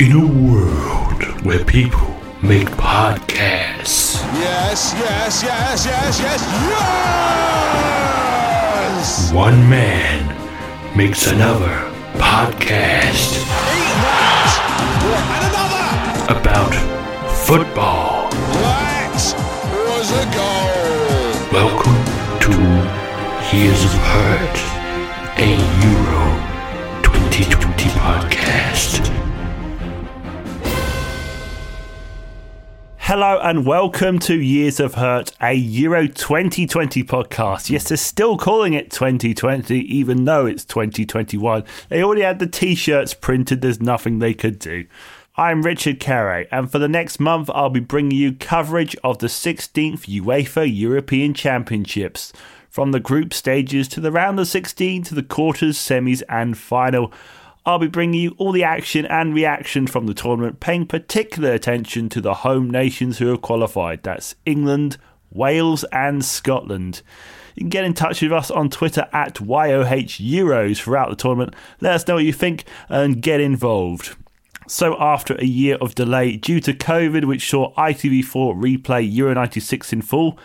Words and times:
In 0.00 0.12
a 0.12 0.26
world 0.26 1.22
where 1.44 1.62
people 1.64 2.08
make 2.42 2.68
podcasts, 2.70 4.16
Yes, 4.32 4.94
yes, 4.98 5.42
yes, 5.42 5.84
yes, 5.84 6.20
yes, 6.20 6.40
yes! 8.80 9.32
one 9.32 9.68
man 9.68 10.18
makes 10.96 11.26
another 11.26 11.74
podcast 12.14 13.36
Eat 13.36 13.96
that! 14.04 14.52
And 15.36 15.44
another! 15.52 16.40
about 16.40 16.74
football. 17.46 18.30
That 18.30 19.12
was 19.90 20.08
a 20.12 20.24
goal! 20.32 21.50
Welcome 21.52 22.00
to 22.44 22.52
Years 23.54 23.80
of 23.84 23.92
Hurt, 24.10 24.56
a 25.36 25.50
Euro 25.84 26.24
2020 27.02 27.90
podcast. 28.00 28.92
Hello 33.10 33.40
and 33.42 33.66
welcome 33.66 34.20
to 34.20 34.36
Years 34.36 34.78
of 34.78 34.94
Hurt, 34.94 35.32
a 35.40 35.52
Euro 35.52 36.06
2020 36.06 37.02
podcast. 37.02 37.68
Yes, 37.68 37.88
they're 37.88 37.96
still 37.96 38.38
calling 38.38 38.72
it 38.72 38.92
2020, 38.92 39.80
even 39.80 40.26
though 40.26 40.46
it's 40.46 40.64
2021. 40.64 41.64
They 41.88 42.04
already 42.04 42.22
had 42.22 42.38
the 42.38 42.46
t 42.46 42.76
shirts 42.76 43.12
printed, 43.12 43.62
there's 43.62 43.80
nothing 43.80 44.20
they 44.20 44.32
could 44.32 44.60
do. 44.60 44.86
I'm 45.36 45.62
Richard 45.62 45.98
Carey, 45.98 46.46
and 46.52 46.70
for 46.70 46.78
the 46.78 46.86
next 46.86 47.18
month, 47.18 47.50
I'll 47.52 47.68
be 47.68 47.80
bringing 47.80 48.16
you 48.16 48.32
coverage 48.32 48.94
of 49.02 49.18
the 49.18 49.26
16th 49.26 50.02
UEFA 50.02 50.72
European 50.72 51.34
Championships, 51.34 52.32
from 52.68 52.92
the 52.92 53.00
group 53.00 53.34
stages 53.34 53.88
to 53.88 54.00
the 54.00 54.12
round 54.12 54.38
of 54.38 54.46
16 54.46 55.02
to 55.02 55.16
the 55.16 55.24
quarters, 55.24 55.76
semis, 55.78 56.22
and 56.28 56.56
final. 56.56 57.12
I'll 57.66 57.78
be 57.78 57.88
bringing 57.88 58.20
you 58.20 58.34
all 58.38 58.52
the 58.52 58.64
action 58.64 59.04
and 59.06 59.34
reaction 59.34 59.86
from 59.86 60.06
the 60.06 60.14
tournament, 60.14 60.60
paying 60.60 60.86
particular 60.86 61.52
attention 61.52 62.08
to 62.10 62.20
the 62.20 62.34
home 62.34 62.70
nations 62.70 63.18
who 63.18 63.26
have 63.26 63.42
qualified. 63.42 64.02
That's 64.02 64.34
England, 64.46 64.96
Wales, 65.30 65.84
and 65.92 66.24
Scotland. 66.24 67.02
You 67.54 67.64
can 67.64 67.68
get 67.68 67.84
in 67.84 67.92
touch 67.92 68.22
with 68.22 68.32
us 68.32 68.50
on 68.50 68.70
Twitter 68.70 69.08
at 69.12 69.40
YOH 69.40 70.18
Euros 70.18 70.78
throughout 70.78 71.10
the 71.10 71.16
tournament. 71.16 71.54
Let 71.80 71.94
us 71.94 72.08
know 72.08 72.14
what 72.14 72.24
you 72.24 72.32
think 72.32 72.64
and 72.88 73.20
get 73.20 73.40
involved. 73.40 74.16
So, 74.66 74.96
after 74.98 75.34
a 75.34 75.44
year 75.44 75.74
of 75.76 75.94
delay 75.94 76.36
due 76.36 76.60
to 76.60 76.72
COVID, 76.72 77.24
which 77.24 77.50
saw 77.50 77.74
ITV4 77.74 78.54
replay 78.56 79.12
Euro 79.14 79.34
96 79.34 79.92
in 79.92 80.00
full, 80.00 80.38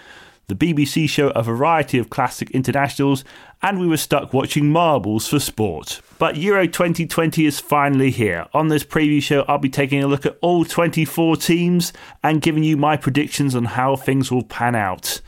the 0.48 0.56
BBC 0.56 1.10
show 1.10 1.30
a 1.30 1.42
variety 1.42 1.98
of 1.98 2.10
classic 2.10 2.52
internationals, 2.52 3.24
and 3.62 3.80
we 3.80 3.88
were 3.88 3.98
stuck 3.98 4.34
watching 4.34 4.72
marbles 4.72 5.28
for 5.28 5.40
sport. 5.40 6.02
But 6.20 6.38
Euro 6.38 6.68
2020 6.68 7.46
is 7.46 7.60
finally 7.60 8.12
here. 8.12 8.46
On 8.54 8.68
this 8.68 8.84
preview 8.84 9.22
show, 9.22 9.44
I'll 9.48 9.58
be 9.58 9.70
taking 9.70 10.04
a 10.04 10.08
look 10.08 10.26
at 10.26 10.38
all 10.42 10.66
24 10.66 11.38
teams 11.38 11.94
and 12.24 12.42
giving 12.42 12.64
you 12.64 12.78
my 12.78 12.96
predictions 12.96 13.56
on 13.56 13.66
how 13.66 13.96
things 13.96 14.32
will 14.32 14.44
pan 14.44 14.76
out. 14.76 15.22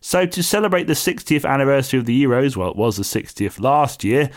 So, 0.00 0.26
to 0.26 0.42
celebrate 0.42 0.86
the 0.86 0.92
60th 0.92 1.48
anniversary 1.48 1.98
of 1.98 2.06
the 2.06 2.24
Euros, 2.24 2.56
well, 2.56 2.70
it 2.70 2.76
was 2.76 2.96
the 2.96 3.02
60th 3.02 3.60
last 3.60 4.04
year, 4.04 4.30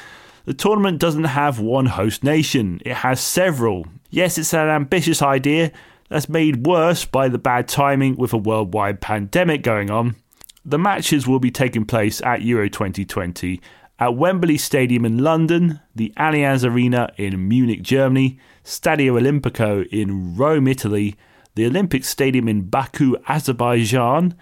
the 0.45 0.53
tournament 0.53 1.00
doesn't 1.00 1.23
have 1.23 1.59
one 1.59 1.85
host 1.85 2.23
nation, 2.23 2.81
it 2.83 2.95
has 2.97 3.22
several. 3.22 3.85
Yes, 4.09 4.38
it's 4.38 4.53
an 4.53 4.69
ambitious 4.69 5.22
idea 5.22 5.72
that's 6.11 6.27
made 6.27 6.67
worse 6.67 7.05
by 7.05 7.29
the 7.29 7.37
bad 7.37 7.69
timing 7.69 8.17
with 8.17 8.33
a 8.33 8.37
worldwide 8.37 8.99
pandemic 8.99 9.63
going 9.63 9.89
on. 9.89 10.17
The 10.65 10.77
matches 10.77 11.25
will 11.25 11.39
be 11.39 11.51
taking 11.51 11.85
place 11.85 12.21
at 12.21 12.41
Euro 12.41 12.67
2020 12.67 13.61
at 13.97 14.17
Wembley 14.17 14.57
Stadium 14.57 15.05
in 15.05 15.19
London, 15.19 15.79
the 15.95 16.11
Allianz 16.17 16.69
Arena 16.69 17.13
in 17.15 17.47
Munich, 17.47 17.81
Germany, 17.81 18.37
Stadio 18.65 19.13
Olimpico 19.13 19.87
in 19.87 20.35
Rome, 20.35 20.67
Italy, 20.67 21.15
the 21.55 21.65
Olympic 21.65 22.03
Stadium 22.03 22.49
in 22.49 22.63
Baku, 22.63 23.15
Azerbaijan, 23.29 24.35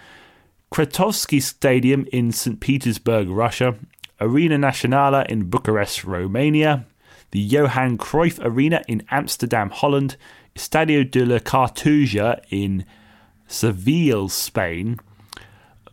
Krestovsky 0.74 1.40
Stadium 1.40 2.08
in 2.12 2.32
St. 2.32 2.60
Petersburg, 2.60 3.30
Russia, 3.30 3.76
Arena 4.20 4.58
Națională 4.58 5.24
in 5.30 5.52
Bucharest, 5.52 6.04
Romania, 6.04 6.88
the 7.30 7.40
Johan 7.40 7.96
Cruyff 8.00 8.40
Arena 8.44 8.82
in 8.88 9.04
Amsterdam, 9.12 9.70
Holland, 9.70 10.18
Stadio 10.60 11.10
de 11.10 11.26
la 11.26 11.40
Cartuja 11.40 12.42
in 12.50 12.84
Seville, 13.48 14.28
Spain, 14.28 15.00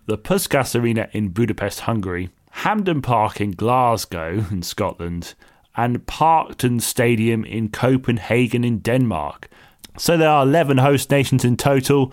the 0.06 0.18
Puskas 0.18 0.78
Arena 0.78 1.08
in 1.12 1.28
Budapest, 1.28 1.80
Hungary, 1.80 2.30
Hampden 2.50 3.00
Park 3.00 3.40
in 3.40 3.52
Glasgow, 3.52 4.44
in 4.50 4.62
Scotland, 4.62 5.34
and 5.76 6.04
Parken 6.06 6.80
Stadium 6.80 7.44
in 7.44 7.68
Copenhagen, 7.68 8.64
in 8.64 8.78
Denmark. 8.78 9.48
So 9.98 10.16
there 10.16 10.28
are 10.28 10.42
11 10.42 10.78
host 10.78 11.12
nations 11.12 11.44
in 11.44 11.56
total, 11.56 12.12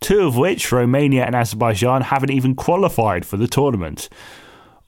two 0.00 0.26
of 0.26 0.36
which, 0.36 0.72
Romania 0.72 1.24
and 1.24 1.36
Azerbaijan, 1.36 2.02
haven't 2.02 2.32
even 2.32 2.56
qualified 2.56 3.24
for 3.24 3.36
the 3.36 3.46
tournament. 3.46 4.08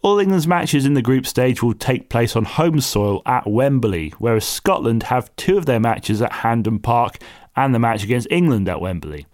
All 0.05 0.19
England's 0.19 0.47
matches 0.47 0.85
in 0.85 0.93
the 0.93 1.01
group 1.01 1.27
stage 1.27 1.63
will 1.63 1.73
take 1.73 2.11
place 2.11 2.37
on 2.37 2.45
home 2.45 2.79
soil 2.83 3.23
at 3.25 3.47
Wembley, 3.47 4.13
whereas 4.19 4.47
Scotland 4.47 5.05
have 5.05 5.35
two 5.37 5.57
of 5.57 5.65
their 5.65 5.81
matches 5.81 6.21
at 6.21 6.31
Hampden 6.31 6.79
Park 6.81 7.17
and 7.57 7.75
the 7.75 7.79
match 7.79 8.05
against 8.05 8.29
England 8.31 8.69
at 8.69 8.83
Wembley. 8.83 9.27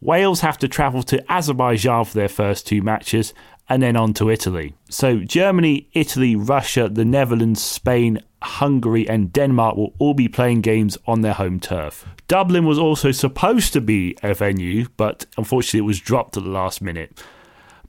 Wales 0.00 0.40
have 0.40 0.58
to 0.58 0.66
travel 0.66 1.04
to 1.04 1.32
Azerbaijan 1.32 2.06
for 2.06 2.14
their 2.14 2.28
first 2.28 2.66
two 2.66 2.82
matches 2.82 3.34
and 3.68 3.80
then 3.80 3.94
on 3.94 4.14
to 4.14 4.28
Italy. 4.28 4.74
So 4.90 5.20
Germany, 5.20 5.88
Italy, 5.92 6.34
Russia, 6.34 6.88
the 6.88 7.04
Netherlands, 7.04 7.62
Spain, 7.62 8.20
Hungary, 8.42 9.08
and 9.08 9.32
Denmark 9.32 9.76
will 9.76 9.94
all 10.00 10.14
be 10.14 10.26
playing 10.26 10.60
games 10.60 10.98
on 11.06 11.20
their 11.20 11.34
home 11.34 11.60
turf. 11.60 12.04
Dublin 12.26 12.66
was 12.66 12.80
also 12.80 13.12
supposed 13.12 13.72
to 13.74 13.80
be 13.80 14.16
a 14.24 14.34
venue, 14.34 14.88
but 14.96 15.24
unfortunately 15.38 15.78
it 15.78 15.82
was 15.82 16.00
dropped 16.00 16.36
at 16.36 16.42
the 16.42 16.50
last 16.50 16.82
minute. 16.82 17.22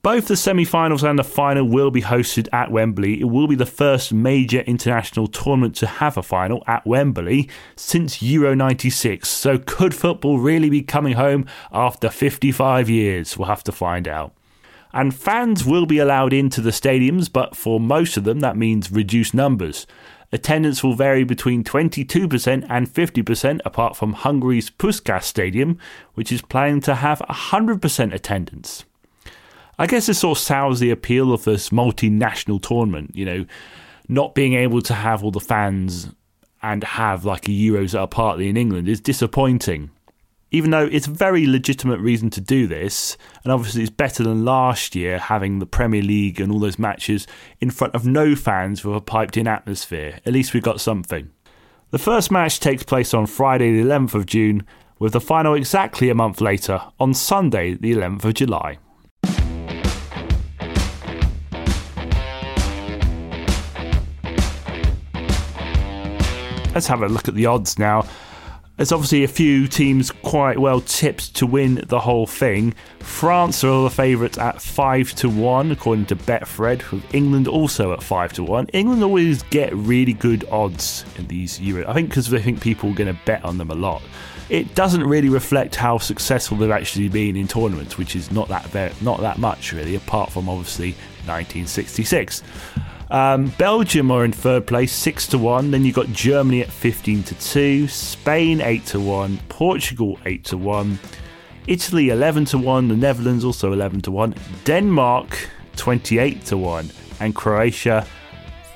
Both 0.08 0.28
the 0.28 0.36
semi 0.38 0.64
finals 0.64 1.04
and 1.04 1.18
the 1.18 1.22
final 1.22 1.68
will 1.68 1.90
be 1.90 2.00
hosted 2.00 2.48
at 2.50 2.70
Wembley. 2.70 3.20
It 3.20 3.26
will 3.26 3.46
be 3.46 3.54
the 3.54 3.66
first 3.66 4.10
major 4.10 4.60
international 4.60 5.26
tournament 5.26 5.76
to 5.76 5.86
have 5.86 6.16
a 6.16 6.22
final 6.22 6.64
at 6.66 6.86
Wembley 6.86 7.50
since 7.76 8.22
Euro 8.22 8.54
96. 8.54 9.28
So, 9.28 9.58
could 9.58 9.94
football 9.94 10.38
really 10.38 10.70
be 10.70 10.80
coming 10.80 11.12
home 11.12 11.44
after 11.70 12.08
55 12.08 12.88
years? 12.88 13.36
We'll 13.36 13.48
have 13.48 13.62
to 13.64 13.70
find 13.70 14.08
out. 14.08 14.32
And 14.94 15.14
fans 15.14 15.66
will 15.66 15.84
be 15.84 15.98
allowed 15.98 16.32
into 16.32 16.62
the 16.62 16.70
stadiums, 16.70 17.30
but 17.30 17.54
for 17.54 17.78
most 17.78 18.16
of 18.16 18.24
them, 18.24 18.40
that 18.40 18.56
means 18.56 18.90
reduced 18.90 19.34
numbers. 19.34 19.86
Attendance 20.32 20.82
will 20.82 20.94
vary 20.94 21.24
between 21.24 21.62
22% 21.62 22.64
and 22.70 22.88
50%, 22.88 23.60
apart 23.62 23.94
from 23.94 24.14
Hungary's 24.14 24.70
Puskas 24.70 25.24
Stadium, 25.24 25.78
which 26.14 26.32
is 26.32 26.40
planning 26.40 26.80
to 26.80 26.94
have 26.94 27.18
100% 27.28 28.14
attendance. 28.14 28.86
I 29.80 29.86
guess 29.86 30.06
this 30.06 30.18
sort 30.18 30.38
of 30.38 30.42
sours 30.42 30.80
the 30.80 30.90
appeal 30.90 31.32
of 31.32 31.44
this 31.44 31.70
multinational 31.70 32.60
tournament, 32.60 33.14
you 33.14 33.24
know, 33.24 33.46
not 34.08 34.34
being 34.34 34.54
able 34.54 34.82
to 34.82 34.94
have 34.94 35.22
all 35.22 35.30
the 35.30 35.38
fans 35.38 36.10
and 36.62 36.82
have 36.82 37.24
like 37.24 37.46
a 37.46 37.52
Euros 37.52 37.92
that 37.92 38.00
are 38.00 38.08
partly 38.08 38.48
in 38.48 38.56
England 38.56 38.88
is 38.88 39.00
disappointing. 39.00 39.90
Even 40.50 40.70
though 40.70 40.86
it's 40.86 41.06
a 41.06 41.10
very 41.10 41.46
legitimate 41.46 42.00
reason 42.00 42.30
to 42.30 42.40
do 42.40 42.66
this, 42.66 43.16
and 43.44 43.52
obviously 43.52 43.82
it's 43.82 43.90
better 43.90 44.24
than 44.24 44.44
last 44.44 44.96
year 44.96 45.18
having 45.18 45.58
the 45.58 45.66
Premier 45.66 46.02
League 46.02 46.40
and 46.40 46.50
all 46.50 46.58
those 46.58 46.78
matches 46.78 47.26
in 47.60 47.70
front 47.70 47.94
of 47.94 48.06
no 48.06 48.34
fans 48.34 48.82
with 48.82 48.96
a 48.96 49.00
piped 49.00 49.36
in 49.36 49.46
atmosphere. 49.46 50.18
At 50.26 50.32
least 50.32 50.54
we 50.54 50.60
got 50.60 50.80
something. 50.80 51.30
The 51.90 51.98
first 51.98 52.32
match 52.32 52.58
takes 52.58 52.82
place 52.82 53.14
on 53.14 53.26
Friday, 53.26 53.72
the 53.72 53.86
11th 53.86 54.14
of 54.14 54.26
June, 54.26 54.66
with 54.98 55.12
the 55.12 55.20
final 55.20 55.54
exactly 55.54 56.08
a 56.08 56.14
month 56.14 56.40
later 56.40 56.80
on 56.98 57.14
Sunday, 57.14 57.74
the 57.74 57.94
11th 57.94 58.24
of 58.24 58.34
July. 58.34 58.78
Let's 66.78 66.86
have 66.86 67.02
a 67.02 67.08
look 67.08 67.26
at 67.26 67.34
the 67.34 67.46
odds 67.46 67.76
now. 67.76 68.06
There's 68.76 68.92
obviously 68.92 69.24
a 69.24 69.26
few 69.26 69.66
teams 69.66 70.12
quite 70.12 70.60
well 70.60 70.80
tipped 70.80 71.34
to 71.34 71.44
win 71.44 71.82
the 71.88 71.98
whole 71.98 72.24
thing. 72.24 72.72
France 73.00 73.64
are 73.64 73.68
all 73.68 73.82
the 73.82 73.90
favourites 73.90 74.38
at 74.38 74.62
five 74.62 75.12
to 75.14 75.28
one, 75.28 75.72
according 75.72 76.06
to 76.06 76.14
Betfred, 76.14 76.88
with 76.92 77.12
England 77.12 77.48
also 77.48 77.92
at 77.92 78.00
five 78.00 78.32
to 78.34 78.44
one. 78.44 78.68
England 78.68 79.02
always 79.02 79.42
get 79.42 79.74
really 79.74 80.12
good 80.12 80.44
odds 80.52 81.04
in 81.16 81.26
these 81.26 81.58
Euros. 81.58 81.88
I 81.88 81.94
think 81.94 82.10
because 82.10 82.30
they 82.30 82.40
think 82.40 82.60
people 82.60 82.90
are 82.90 82.94
going 82.94 83.12
to 83.12 83.20
bet 83.24 83.44
on 83.44 83.58
them 83.58 83.72
a 83.72 83.74
lot. 83.74 84.00
It 84.48 84.76
doesn't 84.76 85.02
really 85.02 85.30
reflect 85.30 85.74
how 85.74 85.98
successful 85.98 86.58
they've 86.58 86.70
actually 86.70 87.08
been 87.08 87.34
in 87.34 87.48
tournaments, 87.48 87.98
which 87.98 88.14
is 88.14 88.30
not 88.30 88.46
that 88.50 89.02
not 89.02 89.20
that 89.20 89.38
much 89.38 89.72
really, 89.72 89.96
apart 89.96 90.30
from 90.30 90.48
obviously 90.48 90.92
1966. 91.26 92.44
Um, 93.10 93.48
Belgium 93.58 94.10
are 94.10 94.24
in 94.24 94.32
third 94.32 94.66
place, 94.66 94.92
six 94.92 95.26
to 95.28 95.38
one. 95.38 95.70
Then 95.70 95.84
you've 95.84 95.94
got 95.94 96.08
Germany 96.08 96.60
at 96.60 96.70
fifteen 96.70 97.22
to 97.24 97.34
two, 97.36 97.88
Spain 97.88 98.60
eight 98.60 98.84
to 98.86 99.00
one, 99.00 99.38
Portugal 99.48 100.18
eight 100.26 100.44
to 100.46 100.56
one, 100.56 100.98
Italy 101.66 102.10
eleven 102.10 102.44
to 102.46 102.58
one, 102.58 102.88
the 102.88 102.96
Netherlands 102.96 103.44
also 103.44 103.72
eleven 103.72 104.00
to 104.02 104.10
one, 104.10 104.34
Denmark 104.64 105.48
twenty-eight 105.76 106.44
to 106.46 106.56
one, 106.56 106.90
and 107.20 107.34
Croatia 107.34 108.06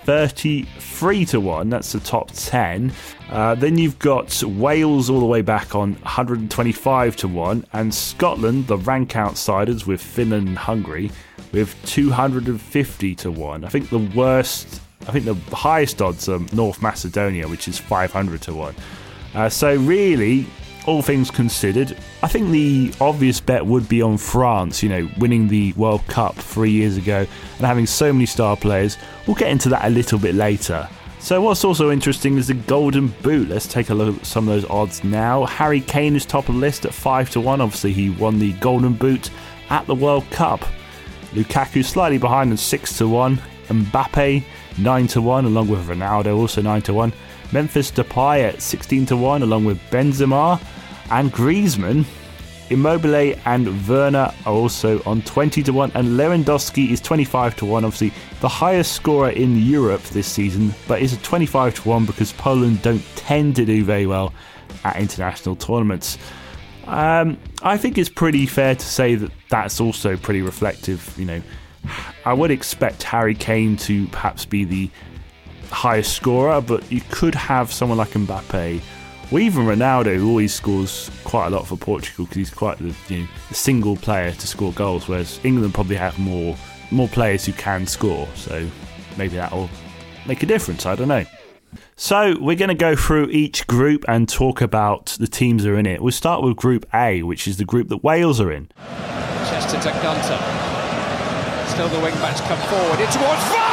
33 0.05 1.25
to 1.27 1.41
1. 1.41 1.71
That's 1.71 1.93
the 1.93 2.01
top 2.01 2.31
10. 2.33 2.93
Uh, 3.31 3.55
then 3.55 3.79
you've 3.79 3.99
got 3.99 4.43
Wales 4.43 5.09
all 5.09 5.21
the 5.21 5.27
way 5.27 5.43
back 5.43 5.75
on 5.75 5.93
125 5.95 7.17
to 7.17 7.29
1, 7.29 7.65
and 7.73 7.95
Scotland, 7.95 8.67
the 8.67 8.79
rank 8.79 9.17
outsiders 9.17 9.87
with 9.87 10.03
Finland 10.03 10.49
and 10.49 10.59
Hungary, 10.59 11.11
with 11.53 11.77
250 11.87 13.15
to 13.15 13.31
1. 13.31 13.65
I 13.65 13.69
think 13.69 13.91
the 13.91 13.99
worst, 13.99 14.81
I 15.07 15.13
think 15.13 15.25
the 15.25 15.35
highest 15.55 16.01
odds 16.01 16.29
are 16.29 16.41
North 16.53 16.83
Macedonia, 16.83 17.49
which 17.49 17.69
is 17.69 17.79
500 17.79 18.41
to 18.43 18.55
1. 18.55 18.75
Uh, 19.35 19.49
so, 19.49 19.77
really, 19.77 20.47
all 20.87 21.03
things 21.03 21.31
considered, 21.31 21.97
I 22.23 22.29
think 22.29 22.51
the 22.51 22.93
obvious 23.01 23.41
bet 23.41 23.65
would 23.65 23.89
be 23.89 24.03
on 24.03 24.19
France, 24.19 24.83
you 24.83 24.89
know, 24.89 25.09
winning 25.19 25.49
the 25.49 25.73
World 25.75 26.07
Cup 26.07 26.35
three 26.35 26.71
years 26.71 26.97
ago 26.97 27.27
and 27.59 27.67
having 27.67 27.87
so 27.87 28.13
many 28.13 28.27
star 28.27 28.57
players. 28.57 28.99
We'll 29.27 29.37
get 29.37 29.51
into 29.51 29.69
that 29.71 29.85
a 29.85 29.91
little 29.91 30.19
bit 30.19 30.35
later. 30.35 30.89
So, 31.19 31.41
what's 31.41 31.65
also 31.65 31.93
interesting 31.93 32.37
is 32.37 32.49
the 32.49 32.55
Golden 32.55 33.09
Boot. 33.23 33.49
Let's 33.49 33.69
take 33.69 33.91
a 33.91 33.95
look 33.95 34.17
at 34.19 34.27
some 34.27 34.49
of 34.49 34.55
those 34.55 34.69
odds 34.69 35.05
now. 35.05 35.45
Harry 35.47 35.81
Kane 35.81 36.17
is 36.17 36.27
top 36.27 36.49
of 36.49 36.57
the 36.57 36.61
list 36.61 36.85
at 36.85 36.93
5 36.93 37.31
to 37.31 37.41
1. 37.41 37.61
Obviously, 37.61 37.93
he 37.93 38.11
won 38.11 38.41
the 38.41 38.53
Golden 38.55 38.95
Boot 38.95 39.31
at 39.71 39.87
the 39.87 39.95
World 39.95 40.29
Cup. 40.31 40.65
Lukaku 41.35 41.85
slightly 41.85 42.19
behind 42.19 42.53
at 42.53 42.59
6 42.59 42.99
to 42.99 43.09
1. 43.09 43.41
Mbappe 43.69 44.45
9 44.79 45.07
to 45.09 45.23
1, 45.23 45.45
along 45.45 45.69
with 45.69 45.87
Ronaldo 45.89 46.37
also 46.37 46.61
9 46.63 46.83
to 46.83 46.95
1. 46.95 47.13
Memphis 47.53 47.91
Depay 47.91 48.49
at 48.49 48.63
16 48.63 49.07
to 49.07 49.17
1, 49.17 49.43
along 49.43 49.65
with 49.65 49.79
Benzema 49.91 50.61
and 51.11 51.33
Griezmann. 51.33 52.05
Immobile 52.71 53.39
and 53.45 53.87
Werner 53.87 54.33
are 54.47 54.53
also 54.53 55.03
on 55.05 55.21
20 55.23 55.63
to 55.65 55.73
1, 55.73 55.93
and 55.95 56.09
Lewandowski 56.19 56.91
is 56.91 57.01
25 57.01 57.57
to 57.57 57.67
1. 57.67 57.85
Obviously, 57.85 58.13
the 58.41 58.49
highest 58.49 58.93
scorer 58.93 59.31
in 59.31 59.57
Europe 59.57 60.03
this 60.05 60.27
season, 60.27 60.75
but 60.89 61.03
is 61.03 61.13
a 61.13 61.19
25 61.19 61.75
to 61.75 61.89
1 61.89 62.07
because 62.07 62.33
Poland 62.33 62.81
don't 62.81 63.05
tend 63.15 63.57
to 63.57 63.67
do 63.67 63.85
very 63.85 64.07
well 64.07 64.33
at 64.85 64.97
international 64.97 65.55
tournaments. 65.57 66.17
Um, 66.87 67.39
I 67.63 67.77
think 67.77 67.97
it's 67.97 68.09
pretty 68.09 68.47
fair 68.47 68.75
to 68.75 68.85
say 68.85 69.15
that 69.15 69.31
that's 69.49 69.81
also 69.81 70.17
pretty 70.17 70.43
reflective. 70.43 71.15
You 71.17 71.25
know, 71.27 71.43
I 72.25 72.33
would 72.33 72.51
expect 72.51 73.03
Harry 73.05 73.35
Kane 73.35 73.77
to 73.79 74.07
perhaps 74.09 74.45
be 74.45 74.65
the 74.65 74.91
highest 75.71 76.15
scorer, 76.15 76.61
but 76.61 76.91
you 76.91 77.01
could 77.11 77.35
have 77.35 77.73
someone 77.73 77.99
like 77.99 78.11
Mbappe 78.11 78.81
or 79.31 79.41
even 79.41 79.65
Ronaldo, 79.65 80.17
who 80.17 80.29
always 80.29 80.53
scores 80.53 81.11
quite 81.25 81.47
a 81.47 81.51
lot 81.51 81.67
for 81.67 81.77
Portugal 81.77 82.25
because 82.25 82.37
he's 82.37 82.51
quite 82.51 82.79
the, 82.79 82.95
you 83.09 83.23
know, 83.23 83.29
single 83.53 83.97
player 83.97 84.33
to 84.33 84.47
score 84.47 84.73
goals, 84.73 85.09
whereas 85.09 85.41
England 85.43 85.73
probably 85.73 85.97
have 85.97 86.19
more 86.19 86.57
more 86.91 87.09
players 87.09 87.47
who 87.47 87.53
can 87.53 87.87
score. 87.87 88.29
So 88.35 88.69
maybe 89.17 89.37
that'll 89.37 89.71
make 90.27 90.43
a 90.43 90.47
difference. 90.47 90.85
I 90.85 90.95
don't 90.95 91.09
know. 91.09 91.25
So 91.97 92.37
we're 92.41 92.57
going 92.57 92.69
to 92.69 92.75
go 92.75 92.97
through 92.97 93.29
each 93.31 93.67
group 93.67 94.05
and 94.09 94.29
talk 94.29 94.61
about 94.61 95.17
the 95.19 95.27
teams 95.27 95.65
that 95.65 95.71
are 95.71 95.79
in 95.79 95.87
it. 95.87 96.03
We'll 96.03 96.13
start 96.13 96.43
with 96.43 96.57
Group 96.57 96.87
A, 96.95 97.23
which 97.23 97.47
is 97.47 97.57
the 97.57 97.65
group 97.65 97.89
that 97.89 98.05
Wales 98.05 98.41
are 98.41 98.53
in. 98.53 98.71
Chester 99.49 99.79
to 99.81 99.91
Gunter. 100.03 100.39
Still 101.71 101.89
the 101.89 102.01
wing 102.01 102.15
backs 102.15 102.41
come 102.43 102.59
forward. 102.69 103.01
In 103.01 103.11
towards 103.11 103.72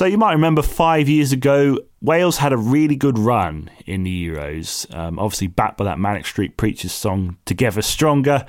So 0.00 0.06
you 0.06 0.16
might 0.16 0.32
remember 0.32 0.62
five 0.62 1.10
years 1.10 1.30
ago, 1.30 1.76
Wales 2.00 2.38
had 2.38 2.54
a 2.54 2.56
really 2.56 2.96
good 2.96 3.18
run 3.18 3.68
in 3.84 4.02
the 4.02 4.28
Euros. 4.28 4.90
Um, 4.96 5.18
obviously, 5.18 5.48
backed 5.48 5.76
by 5.76 5.84
that 5.84 5.98
Manic 5.98 6.24
Street 6.24 6.56
Preachers 6.56 6.92
song 6.92 7.36
"Together 7.44 7.82
Stronger." 7.82 8.46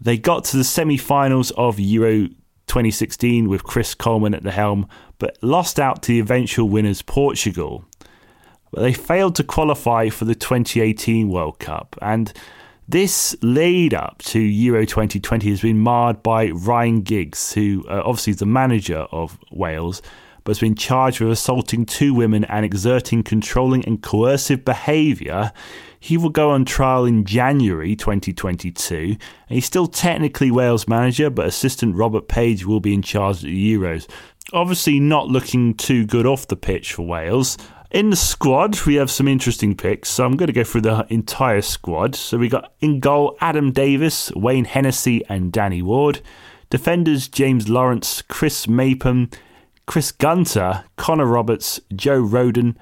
They 0.00 0.18
got 0.18 0.42
to 0.46 0.56
the 0.56 0.64
semi-finals 0.64 1.52
of 1.52 1.78
Euro 1.78 2.26
2016 2.66 3.48
with 3.48 3.62
Chris 3.62 3.94
Coleman 3.94 4.34
at 4.34 4.42
the 4.42 4.50
helm, 4.50 4.88
but 5.20 5.38
lost 5.42 5.78
out 5.78 6.02
to 6.02 6.08
the 6.08 6.18
eventual 6.18 6.68
winners 6.68 7.02
Portugal. 7.02 7.84
But 8.72 8.80
they 8.80 8.92
failed 8.92 9.36
to 9.36 9.44
qualify 9.44 10.08
for 10.08 10.24
the 10.24 10.34
2018 10.34 11.28
World 11.28 11.60
Cup, 11.60 11.94
and 12.02 12.32
this 12.88 13.36
lead 13.42 13.94
up 13.94 14.18
to 14.22 14.40
Euro 14.40 14.84
2020 14.84 15.50
has 15.50 15.60
been 15.60 15.78
marred 15.78 16.20
by 16.24 16.50
Ryan 16.50 17.02
Giggs, 17.02 17.52
who 17.52 17.84
uh, 17.88 18.02
obviously 18.04 18.32
is 18.32 18.38
the 18.38 18.46
manager 18.46 19.06
of 19.12 19.38
Wales, 19.52 20.02
but 20.44 20.50
has 20.50 20.60
been 20.60 20.74
charged 20.74 21.20
with 21.20 21.30
assaulting 21.30 21.86
two 21.86 22.14
women 22.14 22.44
and 22.44 22.64
exerting 22.64 23.22
controlling 23.22 23.84
and 23.84 24.02
coercive 24.02 24.64
behaviour. 24.64 25.52
He 25.98 26.16
will 26.16 26.30
go 26.30 26.50
on 26.50 26.64
trial 26.64 27.04
in 27.04 27.24
January 27.24 27.94
2022, 27.94 28.96
and 28.96 29.18
he's 29.48 29.66
still 29.66 29.86
technically 29.86 30.50
Wales 30.50 30.88
manager, 30.88 31.30
but 31.30 31.46
assistant 31.46 31.96
Robert 31.96 32.28
Page 32.28 32.64
will 32.64 32.80
be 32.80 32.94
in 32.94 33.02
charge 33.02 33.36
of 33.36 33.42
the 33.42 33.74
Euros. 33.76 34.08
Obviously, 34.52 34.98
not 34.98 35.28
looking 35.28 35.74
too 35.74 36.06
good 36.06 36.26
off 36.26 36.48
the 36.48 36.56
pitch 36.56 36.94
for 36.94 37.06
Wales. 37.06 37.58
In 37.90 38.10
the 38.10 38.16
squad, 38.16 38.80
we 38.86 38.94
have 38.94 39.10
some 39.10 39.26
interesting 39.26 39.76
picks, 39.76 40.08
so 40.10 40.24
I'm 40.24 40.36
going 40.36 40.46
to 40.46 40.52
go 40.52 40.62
through 40.62 40.82
the 40.82 41.06
entire 41.10 41.60
squad. 41.60 42.14
So 42.14 42.38
we 42.38 42.48
got 42.48 42.72
in 42.80 43.00
goal 43.00 43.36
Adam 43.40 43.72
Davies, 43.72 44.30
Wayne 44.36 44.64
Hennessy, 44.64 45.24
and 45.28 45.52
Danny 45.52 45.82
Ward. 45.82 46.20
Defenders 46.70 47.26
James 47.26 47.68
Lawrence, 47.68 48.22
Chris 48.22 48.68
Mepham, 48.68 49.28
Chris 49.90 50.12
Gunter, 50.12 50.84
Connor 50.94 51.26
Roberts, 51.26 51.80
Joe 51.96 52.22
Rodon, 52.22 52.76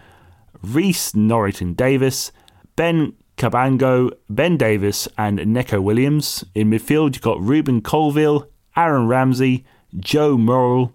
Rhys 0.63 1.15
Norrington 1.15 1.73
Davies, 1.73 2.33
Ben 2.77 3.15
Cabango, 3.39 4.11
Ben 4.29 4.59
Davies, 4.59 5.09
and 5.17 5.47
Neco 5.47 5.81
Williams. 5.81 6.45
In 6.55 6.69
midfield, 6.69 7.15
you've 7.15 7.23
got 7.23 7.41
Rubin 7.41 7.81
Colwill, 7.81 8.51
Aaron 8.77 9.09
Ramsey, 9.09 9.65
Joe 9.99 10.37
Morrell, 10.37 10.93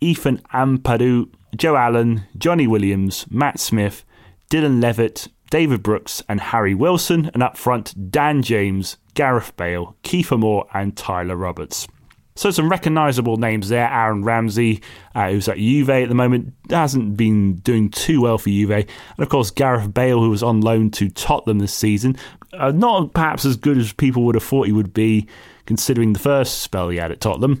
Ethan 0.00 0.38
Ampadu, 0.52 1.30
Joe 1.56 1.76
Allen, 1.76 2.24
Johnny 2.36 2.66
Williams, 2.66 3.26
Matt 3.30 3.60
Smith, 3.60 4.04
Dylan 4.50 4.82
Levitt, 4.82 5.28
David 5.50 5.84
Brooks, 5.84 6.24
and 6.28 6.40
Harry 6.40 6.74
Wilson. 6.74 7.30
And 7.34 7.40
up 7.40 7.56
front, 7.56 8.10
Dan 8.10 8.42
James, 8.42 8.96
Gareth 9.14 9.56
Bale, 9.56 9.94
Kiefer 10.02 10.40
Moore, 10.40 10.66
and 10.74 10.96
Tyler 10.96 11.36
Roberts. 11.36 11.86
So 12.34 12.50
some 12.50 12.70
recognisable 12.70 13.36
names 13.36 13.68
there. 13.68 13.88
Aaron 13.88 14.24
Ramsey, 14.24 14.82
uh, 15.14 15.30
who's 15.30 15.48
at 15.48 15.58
Juve 15.58 15.90
at 15.90 16.08
the 16.08 16.14
moment, 16.14 16.54
hasn't 16.70 17.16
been 17.16 17.56
doing 17.56 17.90
too 17.90 18.22
well 18.22 18.38
for 18.38 18.48
Juve. 18.48 18.70
And 18.70 18.86
of 19.18 19.28
course, 19.28 19.50
Gareth 19.50 19.92
Bale, 19.92 20.20
who 20.20 20.30
was 20.30 20.42
on 20.42 20.60
loan 20.60 20.90
to 20.92 21.10
Tottenham 21.10 21.58
this 21.58 21.74
season. 21.74 22.16
Uh, 22.52 22.70
not 22.70 23.12
perhaps 23.12 23.44
as 23.44 23.56
good 23.56 23.78
as 23.78 23.92
people 23.92 24.24
would 24.24 24.34
have 24.34 24.44
thought 24.44 24.66
he 24.66 24.72
would 24.72 24.94
be, 24.94 25.26
considering 25.66 26.12
the 26.12 26.18
first 26.18 26.60
spell 26.60 26.88
he 26.88 26.98
had 26.98 27.12
at 27.12 27.20
Tottenham. 27.20 27.60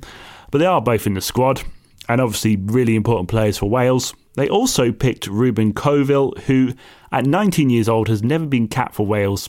But 0.50 0.58
they 0.58 0.66
are 0.66 0.80
both 0.80 1.06
in 1.06 1.14
the 1.14 1.20
squad, 1.20 1.62
and 2.08 2.20
obviously 2.20 2.56
really 2.56 2.96
important 2.96 3.28
players 3.28 3.58
for 3.58 3.68
Wales. 3.68 4.14
They 4.34 4.48
also 4.48 4.92
picked 4.92 5.26
Rubin 5.26 5.74
Colwill, 5.74 6.32
who 6.46 6.72
at 7.10 7.26
19 7.26 7.68
years 7.68 7.88
old 7.88 8.08
has 8.08 8.22
never 8.22 8.46
been 8.46 8.68
capped 8.68 8.94
for 8.94 9.06
Wales 9.06 9.48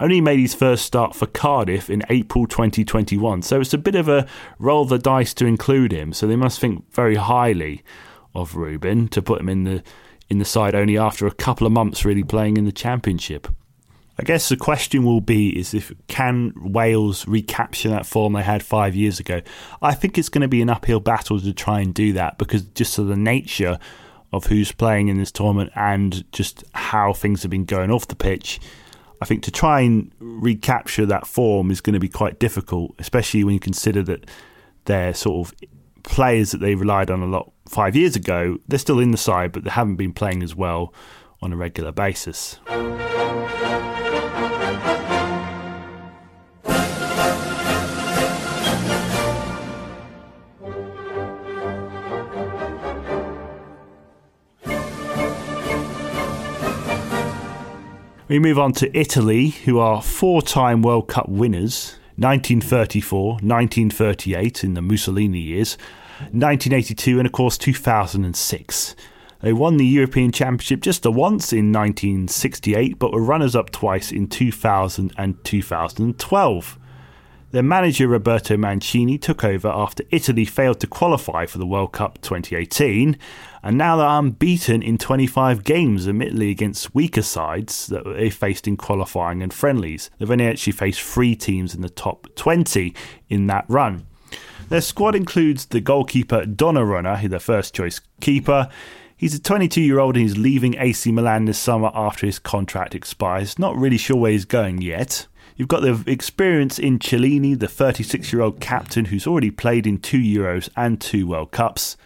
only 0.00 0.20
made 0.20 0.40
his 0.40 0.54
first 0.54 0.84
start 0.84 1.14
for 1.14 1.26
Cardiff 1.26 1.88
in 1.88 2.02
April 2.08 2.46
2021. 2.46 3.42
So 3.42 3.60
it's 3.60 3.74
a 3.74 3.78
bit 3.78 3.94
of 3.94 4.08
a 4.08 4.26
roll 4.58 4.84
the 4.84 4.98
dice 4.98 5.34
to 5.34 5.46
include 5.46 5.92
him. 5.92 6.12
So 6.12 6.26
they 6.26 6.36
must 6.36 6.60
think 6.60 6.92
very 6.92 7.14
highly 7.14 7.84
of 8.34 8.56
Rubin 8.56 9.08
to 9.08 9.22
put 9.22 9.40
him 9.40 9.48
in 9.48 9.64
the 9.64 9.82
in 10.30 10.38
the 10.38 10.44
side 10.44 10.74
only 10.74 10.96
after 10.96 11.26
a 11.26 11.34
couple 11.34 11.66
of 11.66 11.72
months 11.72 12.04
really 12.04 12.24
playing 12.24 12.56
in 12.56 12.64
the 12.64 12.72
championship. 12.72 13.46
I 14.18 14.22
guess 14.22 14.48
the 14.48 14.56
question 14.56 15.04
will 15.04 15.20
be 15.20 15.50
is 15.58 15.74
if 15.74 15.92
can 16.06 16.52
Wales 16.56 17.26
recapture 17.26 17.90
that 17.90 18.06
form 18.06 18.32
they 18.32 18.42
had 18.42 18.62
5 18.62 18.94
years 18.94 19.20
ago. 19.20 19.42
I 19.82 19.92
think 19.92 20.16
it's 20.16 20.28
going 20.28 20.42
to 20.42 20.48
be 20.48 20.62
an 20.62 20.70
uphill 20.70 21.00
battle 21.00 21.40
to 21.40 21.52
try 21.52 21.80
and 21.80 21.92
do 21.92 22.12
that 22.14 22.38
because 22.38 22.62
just 22.62 22.98
of 22.98 23.08
the 23.08 23.16
nature 23.16 23.78
of 24.32 24.46
who's 24.46 24.72
playing 24.72 25.08
in 25.08 25.18
this 25.18 25.30
tournament 25.30 25.70
and 25.74 26.30
just 26.32 26.64
how 26.72 27.12
things 27.12 27.42
have 27.42 27.50
been 27.50 27.64
going 27.64 27.90
off 27.90 28.08
the 28.08 28.16
pitch 28.16 28.60
I 29.24 29.26
think 29.26 29.42
to 29.44 29.50
try 29.50 29.80
and 29.80 30.12
recapture 30.18 31.06
that 31.06 31.26
form 31.26 31.70
is 31.70 31.80
going 31.80 31.94
to 31.94 31.98
be 31.98 32.10
quite 32.10 32.38
difficult, 32.38 32.94
especially 32.98 33.42
when 33.42 33.54
you 33.54 33.58
consider 33.58 34.02
that 34.02 34.28
they're 34.84 35.14
sort 35.14 35.48
of 35.48 35.54
players 36.02 36.50
that 36.50 36.58
they 36.58 36.74
relied 36.74 37.10
on 37.10 37.22
a 37.22 37.26
lot 37.26 37.50
five 37.66 37.96
years 37.96 38.16
ago. 38.16 38.58
They're 38.68 38.78
still 38.78 39.00
in 39.00 39.12
the 39.12 39.16
side, 39.16 39.52
but 39.52 39.64
they 39.64 39.70
haven't 39.70 39.96
been 39.96 40.12
playing 40.12 40.42
as 40.42 40.54
well 40.54 40.92
on 41.40 41.54
a 41.54 41.56
regular 41.56 41.90
basis. 41.90 42.58
We 58.34 58.40
move 58.40 58.58
on 58.58 58.72
to 58.72 58.98
Italy, 58.98 59.50
who 59.50 59.78
are 59.78 60.02
four 60.02 60.42
time 60.42 60.82
World 60.82 61.06
Cup 61.06 61.28
winners. 61.28 61.98
1934, 62.16 63.34
1938 63.34 64.64
in 64.64 64.74
the 64.74 64.82
Mussolini 64.82 65.38
years, 65.38 65.78
1982, 66.32 67.20
and 67.20 67.26
of 67.26 67.32
course 67.32 67.56
2006. 67.56 68.96
They 69.40 69.52
won 69.52 69.76
the 69.76 69.86
European 69.86 70.32
Championship 70.32 70.80
just 70.80 71.04
the 71.04 71.12
once 71.12 71.52
in 71.52 71.70
1968, 71.70 72.98
but 72.98 73.12
were 73.12 73.22
runners 73.22 73.54
up 73.54 73.70
twice 73.70 74.10
in 74.10 74.26
2000 74.26 75.12
and 75.16 75.44
2012. 75.44 76.78
Their 77.52 77.62
manager 77.62 78.08
Roberto 78.08 78.56
Mancini 78.56 79.16
took 79.16 79.44
over 79.44 79.68
after 79.68 80.02
Italy 80.10 80.44
failed 80.44 80.80
to 80.80 80.88
qualify 80.88 81.46
for 81.46 81.58
the 81.58 81.66
World 81.66 81.92
Cup 81.92 82.20
2018, 82.20 83.16
and 83.64 83.78
now 83.78 83.96
they're 83.96 84.06
unbeaten 84.06 84.82
in 84.82 84.98
25 84.98 85.64
games, 85.64 86.06
admittedly 86.06 86.50
against 86.50 86.94
weaker 86.94 87.22
sides 87.22 87.86
that 87.86 88.04
they 88.04 88.28
faced 88.28 88.68
in 88.68 88.76
qualifying 88.76 89.42
and 89.42 89.54
friendlies. 89.54 90.10
They've 90.18 90.30
only 90.30 90.46
actually 90.46 90.74
faced 90.74 91.00
three 91.00 91.34
teams 91.34 91.74
in 91.74 91.80
the 91.80 91.88
top 91.88 92.28
20 92.36 92.94
in 93.30 93.46
that 93.46 93.64
run. 93.66 94.06
Their 94.68 94.82
squad 94.82 95.14
includes 95.14 95.64
the 95.64 95.80
goalkeeper 95.80 96.44
Donnarumma, 96.44 97.20
who's 97.20 97.30
their 97.30 97.40
first 97.40 97.74
choice 97.74 98.02
keeper. 98.20 98.68
He's 99.16 99.34
a 99.34 99.40
22 99.40 99.80
year 99.80 99.98
old 99.98 100.16
and 100.16 100.24
he's 100.24 100.36
leaving 100.36 100.76
AC 100.76 101.10
Milan 101.10 101.46
this 101.46 101.58
summer 101.58 101.90
after 101.94 102.26
his 102.26 102.38
contract 102.38 102.94
expires. 102.94 103.58
Not 103.58 103.78
really 103.78 103.96
sure 103.96 104.18
where 104.18 104.32
he's 104.32 104.44
going 104.44 104.82
yet. 104.82 105.26
You've 105.56 105.68
got 105.68 105.80
the 105.80 106.04
experience 106.06 106.78
in 106.78 106.98
Chiellini, 106.98 107.58
the 107.58 107.68
36 107.68 108.30
year 108.30 108.42
old 108.42 108.60
captain 108.60 109.06
who's 109.06 109.26
already 109.26 109.50
played 109.50 109.86
in 109.86 109.98
two 109.98 110.18
Euros 110.18 110.68
and 110.76 111.00
two 111.00 111.26
World 111.26 111.50
Cups. 111.50 111.96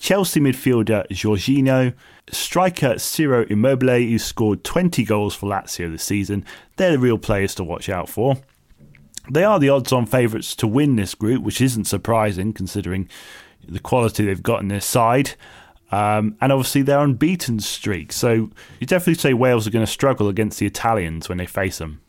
Chelsea 0.00 0.40
midfielder 0.40 1.06
Jorginho, 1.08 1.92
striker 2.30 2.98
Ciro 2.98 3.44
Immobile, 3.44 4.08
who 4.08 4.18
scored 4.18 4.64
20 4.64 5.04
goals 5.04 5.34
for 5.34 5.48
Lazio 5.48 5.92
this 5.92 6.02
season. 6.02 6.44
They're 6.76 6.92
the 6.92 6.98
real 6.98 7.18
players 7.18 7.54
to 7.56 7.64
watch 7.64 7.90
out 7.90 8.08
for. 8.08 8.38
They 9.30 9.44
are 9.44 9.60
the 9.60 9.68
odds 9.68 9.92
on 9.92 10.06
favourites 10.06 10.56
to 10.56 10.66
win 10.66 10.96
this 10.96 11.14
group, 11.14 11.42
which 11.42 11.60
isn't 11.60 11.84
surprising 11.84 12.54
considering 12.54 13.10
the 13.68 13.78
quality 13.78 14.24
they've 14.24 14.42
got 14.42 14.62
in 14.62 14.68
their 14.68 14.80
side. 14.80 15.34
Um, 15.92 16.36
and 16.40 16.50
obviously, 16.50 16.80
they're 16.80 16.98
on 16.98 17.10
unbeaten 17.10 17.60
streak. 17.60 18.10
So 18.12 18.50
you 18.78 18.86
definitely 18.86 19.14
say 19.14 19.34
Wales 19.34 19.66
are 19.66 19.70
going 19.70 19.84
to 19.84 19.90
struggle 19.92 20.28
against 20.28 20.58
the 20.58 20.66
Italians 20.66 21.28
when 21.28 21.36
they 21.36 21.46
face 21.46 21.78
them. 21.78 22.00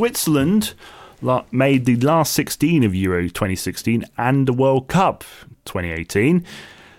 Switzerland 0.00 0.72
made 1.52 1.84
the 1.84 1.96
last 1.96 2.32
16 2.32 2.84
of 2.84 2.94
Euro 2.94 3.24
2016 3.24 4.02
and 4.16 4.48
the 4.48 4.52
World 4.54 4.88
Cup 4.88 5.24
2018. 5.66 6.42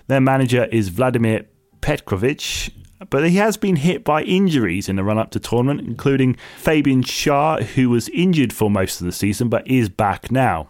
Their 0.05 0.21
manager 0.21 0.65
is 0.65 0.89
Vladimir 0.89 1.45
Petkovic, 1.81 2.69
but 3.09 3.27
he 3.27 3.37
has 3.37 3.57
been 3.57 3.77
hit 3.77 4.03
by 4.03 4.21
injuries 4.21 4.87
in 4.87 4.97
the 4.97 5.03
run 5.03 5.17
up 5.17 5.31
to 5.31 5.39
tournament, 5.39 5.87
including 5.87 6.37
Fabian 6.57 7.01
Schär, 7.01 7.63
who 7.63 7.89
was 7.89 8.07
injured 8.09 8.53
for 8.53 8.69
most 8.69 9.01
of 9.01 9.07
the 9.07 9.11
season 9.11 9.49
but 9.49 9.67
is 9.67 9.89
back 9.89 10.31
now. 10.31 10.67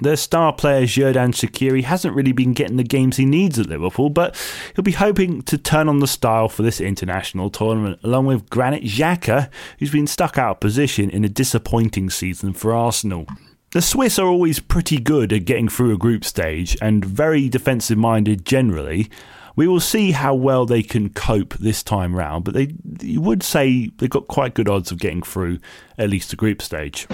Their 0.00 0.16
star 0.16 0.52
player 0.52 0.86
Xherdan 0.86 1.32
Shaqiri 1.32 1.84
hasn't 1.84 2.14
really 2.14 2.32
been 2.32 2.52
getting 2.52 2.76
the 2.76 2.82
games 2.82 3.16
he 3.16 3.24
needs 3.24 3.58
at 3.58 3.66
Liverpool, 3.66 4.10
but 4.10 4.36
he'll 4.74 4.82
be 4.82 4.92
hoping 4.92 5.42
to 5.42 5.56
turn 5.56 5.88
on 5.88 6.00
the 6.00 6.06
style 6.06 6.48
for 6.48 6.62
this 6.62 6.80
international 6.80 7.50
tournament, 7.50 8.00
along 8.02 8.26
with 8.26 8.50
Granit 8.50 8.84
Xhaka, 8.84 9.50
who's 9.78 9.92
been 9.92 10.06
stuck 10.06 10.36
out 10.38 10.56
of 10.56 10.60
position 10.60 11.10
in 11.10 11.24
a 11.24 11.28
disappointing 11.28 12.10
season 12.10 12.52
for 12.52 12.74
Arsenal. 12.74 13.26
The 13.72 13.82
Swiss 13.82 14.18
are 14.20 14.28
always 14.28 14.60
pretty 14.60 14.98
good 14.98 15.32
at 15.32 15.46
getting 15.46 15.68
through 15.68 15.92
a 15.92 15.98
group 15.98 16.24
stage 16.24 16.76
and 16.80 17.04
very 17.04 17.48
defensive 17.48 17.98
minded 17.98 18.46
generally. 18.46 19.10
We 19.56 19.66
will 19.66 19.80
see 19.80 20.12
how 20.12 20.34
well 20.34 20.64
they 20.66 20.82
can 20.82 21.10
cope 21.10 21.54
this 21.54 21.82
time 21.82 22.14
round, 22.14 22.44
but 22.44 22.54
they 22.54 22.74
you 23.00 23.20
would 23.20 23.42
say 23.42 23.90
they've 23.98 24.10
got 24.10 24.28
quite 24.28 24.54
good 24.54 24.68
odds 24.68 24.92
of 24.92 24.98
getting 24.98 25.22
through 25.22 25.58
at 25.98 26.10
least 26.10 26.30
the 26.30 26.36
group 26.36 26.62
stage. 26.62 27.08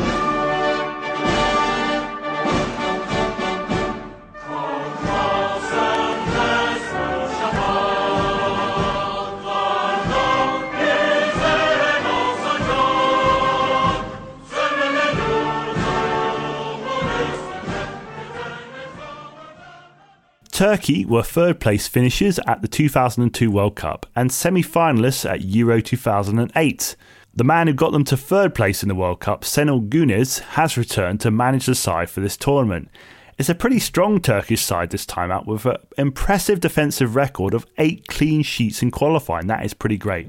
Turkey 20.60 21.06
were 21.06 21.22
third 21.22 21.58
place 21.58 21.88
finishers 21.88 22.38
at 22.46 22.60
the 22.60 22.68
2002 22.68 23.50
World 23.50 23.76
Cup 23.76 24.04
and 24.14 24.30
semi 24.30 24.62
finalists 24.62 25.24
at 25.24 25.40
Euro 25.40 25.80
2008. 25.80 26.96
The 27.34 27.44
man 27.44 27.66
who 27.66 27.72
got 27.72 27.92
them 27.92 28.04
to 28.04 28.14
third 28.14 28.54
place 28.54 28.82
in 28.82 28.90
the 28.90 28.94
World 28.94 29.20
Cup, 29.20 29.40
Şenol 29.40 29.88
Güneş, 29.88 30.40
has 30.40 30.76
returned 30.76 31.22
to 31.22 31.30
manage 31.30 31.64
the 31.64 31.74
side 31.74 32.10
for 32.10 32.20
this 32.20 32.36
tournament. 32.36 32.90
It's 33.38 33.48
a 33.48 33.54
pretty 33.54 33.78
strong 33.78 34.20
Turkish 34.20 34.60
side 34.60 34.90
this 34.90 35.06
time 35.06 35.30
out 35.30 35.46
with 35.46 35.64
an 35.64 35.78
impressive 35.96 36.60
defensive 36.60 37.16
record 37.16 37.54
of 37.54 37.64
eight 37.78 38.06
clean 38.06 38.42
sheets 38.42 38.82
in 38.82 38.90
qualifying. 38.90 39.46
That 39.46 39.64
is 39.64 39.72
pretty 39.72 39.96
great. 39.96 40.28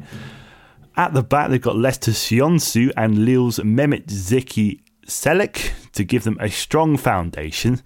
At 0.95 1.13
the 1.13 1.23
back, 1.23 1.50
they've 1.50 1.61
got 1.61 1.75
Leicester 1.75 2.11
Söyüncü 2.11 2.93
and 2.95 3.25
Lille's 3.25 3.59
Mehmet 3.59 4.07
Zeki 4.07 4.79
Çelik 5.08 5.74
to 5.93 6.03
give 6.03 6.24
them 6.24 6.38
a 6.39 6.50
strong 6.50 6.98
foundation. 6.98 7.81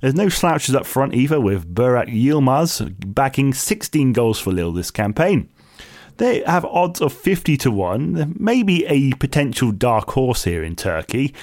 There's 0.00 0.14
no 0.14 0.28
slouches 0.28 0.74
up 0.74 0.86
front 0.86 1.14
either, 1.14 1.40
with 1.40 1.74
Burak 1.74 2.08
Yilmaz 2.08 2.94
backing 3.14 3.54
16 3.54 4.12
goals 4.12 4.38
for 4.38 4.52
Lille 4.52 4.72
this 4.72 4.90
campaign. 4.90 5.48
They 6.18 6.42
have 6.46 6.64
odds 6.64 7.00
of 7.00 7.12
50 7.12 7.56
to 7.58 7.70
1, 7.70 8.36
maybe 8.38 8.86
a 8.86 9.12
potential 9.14 9.70
dark 9.70 10.10
horse 10.10 10.44
here 10.44 10.62
in 10.62 10.76
Turkey. 10.76 11.34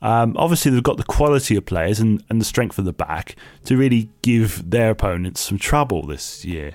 Um, 0.00 0.34
obviously, 0.36 0.70
they've 0.70 0.82
got 0.82 0.96
the 0.96 1.04
quality 1.04 1.56
of 1.56 1.66
players 1.66 2.00
and, 2.00 2.24
and 2.28 2.40
the 2.40 2.44
strength 2.44 2.78
of 2.78 2.84
the 2.84 2.92
back 2.92 3.36
to 3.64 3.76
really 3.76 4.10
give 4.22 4.70
their 4.70 4.90
opponents 4.90 5.40
some 5.40 5.58
trouble 5.58 6.06
this 6.06 6.44
year. 6.44 6.72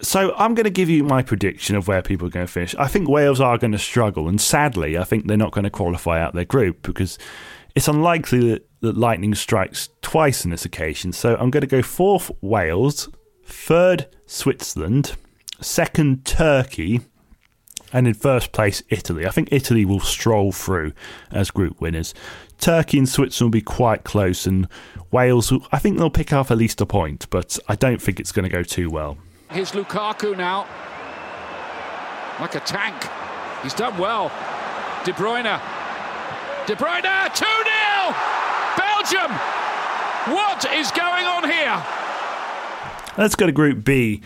So, 0.00 0.34
I'm 0.36 0.54
going 0.54 0.64
to 0.64 0.70
give 0.70 0.88
you 0.88 1.02
my 1.02 1.22
prediction 1.22 1.74
of 1.74 1.88
where 1.88 2.02
people 2.02 2.28
are 2.28 2.30
going 2.30 2.46
to 2.46 2.52
finish. 2.52 2.74
I 2.76 2.86
think 2.86 3.08
Wales 3.08 3.40
are 3.40 3.58
going 3.58 3.72
to 3.72 3.78
struggle, 3.78 4.28
and 4.28 4.40
sadly, 4.40 4.96
I 4.96 5.04
think 5.04 5.26
they're 5.26 5.36
not 5.36 5.52
going 5.52 5.64
to 5.64 5.70
qualify 5.70 6.20
out 6.20 6.34
their 6.34 6.44
group 6.44 6.82
because 6.82 7.18
it's 7.74 7.88
unlikely 7.88 8.50
that 8.50 8.68
that 8.80 8.96
lightning 8.96 9.34
strikes 9.34 9.88
twice 10.02 10.44
on 10.44 10.50
this 10.50 10.64
occasion. 10.64 11.12
So 11.12 11.36
I'm 11.36 11.50
going 11.50 11.62
to 11.62 11.66
go 11.66 11.82
fourth 11.82 12.30
Wales, 12.40 13.08
third 13.44 14.06
Switzerland, 14.26 15.16
second 15.60 16.24
Turkey, 16.24 17.00
and 17.92 18.06
in 18.06 18.14
first 18.14 18.52
place 18.52 18.82
Italy. 18.90 19.26
I 19.26 19.30
think 19.30 19.48
Italy 19.50 19.84
will 19.84 20.00
stroll 20.00 20.52
through 20.52 20.92
as 21.32 21.50
group 21.50 21.80
winners. 21.80 22.14
Turkey 22.58 22.98
and 22.98 23.08
Switzerland 23.08 23.52
will 23.52 23.58
be 23.58 23.62
quite 23.62 24.04
close, 24.04 24.46
and 24.46 24.68
Wales, 25.10 25.52
I 25.72 25.78
think 25.78 25.98
they'll 25.98 26.10
pick 26.10 26.32
up 26.32 26.50
at 26.50 26.58
least 26.58 26.80
a 26.80 26.86
point, 26.86 27.28
but 27.30 27.58
I 27.68 27.74
don't 27.74 28.00
think 28.00 28.20
it's 28.20 28.32
going 28.32 28.44
to 28.44 28.50
go 28.50 28.62
too 28.62 28.90
well. 28.90 29.16
Here's 29.50 29.72
Lukaku 29.72 30.36
now, 30.36 30.66
like 32.38 32.54
a 32.54 32.60
tank. 32.60 32.94
He's 33.62 33.72
done 33.72 33.96
well. 33.96 34.30
De 35.04 35.12
Bruyne. 35.12 35.58
De 36.66 36.76
Bruyne, 36.76 37.34
2 37.34 37.44
0! 37.44 38.14
Belgium! 38.76 39.32
What 40.34 40.70
is 40.70 40.90
going 40.90 41.24
on 41.24 41.48
here? 41.48 41.82
Let's 43.16 43.34
go 43.34 43.46
to 43.46 43.52
Group 43.52 43.84
B. 43.84 44.20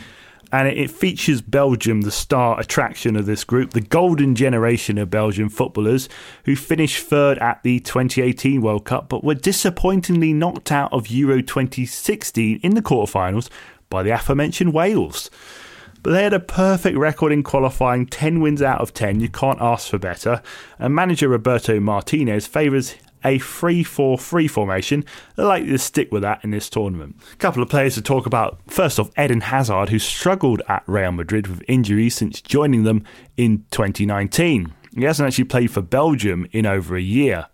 And 0.50 0.69
it 0.69 0.91
features 0.91 1.41
Belgium, 1.41 2.02
the 2.02 2.11
star 2.11 2.61
attraction 2.61 3.17
of 3.17 3.25
this 3.25 3.43
group, 3.43 3.71
the 3.71 3.81
golden 3.81 4.35
generation 4.35 4.99
of 4.99 5.09
Belgian 5.09 5.49
footballers 5.49 6.11
who 6.45 6.57
finished 6.57 7.07
third 7.07 7.38
at 7.38 7.62
the 7.62 7.81
2018 7.81 8.61
World 8.61 8.85
Cup 8.85 9.09
but 9.09 9.25
were 9.25 9.35
disappointingly 9.35 10.35
knocked 10.35 10.71
out 10.71 10.93
of 10.93 11.09
Euro 11.09 11.41
2016 11.41 12.61
in 12.62 12.75
the 12.75 12.83
quarterfinals 12.83 13.49
by 13.93 14.03
the 14.03 14.11
aforementioned 14.11 14.73
Wales. 14.73 15.31
But 16.03 16.13
they 16.13 16.25
had 16.25 16.33
a 16.33 16.41
perfect 16.41 16.99
record 16.99 17.31
in 17.31 17.43
qualifying 17.45 18.07
10 18.07 18.41
wins 18.41 18.63
out 18.63 18.81
of 18.81 18.93
10. 18.93 19.21
You 19.21 19.29
can't 19.29 19.61
ask 19.61 19.89
for 19.89 19.99
better. 19.99 20.43
And 20.79 20.95
manager 20.95 21.29
Roberto 21.29 21.79
Martinez 21.79 22.47
favours 22.47 22.97
a 23.23 23.39
3 23.39 23.85
4 23.85 24.19
3 24.19 24.49
formation. 24.49 25.05
They're 25.37 25.47
likely 25.47 25.69
to 25.69 25.79
stick 25.79 26.11
with 26.11 26.23
that 26.23 26.43
in 26.43 26.51
this 26.51 26.69
tournament. 26.69 27.17
A 27.35 27.37
couple 27.37 27.63
of 27.63 27.69
players 27.69 27.95
to 27.95 28.03
talk 28.03 28.27
about. 28.27 28.59
First 28.67 28.99
off, 28.99 29.11
Eden 29.17 29.43
Hazard, 29.43 29.91
who 29.91 30.01
struggled 30.01 30.63
at 30.69 30.83
Real 30.87 31.13
Madrid 31.13 31.47
with 31.47 31.63
injuries 31.69 32.17
since 32.17 32.41
joining 32.41 32.83
them 32.83 33.05
in 33.37 33.65
2019. 33.71 34.73
He 34.95 35.05
hasn't 35.05 35.27
actually 35.27 35.45
played 35.45 35.71
for 35.71 35.83
Belgium 35.83 36.49
in 36.51 36.67
over 36.67 36.97
a 36.97 37.01
year. 37.01 37.47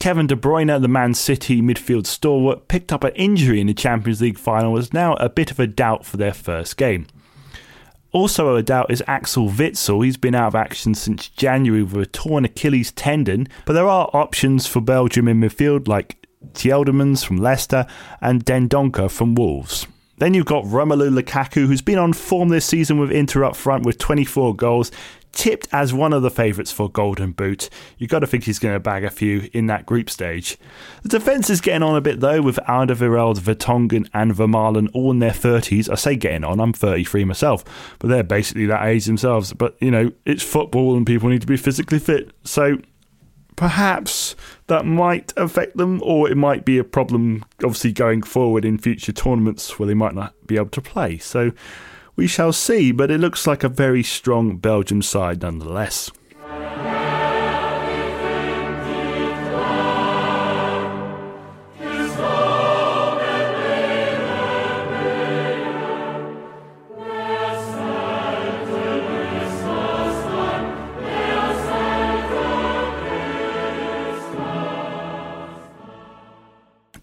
Kevin 0.00 0.26
De 0.26 0.34
Bruyne, 0.34 0.80
the 0.80 0.88
Man 0.88 1.12
City 1.12 1.60
midfield 1.60 2.06
stalwart, 2.06 2.68
picked 2.68 2.90
up 2.90 3.04
an 3.04 3.12
injury 3.16 3.60
in 3.60 3.66
the 3.66 3.74
Champions 3.74 4.22
League 4.22 4.38
final, 4.38 4.72
was 4.72 4.94
now 4.94 5.12
a 5.14 5.28
bit 5.28 5.50
of 5.50 5.60
a 5.60 5.66
doubt 5.66 6.06
for 6.06 6.16
their 6.16 6.32
first 6.32 6.78
game. 6.78 7.06
Also 8.10 8.56
a 8.56 8.62
doubt 8.62 8.90
is 8.90 9.04
Axel 9.06 9.50
Witsel. 9.50 10.02
He's 10.02 10.16
been 10.16 10.34
out 10.34 10.48
of 10.48 10.54
action 10.54 10.94
since 10.94 11.28
January 11.28 11.82
with 11.82 12.02
a 12.02 12.06
torn 12.06 12.46
Achilles 12.46 12.92
tendon, 12.92 13.46
but 13.66 13.74
there 13.74 13.86
are 13.86 14.08
options 14.14 14.66
for 14.66 14.80
Belgium 14.80 15.28
in 15.28 15.38
midfield 15.38 15.86
like 15.86 16.26
Tielemans 16.54 17.22
from 17.22 17.36
Leicester, 17.36 17.86
and 18.22 18.44
Dendoncker 18.44 19.10
from 19.10 19.34
Wolves. 19.34 19.86
Then 20.16 20.34
you've 20.34 20.46
got 20.46 20.64
Romelu 20.64 21.18
Lukaku, 21.18 21.66
who's 21.66 21.82
been 21.82 21.98
on 21.98 22.12
form 22.12 22.48
this 22.48 22.66
season 22.66 22.98
with 22.98 23.10
Inter 23.10 23.44
up 23.44 23.56
front 23.56 23.86
with 23.86 23.98
24 23.98 24.54
goals, 24.54 24.90
tipped 25.32 25.68
as 25.72 25.92
one 25.92 26.12
of 26.12 26.22
the 26.22 26.30
favourites 26.30 26.72
for 26.72 26.90
Golden 26.90 27.32
Boot. 27.32 27.70
You've 27.98 28.10
got 28.10 28.20
to 28.20 28.26
think 28.26 28.44
he's 28.44 28.58
going 28.58 28.74
to 28.74 28.80
bag 28.80 29.04
a 29.04 29.10
few 29.10 29.48
in 29.52 29.66
that 29.66 29.86
group 29.86 30.10
stage. 30.10 30.56
The 31.02 31.08
defence 31.08 31.50
is 31.50 31.60
getting 31.60 31.82
on 31.82 31.96
a 31.96 32.00
bit 32.00 32.20
though, 32.20 32.42
with 32.42 32.58
Alderweireld, 32.68 33.38
Vertonghen, 33.38 34.08
and 34.12 34.32
Vermaelen 34.32 34.88
all 34.92 35.10
in 35.10 35.18
their 35.18 35.30
30s. 35.30 35.90
I 35.90 35.94
say 35.94 36.16
getting 36.16 36.44
on, 36.44 36.60
I'm 36.60 36.72
33 36.72 37.24
myself, 37.24 37.64
but 37.98 38.08
they're 38.08 38.22
basically 38.22 38.66
that 38.66 38.86
age 38.86 39.06
themselves. 39.06 39.52
But, 39.52 39.76
you 39.80 39.90
know, 39.90 40.12
it's 40.24 40.42
football 40.42 40.96
and 40.96 41.06
people 41.06 41.28
need 41.28 41.42
to 41.42 41.46
be 41.46 41.56
physically 41.56 41.98
fit. 41.98 42.32
So 42.44 42.78
perhaps 43.56 44.34
that 44.68 44.86
might 44.86 45.32
affect 45.36 45.76
them, 45.76 46.00
or 46.02 46.30
it 46.30 46.36
might 46.36 46.64
be 46.64 46.78
a 46.78 46.84
problem, 46.84 47.44
obviously, 47.62 47.92
going 47.92 48.22
forward 48.22 48.64
in 48.64 48.78
future 48.78 49.12
tournaments 49.12 49.78
where 49.78 49.86
they 49.86 49.94
might 49.94 50.14
not 50.14 50.34
be 50.46 50.56
able 50.56 50.70
to 50.70 50.80
play. 50.80 51.18
So 51.18 51.52
we 52.20 52.26
shall 52.26 52.52
see, 52.52 52.92
but 52.92 53.10
it 53.10 53.18
looks 53.18 53.46
like 53.46 53.64
a 53.64 53.68
very 53.70 54.02
strong 54.02 54.58
Belgium 54.58 55.00
side 55.00 55.40
nonetheless. 55.40 56.10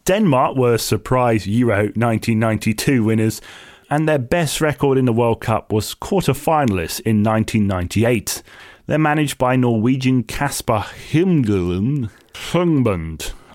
Denmark 0.06 0.56
were 0.56 0.78
surprise 0.78 1.48
Euro 1.48 1.78
1992 1.96 3.04
winners, 3.04 3.42
and 3.90 4.08
their 4.08 4.20
best 4.20 4.62
record 4.62 4.98
in 4.98 5.06
the 5.06 5.14
World 5.14 5.42
Cup 5.42 5.72
was 5.72 5.94
quarter 5.94 6.34
finalists 6.34 7.00
in 7.02 7.24
1998. 7.24 8.44
They're 8.86 8.98
managed 8.98 9.38
by 9.38 9.56
Norwegian 9.56 10.24
Kasper 10.24 10.86
Himmelund. 11.12 12.10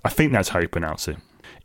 I 0.04 0.08
think 0.08 0.32
that's 0.32 0.50
how 0.50 0.60
you 0.60 0.68
pronounce 0.68 1.08
it. 1.08 1.16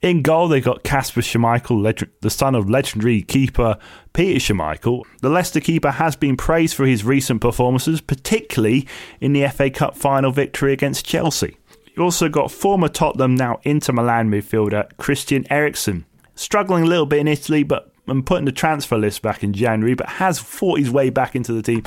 In 0.01 0.21
goal, 0.21 0.47
they 0.47 0.61
got 0.61 0.83
Kasper 0.83 1.21
Schmeichel, 1.21 2.07
the 2.21 2.29
son 2.29 2.53
of 2.53 2.69
legendary 2.69 3.23
keeper 3.23 3.77
Peter 4.13 4.39
Schmeichel. 4.39 5.01
The 5.21 5.29
Leicester 5.29 5.59
keeper 5.59 5.89
has 5.89 6.15
been 6.15 6.37
praised 6.37 6.75
for 6.75 6.85
his 6.85 7.03
recent 7.03 7.41
performances, 7.41 7.99
particularly 7.99 8.87
in 9.19 9.33
the 9.33 9.47
FA 9.47 9.71
Cup 9.71 9.95
final 9.95 10.31
victory 10.31 10.71
against 10.71 11.05
Chelsea. 11.05 11.57
You 11.95 12.03
also 12.03 12.29
got 12.29 12.51
former 12.51 12.89
Tottenham, 12.89 13.33
now 13.33 13.59
Inter 13.63 13.93
Milan 13.93 14.29
midfielder 14.29 14.95
Christian 14.97 15.51
Eriksen. 15.51 16.05
Struggling 16.35 16.83
a 16.83 16.87
little 16.87 17.07
bit 17.07 17.19
in 17.19 17.27
Italy, 17.27 17.63
but 17.63 17.91
and 18.07 18.25
put 18.25 18.39
in 18.39 18.45
the 18.45 18.51
transfer 18.51 18.97
list 18.97 19.21
back 19.21 19.43
in 19.43 19.53
January, 19.53 19.93
but 19.93 20.07
has 20.07 20.39
fought 20.39 20.79
his 20.79 20.89
way 20.89 21.09
back 21.09 21.35
into 21.35 21.53
the 21.53 21.61
team 21.61 21.83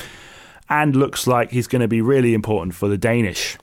and 0.68 0.94
looks 0.94 1.26
like 1.26 1.50
he's 1.50 1.66
going 1.66 1.80
to 1.80 1.88
be 1.88 2.00
really 2.00 2.34
important 2.34 2.74
for 2.74 2.88
the 2.88 2.98
Danish. 2.98 3.58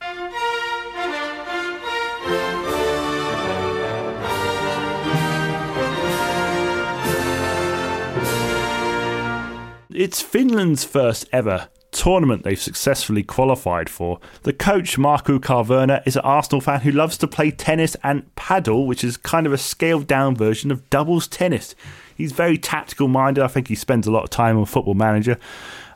It's 9.90 10.22
Finland's 10.22 10.84
first 10.84 11.28
ever 11.32 11.68
tournament 11.90 12.44
they've 12.44 12.60
successfully 12.60 13.22
qualified 13.22 13.88
for. 13.88 14.20
The 14.42 14.52
coach, 14.52 14.96
Markku 14.98 15.38
Kärvärner, 15.38 16.06
is 16.06 16.16
an 16.16 16.22
Arsenal 16.22 16.60
fan 16.60 16.80
who 16.80 16.90
loves 16.90 17.16
to 17.18 17.26
play 17.26 17.50
tennis 17.50 17.96
and 18.02 18.34
paddle, 18.36 18.86
which 18.86 19.02
is 19.02 19.16
kind 19.16 19.46
of 19.46 19.52
a 19.52 19.58
scaled 19.58 20.06
down 20.06 20.36
version 20.36 20.70
of 20.70 20.88
doubles 20.90 21.26
tennis. 21.26 21.74
He's 22.14 22.32
very 22.32 22.58
tactical 22.58 23.08
minded. 23.08 23.44
I 23.44 23.48
think 23.48 23.68
he 23.68 23.74
spends 23.74 24.06
a 24.06 24.10
lot 24.10 24.24
of 24.24 24.30
time 24.30 24.58
on 24.58 24.66
Football 24.66 24.94
Manager. 24.94 25.38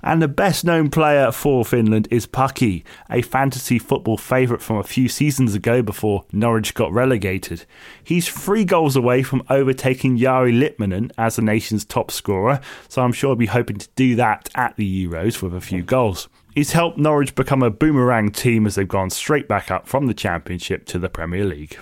And 0.02 0.20
the 0.20 0.28
best 0.28 0.64
known 0.64 0.90
player 0.90 1.30
for 1.30 1.64
Finland 1.64 2.08
is 2.10 2.26
Pukki, 2.26 2.82
a 3.08 3.22
fantasy 3.22 3.78
football 3.78 4.16
favourite 4.16 4.62
from 4.62 4.78
a 4.78 4.82
few 4.82 5.08
seasons 5.08 5.54
ago 5.54 5.80
before 5.80 6.24
Norwich 6.32 6.74
got 6.74 6.92
relegated. 6.92 7.64
He's 8.02 8.28
three 8.28 8.64
goals 8.64 8.96
away 8.96 9.22
from 9.22 9.44
overtaking 9.48 10.18
Jari 10.18 10.52
Litmanen 10.52 11.12
as 11.16 11.36
the 11.36 11.42
nation's 11.42 11.84
top 11.84 12.10
scorer, 12.10 12.60
so 12.88 13.02
I'm 13.02 13.12
sure 13.12 13.30
he'll 13.30 13.36
be 13.36 13.46
hoping 13.46 13.76
to 13.76 13.88
do 13.94 14.16
that 14.16 14.48
at 14.56 14.76
the 14.76 15.06
Euros 15.06 15.40
with 15.40 15.54
a 15.54 15.60
few 15.60 15.82
goals. 15.82 16.28
He's 16.52 16.72
helped 16.72 16.98
Norwich 16.98 17.34
become 17.34 17.62
a 17.62 17.70
boomerang 17.70 18.30
team 18.30 18.66
as 18.66 18.74
they've 18.74 18.88
gone 18.88 19.10
straight 19.10 19.46
back 19.46 19.70
up 19.70 19.86
from 19.86 20.06
the 20.06 20.14
Championship 20.14 20.84
to 20.86 20.98
the 20.98 21.08
Premier 21.08 21.44
League. 21.44 21.78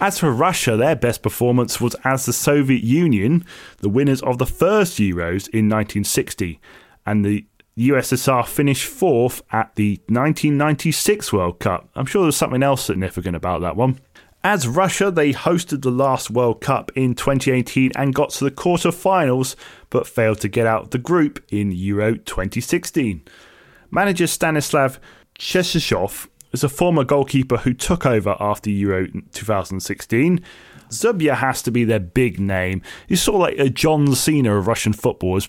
As 0.00 0.18
for 0.18 0.32
Russia, 0.32 0.78
their 0.78 0.96
best 0.96 1.22
performance 1.22 1.78
was 1.78 1.94
as 2.04 2.24
the 2.24 2.32
Soviet 2.32 2.82
Union, 2.82 3.44
the 3.78 3.90
winners 3.90 4.22
of 4.22 4.38
the 4.38 4.46
first 4.46 4.98
Euros 4.98 5.46
in 5.48 5.68
1960, 5.68 6.58
and 7.04 7.22
the 7.22 7.44
USSR 7.76 8.46
finished 8.46 8.86
fourth 8.86 9.42
at 9.52 9.74
the 9.74 10.00
1996 10.08 11.34
World 11.34 11.58
Cup. 11.60 11.90
I'm 11.94 12.06
sure 12.06 12.22
there's 12.22 12.36
something 12.36 12.62
else 12.62 12.82
significant 12.82 13.36
about 13.36 13.60
that 13.60 13.76
one. 13.76 14.00
As 14.42 14.66
Russia, 14.66 15.10
they 15.10 15.34
hosted 15.34 15.82
the 15.82 15.90
last 15.90 16.30
World 16.30 16.62
Cup 16.62 16.90
in 16.94 17.14
2018 17.14 17.92
and 17.94 18.14
got 18.14 18.30
to 18.30 18.44
the 18.44 18.50
quarter-finals, 18.50 19.54
but 19.90 20.06
failed 20.06 20.40
to 20.40 20.48
get 20.48 20.66
out 20.66 20.84
of 20.84 20.90
the 20.90 20.98
group 20.98 21.44
in 21.52 21.72
Euro 21.72 22.14
2016. 22.14 23.20
Manager 23.90 24.26
Stanislav 24.26 24.98
Cherchesov 25.38 26.28
is 26.52 26.64
a 26.64 26.68
former 26.68 27.04
goalkeeper 27.04 27.58
who 27.58 27.74
took 27.74 28.06
over 28.06 28.36
after 28.40 28.70
Euro 28.70 29.06
2016. 29.32 30.40
Dzyuba 30.88 31.36
has 31.36 31.62
to 31.62 31.70
be 31.70 31.84
their 31.84 32.00
big 32.00 32.40
name. 32.40 32.82
He's 33.06 33.22
sort 33.22 33.36
of 33.36 33.40
like 33.40 33.58
a 33.58 33.70
John 33.70 34.14
Cena 34.14 34.56
of 34.56 34.66
Russian 34.66 34.92
footballers. 34.92 35.48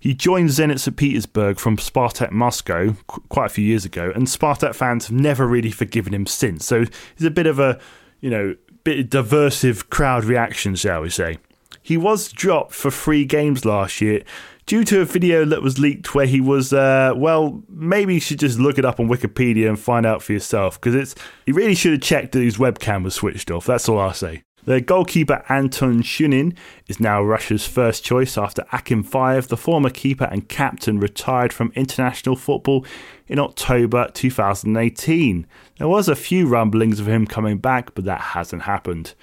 He 0.00 0.14
joined 0.14 0.50
Zenit 0.50 0.78
St. 0.78 0.96
Petersburg 0.96 1.58
from 1.58 1.76
Spartak 1.76 2.30
Moscow 2.30 2.94
quite 3.28 3.46
a 3.46 3.50
few 3.50 3.64
years 3.64 3.84
ago, 3.84 4.12
and 4.14 4.26
Spartak 4.26 4.74
fans 4.74 5.08
have 5.08 5.16
never 5.16 5.46
really 5.46 5.70
forgiven 5.70 6.14
him 6.14 6.26
since. 6.26 6.64
So 6.64 6.84
he's 7.16 7.26
a 7.26 7.30
bit 7.30 7.46
of 7.46 7.58
a, 7.58 7.78
you 8.20 8.30
know, 8.30 8.54
bit 8.84 9.00
of 9.00 9.10
diversive 9.10 9.90
crowd 9.90 10.24
reaction, 10.24 10.76
shall 10.76 11.02
we 11.02 11.10
say. 11.10 11.38
He 11.82 11.96
was 11.96 12.30
dropped 12.30 12.74
for 12.74 12.90
three 12.90 13.24
games 13.24 13.64
last 13.64 14.00
year 14.00 14.22
due 14.68 14.84
to 14.84 15.00
a 15.00 15.04
video 15.04 15.46
that 15.46 15.62
was 15.62 15.78
leaked 15.78 16.14
where 16.14 16.26
he 16.26 16.40
was, 16.40 16.74
uh, 16.74 17.12
well, 17.16 17.62
maybe 17.70 18.14
you 18.14 18.20
should 18.20 18.38
just 18.38 18.58
look 18.58 18.78
it 18.78 18.84
up 18.84 19.00
on 19.00 19.08
Wikipedia 19.08 19.66
and 19.66 19.80
find 19.80 20.04
out 20.06 20.22
for 20.22 20.34
yourself 20.34 20.78
because 20.78 20.94
it's. 20.94 21.14
He 21.46 21.52
really 21.52 21.74
should 21.74 21.92
have 21.92 22.02
checked 22.02 22.32
that 22.32 22.42
his 22.42 22.58
webcam 22.58 23.02
was 23.02 23.14
switched 23.14 23.50
off. 23.50 23.66
That's 23.66 23.88
all 23.88 23.98
I'll 23.98 24.12
say. 24.12 24.44
The 24.64 24.82
goalkeeper 24.82 25.42
Anton 25.48 26.02
Shunin 26.02 26.54
is 26.86 27.00
now 27.00 27.22
Russia's 27.22 27.66
first 27.66 28.04
choice 28.04 28.36
after 28.36 28.64
Akinfeev, 28.64 29.48
the 29.48 29.56
former 29.56 29.88
keeper 29.88 30.24
and 30.24 30.46
captain, 30.46 31.00
retired 31.00 31.54
from 31.54 31.72
international 31.74 32.36
football 32.36 32.84
in 33.26 33.38
October 33.38 34.10
2018. 34.12 35.46
There 35.78 35.88
was 35.88 36.06
a 36.06 36.14
few 36.14 36.46
rumblings 36.46 37.00
of 37.00 37.08
him 37.08 37.26
coming 37.26 37.56
back, 37.56 37.94
but 37.94 38.04
that 38.04 38.20
hasn't 38.20 38.62
happened. 38.62 39.14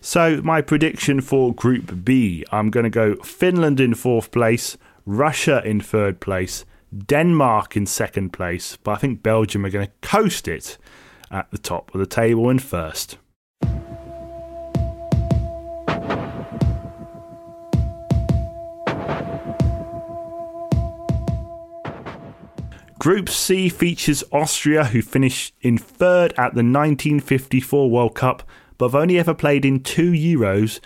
So, 0.00 0.42
my 0.44 0.60
prediction 0.60 1.22
for 1.22 1.54
Group 1.54 2.04
B 2.04 2.44
I'm 2.52 2.70
going 2.70 2.84
to 2.84 2.90
go 2.90 3.16
Finland 3.16 3.80
in 3.80 3.94
fourth 3.94 4.30
place, 4.30 4.76
Russia 5.06 5.62
in 5.64 5.80
third 5.80 6.20
place, 6.20 6.64
Denmark 6.96 7.76
in 7.76 7.86
second 7.86 8.30
place, 8.32 8.76
but 8.82 8.92
I 8.92 8.96
think 8.96 9.22
Belgium 9.22 9.64
are 9.66 9.70
going 9.70 9.86
to 9.86 9.92
coast 10.08 10.48
it 10.48 10.78
at 11.30 11.50
the 11.50 11.58
top 11.58 11.94
of 11.94 12.00
the 12.00 12.06
table 12.06 12.48
in 12.48 12.58
first. 12.58 13.18
Group 22.98 23.28
C 23.28 23.68
features 23.68 24.24
Austria, 24.32 24.84
who 24.84 25.02
finished 25.02 25.54
in 25.60 25.76
third 25.76 26.32
at 26.32 26.54
the 26.54 26.62
1954 26.62 27.90
World 27.90 28.14
Cup 28.14 28.42
but 28.78 28.86
have 28.86 28.94
only 28.94 29.18
ever 29.18 29.34
played 29.34 29.64
in 29.64 29.80
two 29.80 30.12
Euros. 30.12 30.80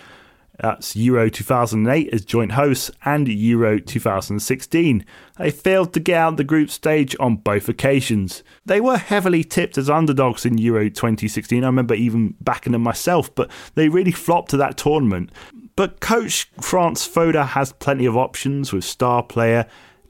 That's 0.60 0.96
Euro 0.96 1.30
2008 1.30 2.12
as 2.12 2.24
joint 2.24 2.52
hosts 2.52 2.90
and 3.04 3.28
Euro 3.28 3.78
2016. 3.78 5.04
They 5.38 5.50
failed 5.52 5.92
to 5.92 6.00
get 6.00 6.18
out 6.18 6.32
of 6.32 6.36
the 6.36 6.44
group 6.44 6.70
stage 6.70 7.14
on 7.20 7.36
both 7.36 7.68
occasions. 7.68 8.42
They 8.66 8.80
were 8.80 8.98
heavily 8.98 9.44
tipped 9.44 9.78
as 9.78 9.88
underdogs 9.88 10.44
in 10.44 10.58
Euro 10.58 10.90
2016. 10.90 11.62
I 11.62 11.66
remember 11.66 11.94
even 11.94 12.34
backing 12.40 12.72
them 12.72 12.82
myself, 12.82 13.32
but 13.34 13.50
they 13.76 13.88
really 13.88 14.10
flopped 14.10 14.50
to 14.50 14.56
that 14.56 14.76
tournament. 14.76 15.30
But 15.76 16.00
coach 16.00 16.50
Franz 16.60 17.06
Foda 17.08 17.46
has 17.46 17.72
plenty 17.74 18.04
of 18.06 18.16
options 18.16 18.72
with 18.72 18.82
star 18.82 19.22
player 19.22 19.66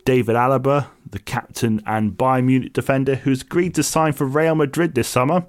David 0.06 0.36
Alaba, 0.36 0.86
the 1.10 1.18
captain 1.18 1.82
and 1.84 2.12
Bayern 2.12 2.44
Munich 2.44 2.72
defender, 2.72 3.16
who's 3.16 3.42
agreed 3.42 3.74
to 3.74 3.82
sign 3.82 4.14
for 4.14 4.24
Real 4.24 4.54
Madrid 4.54 4.94
this 4.94 5.08
summer. 5.08 5.44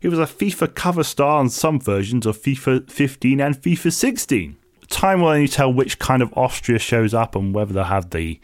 He 0.00 0.08
was 0.08 0.18
a 0.18 0.22
FIFA 0.22 0.74
cover 0.74 1.04
star 1.04 1.38
on 1.38 1.48
some 1.48 1.80
versions 1.80 2.26
of 2.26 2.38
FIFA 2.38 2.90
15 2.90 3.40
and 3.40 3.56
FIFA 3.56 3.92
16. 3.92 4.56
Time 4.88 5.20
will 5.20 5.28
only 5.28 5.48
tell 5.48 5.72
which 5.72 5.98
kind 5.98 6.22
of 6.22 6.32
Austria 6.36 6.78
shows 6.78 7.14
up 7.14 7.34
and 7.34 7.54
whether 7.54 7.72
they'll 7.72 7.84
have 7.84 8.10
the 8.10 8.40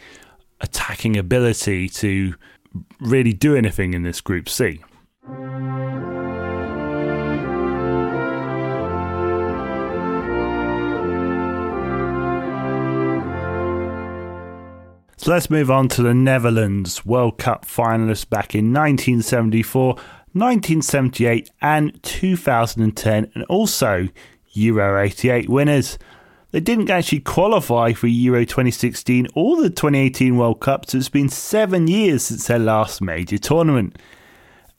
attacking 0.61 1.17
ability 1.17 1.89
to 1.89 2.35
really 3.01 3.33
do 3.33 3.55
anything 3.55 3.95
in 3.95 4.03
this 4.03 4.21
Group 4.21 4.49
C. 4.49 4.81
So 15.23 15.31
let's 15.31 15.49
move 15.51 15.71
on 15.71 15.87
to 15.91 16.03
the 16.03 16.15
Netherlands 16.15 17.07
World 17.07 17.39
Cup 17.39 17.65
finalists 17.65 18.29
back 18.29 18.57
in 18.57 18.73
1974, 18.73 19.97
1978, 20.33 21.51
and 21.61 22.03
2010, 22.03 23.31
and 23.35 23.45
also 23.45 24.09
Euro 24.53 25.01
88 25.01 25.49
winners. 25.49 25.99
They 26.51 26.61
didn't 26.61 26.91
actually 26.91 27.21
qualify 27.21 27.95
for 27.95 28.09
Euro 28.09 28.45
2016 28.45 29.29
or 29.35 29.63
the 29.63 29.71
2018 29.71 30.37
World 30.37 30.61
Cup, 30.61 30.89
so 30.89 30.99
it's 30.99 31.09
been 31.09 31.31
seven 31.31 31.89
years 31.89 32.25
since 32.25 32.47
their 32.47 32.59
last 32.59 33.01
major 33.01 33.39
tournament. 33.39 33.97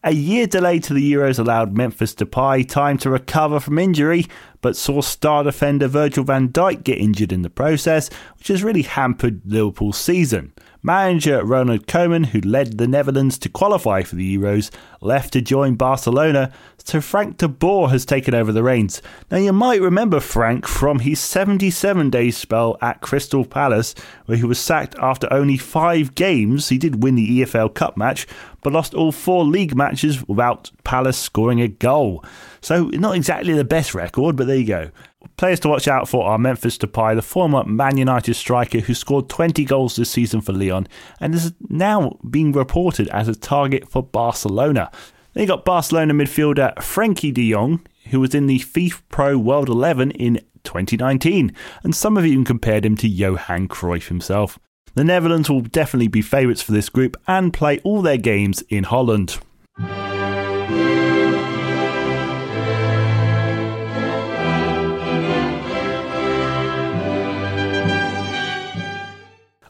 A 0.05 0.13
year 0.13 0.47
delay 0.47 0.79
to 0.79 0.93
the 0.93 1.13
Euros 1.13 1.39
allowed 1.39 1.77
Memphis 1.77 2.13
Depay 2.13 2.67
time 2.67 2.97
to 2.99 3.09
recover 3.09 3.59
from 3.61 3.79
injury, 3.79 4.25
but 4.59 4.75
saw 4.75 5.01
star 5.01 5.45
defender 5.45 5.87
Virgil 5.87 6.25
van 6.25 6.49
Dijk 6.49 6.83
get 6.83 6.97
injured 6.97 7.31
in 7.31 7.41
the 7.41 7.49
process, 7.49 8.09
which 8.37 8.49
has 8.49 8.63
really 8.63 8.81
hampered 8.81 9.41
Liverpool's 9.45 9.97
season. 9.97 10.51
Manager 10.85 11.45
Ronald 11.45 11.87
Koeman, 11.87 12.27
who 12.27 12.41
led 12.41 12.77
the 12.77 12.89
Netherlands 12.89 13.37
to 13.37 13.47
qualify 13.47 14.03
for 14.03 14.15
the 14.17 14.37
Euros, 14.37 14.69
left 14.99 15.31
to 15.31 15.41
join 15.41 15.75
Barcelona, 15.75 16.51
so 16.83 16.99
Frank 16.99 17.37
de 17.37 17.47
Boer 17.47 17.89
has 17.89 18.05
taken 18.05 18.35
over 18.35 18.51
the 18.51 18.63
reins. 18.63 19.01
Now, 19.31 19.37
you 19.37 19.53
might 19.53 19.79
remember 19.79 20.19
Frank 20.19 20.67
from 20.67 20.99
his 20.99 21.21
77 21.21 22.09
day 22.09 22.31
spell 22.31 22.77
at 22.81 22.99
Crystal 22.99 23.45
Palace, 23.45 23.95
where 24.25 24.37
he 24.37 24.43
was 24.43 24.59
sacked 24.59 24.95
after 24.99 25.31
only 25.31 25.55
five 25.55 26.15
games. 26.15 26.67
He 26.67 26.77
did 26.77 27.01
win 27.01 27.15
the 27.15 27.39
EFL 27.39 27.73
Cup 27.73 27.95
match, 27.95 28.27
but 28.61 28.73
lost 28.73 28.93
all 28.93 29.13
four 29.13 29.45
league 29.45 29.77
matches 29.77 30.27
without 30.27 30.69
Palace 30.83 31.17
scoring 31.17 31.61
a 31.61 31.69
goal. 31.69 32.25
So, 32.59 32.87
not 32.87 33.15
exactly 33.15 33.53
the 33.53 33.63
best 33.63 33.95
record, 33.95 34.35
but 34.35 34.47
there 34.47 34.57
you 34.57 34.67
go. 34.67 34.91
Players 35.35 35.59
to 35.61 35.69
watch 35.69 35.87
out 35.87 36.07
for 36.07 36.25
are 36.25 36.37
Memphis 36.37 36.77
Depay, 36.77 37.15
the 37.15 37.21
former 37.21 37.63
Man 37.63 37.97
United 37.97 38.35
striker 38.35 38.79
who 38.79 38.93
scored 38.93 39.29
20 39.29 39.65
goals 39.65 39.95
this 39.95 40.11
season 40.11 40.41
for 40.41 40.53
Lyon 40.53 40.87
and 41.19 41.33
is 41.33 41.53
now 41.69 42.17
being 42.29 42.51
reported 42.51 43.07
as 43.09 43.27
a 43.27 43.35
target 43.35 43.89
for 43.89 44.03
Barcelona. 44.03 44.91
Then 45.33 45.41
you 45.41 45.47
got 45.47 45.65
Barcelona 45.65 46.13
midfielder 46.13 46.75
Frenkie 46.75 47.33
de 47.33 47.51
Jong, 47.51 47.85
who 48.11 48.19
was 48.19 48.35
in 48.35 48.45
the 48.45 48.59
FIFA 48.59 49.01
Pro 49.09 49.37
World 49.37 49.69
11 49.69 50.11
in 50.11 50.39
2019, 50.63 51.51
and 51.83 51.95
some 51.95 52.15
have 52.15 52.25
even 52.25 52.45
compared 52.45 52.85
him 52.85 52.95
to 52.97 53.07
Johan 53.07 53.67
Cruyff 53.67 54.09
himself. 54.09 54.59
The 54.93 55.03
Netherlands 55.03 55.49
will 55.49 55.61
definitely 55.61 56.07
be 56.07 56.21
favourites 56.21 56.61
for 56.61 56.71
this 56.71 56.89
group 56.89 57.17
and 57.27 57.51
play 57.51 57.79
all 57.79 58.03
their 58.03 58.17
games 58.17 58.61
in 58.69 58.83
Holland. 58.83 59.39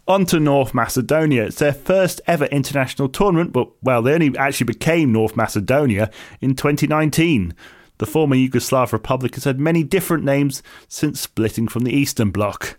On 0.05 0.25
to 0.25 0.37
North 0.37 0.73
Macedonia. 0.73 1.45
It's 1.45 1.59
their 1.59 1.71
first 1.71 2.19
ever 2.27 2.45
international 2.47 3.07
tournament, 3.07 3.53
but 3.53 3.69
well, 3.81 4.01
they 4.01 4.13
only 4.13 4.37
actually 4.37 4.65
became 4.65 5.13
North 5.13 5.37
Macedonia 5.37 6.11
in 6.41 6.55
2019. 6.55 7.55
The 7.99 8.05
former 8.05 8.35
Yugoslav 8.35 8.91
Republic 8.91 9.35
has 9.35 9.45
had 9.45 9.61
many 9.61 9.81
different 9.81 10.25
names 10.25 10.61
since 10.89 11.21
splitting 11.21 11.69
from 11.69 11.85
the 11.85 11.93
Eastern 11.93 12.31
Bloc. 12.31 12.77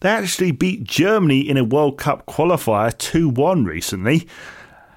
They 0.00 0.08
actually 0.08 0.52
beat 0.52 0.84
Germany 0.84 1.40
in 1.40 1.56
a 1.56 1.64
World 1.64 1.98
Cup 1.98 2.26
qualifier 2.26 2.96
2 2.96 3.28
1 3.28 3.64
recently, 3.64 4.28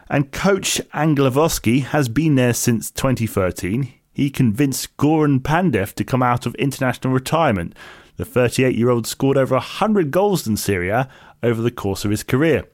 and 0.07 0.31
coach 0.31 0.79
Angelovski 0.93 1.83
has 1.85 2.09
been 2.09 2.35
there 2.35 2.53
since 2.53 2.91
2013. 2.91 3.91
He 4.13 4.29
convinced 4.29 4.95
Goran 4.97 5.39
Pandev 5.39 5.93
to 5.93 6.03
come 6.03 6.21
out 6.21 6.45
of 6.45 6.53
international 6.55 7.11
retirement. 7.11 7.73
The 8.17 8.23
38 8.23 8.75
year 8.75 8.91
old 8.91 9.07
scored 9.07 9.35
over 9.35 9.55
100 9.55 10.11
goals 10.11 10.45
in 10.47 10.57
Serie 10.57 10.89
A 10.89 11.09
over 11.45 11.61
the 11.61 11.71
course 11.71 12.03
of 12.03 12.11
his 12.11 12.23
career. 12.23 12.65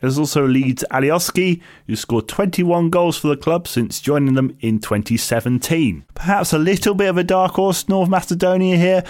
There's 0.00 0.18
also 0.18 0.46
Leeds 0.46 0.84
Alioski, 0.90 1.60
who 1.86 1.94
scored 1.94 2.26
21 2.26 2.88
goals 2.88 3.18
for 3.18 3.28
the 3.28 3.36
club 3.36 3.68
since 3.68 4.00
joining 4.00 4.34
them 4.34 4.56
in 4.60 4.78
2017. 4.78 6.04
Perhaps 6.14 6.54
a 6.54 6.58
little 6.58 6.94
bit 6.94 7.10
of 7.10 7.18
a 7.18 7.24
dark 7.24 7.52
horse, 7.52 7.86
North 7.88 8.08
Macedonia 8.08 8.76
here, 8.76 9.04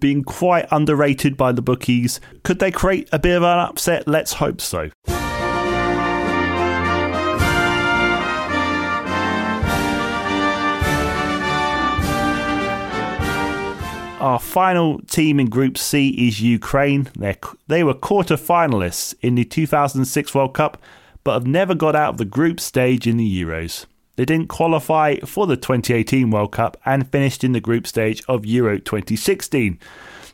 being 0.00 0.24
quite 0.24 0.66
underrated 0.72 1.36
by 1.36 1.52
the 1.52 1.62
bookies. 1.62 2.18
Could 2.42 2.58
they 2.58 2.72
create 2.72 3.08
a 3.12 3.20
bit 3.20 3.36
of 3.36 3.44
an 3.44 3.58
upset? 3.60 4.08
Let's 4.08 4.32
hope 4.34 4.60
so. 4.60 4.90
Our 14.22 14.38
final 14.38 15.00
team 15.00 15.40
in 15.40 15.48
Group 15.48 15.76
C 15.76 16.10
is 16.10 16.40
Ukraine. 16.40 17.10
They're, 17.16 17.38
they 17.66 17.82
were 17.82 17.92
quarter 17.92 18.36
finalists 18.36 19.16
in 19.20 19.34
the 19.34 19.44
2006 19.44 20.32
World 20.32 20.54
Cup, 20.54 20.80
but 21.24 21.34
have 21.34 21.46
never 21.48 21.74
got 21.74 21.96
out 21.96 22.10
of 22.10 22.18
the 22.18 22.24
group 22.24 22.60
stage 22.60 23.08
in 23.08 23.16
the 23.16 23.42
Euros. 23.42 23.84
They 24.14 24.24
didn't 24.24 24.46
qualify 24.46 25.16
for 25.26 25.48
the 25.48 25.56
2018 25.56 26.30
World 26.30 26.52
Cup 26.52 26.76
and 26.84 27.10
finished 27.10 27.42
in 27.42 27.50
the 27.50 27.58
group 27.58 27.84
stage 27.84 28.22
of 28.28 28.46
Euro 28.46 28.78
2016 28.78 29.80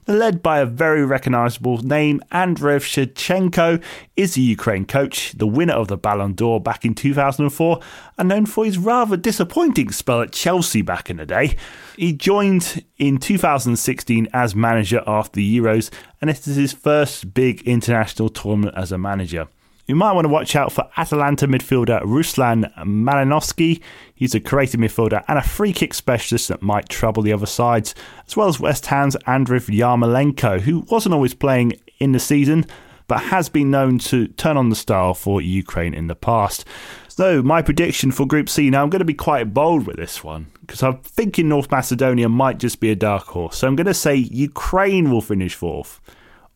led 0.08 0.42
by 0.42 0.58
a 0.58 0.66
very 0.66 1.04
recognisable 1.04 1.78
name. 1.78 2.20
Andriy 2.32 2.80
Shevchenko 2.80 3.82
is 4.16 4.34
the 4.34 4.40
Ukraine 4.40 4.86
coach, 4.86 5.32
the 5.32 5.46
winner 5.46 5.74
of 5.74 5.88
the 5.88 5.98
Ballon 5.98 6.32
d'Or 6.32 6.60
back 6.60 6.84
in 6.84 6.94
2004, 6.94 7.80
and 8.16 8.28
known 8.28 8.46
for 8.46 8.64
his 8.64 8.78
rather 8.78 9.16
disappointing 9.16 9.92
spell 9.92 10.22
at 10.22 10.32
Chelsea 10.32 10.82
back 10.82 11.10
in 11.10 11.18
the 11.18 11.26
day. 11.26 11.56
He 11.96 12.14
joined 12.14 12.84
in 12.96 13.18
2016 13.18 14.28
as 14.32 14.56
manager 14.56 15.02
after 15.06 15.36
the 15.36 15.58
Euros, 15.58 15.90
and 16.20 16.30
this 16.30 16.48
is 16.48 16.56
his 16.56 16.72
first 16.72 17.34
big 17.34 17.62
international 17.62 18.30
tournament 18.30 18.74
as 18.76 18.90
a 18.90 18.98
manager. 18.98 19.48
You 19.88 19.96
might 19.96 20.12
want 20.12 20.26
to 20.26 20.28
watch 20.28 20.54
out 20.54 20.70
for 20.70 20.86
Atalanta 20.98 21.48
midfielder 21.48 22.02
Ruslan 22.02 22.70
Malinovsky. 22.76 23.80
He's 24.14 24.34
a 24.34 24.40
creative 24.40 24.78
midfielder 24.78 25.24
and 25.26 25.38
a 25.38 25.42
free 25.42 25.72
kick 25.72 25.94
specialist 25.94 26.48
that 26.48 26.60
might 26.60 26.90
trouble 26.90 27.22
the 27.22 27.32
other 27.32 27.46
sides, 27.46 27.94
as 28.26 28.36
well 28.36 28.48
as 28.48 28.60
West 28.60 28.84
Ham's 28.84 29.16
Andriy 29.26 29.62
Yarmolenko, 29.74 30.60
who 30.60 30.80
wasn't 30.90 31.14
always 31.14 31.32
playing 31.32 31.72
in 32.00 32.12
the 32.12 32.20
season, 32.20 32.66
but 33.06 33.22
has 33.22 33.48
been 33.48 33.70
known 33.70 33.98
to 34.00 34.28
turn 34.28 34.58
on 34.58 34.68
the 34.68 34.76
style 34.76 35.14
for 35.14 35.40
Ukraine 35.40 35.94
in 35.94 36.06
the 36.06 36.14
past. 36.14 36.66
So, 37.08 37.42
my 37.42 37.62
prediction 37.62 38.12
for 38.12 38.26
Group 38.26 38.50
C 38.50 38.68
now, 38.68 38.82
I'm 38.82 38.90
going 38.90 38.98
to 38.98 39.06
be 39.06 39.14
quite 39.14 39.54
bold 39.54 39.86
with 39.86 39.96
this 39.96 40.22
one 40.22 40.48
because 40.60 40.82
I'm 40.82 40.98
thinking 40.98 41.48
North 41.48 41.70
Macedonia 41.70 42.28
might 42.28 42.58
just 42.58 42.78
be 42.78 42.90
a 42.90 42.94
dark 42.94 43.28
horse. 43.28 43.56
So, 43.56 43.66
I'm 43.66 43.74
going 43.74 43.86
to 43.86 43.94
say 43.94 44.16
Ukraine 44.16 45.10
will 45.10 45.22
finish 45.22 45.54
fourth, 45.54 45.98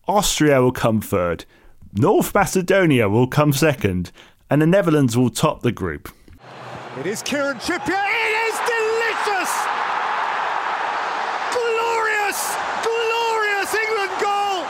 Austria 0.06 0.60
will 0.60 0.70
come 0.70 1.00
third. 1.00 1.46
North 1.94 2.34
Macedonia 2.34 3.06
will 3.06 3.26
come 3.26 3.52
second, 3.52 4.12
and 4.48 4.62
the 4.62 4.66
Netherlands 4.66 5.14
will 5.14 5.28
top 5.28 5.60
the 5.60 5.72
group. 5.72 6.08
It 6.98 7.04
is 7.04 7.20
Kieran 7.20 7.58
Trippier. 7.58 7.92
It 7.92 8.34
is 8.48 8.56
delicious! 8.64 9.52
Glorious, 11.52 12.56
glorious 12.80 13.74
England 13.74 14.12
goal! 14.24 14.64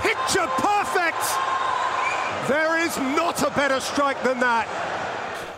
Picture 0.00 0.48
perfect! 0.56 1.20
There 2.48 2.78
is 2.78 2.96
not 2.96 3.42
a 3.42 3.50
better 3.50 3.80
strike 3.80 4.22
than 4.22 4.40
that. 4.40 4.66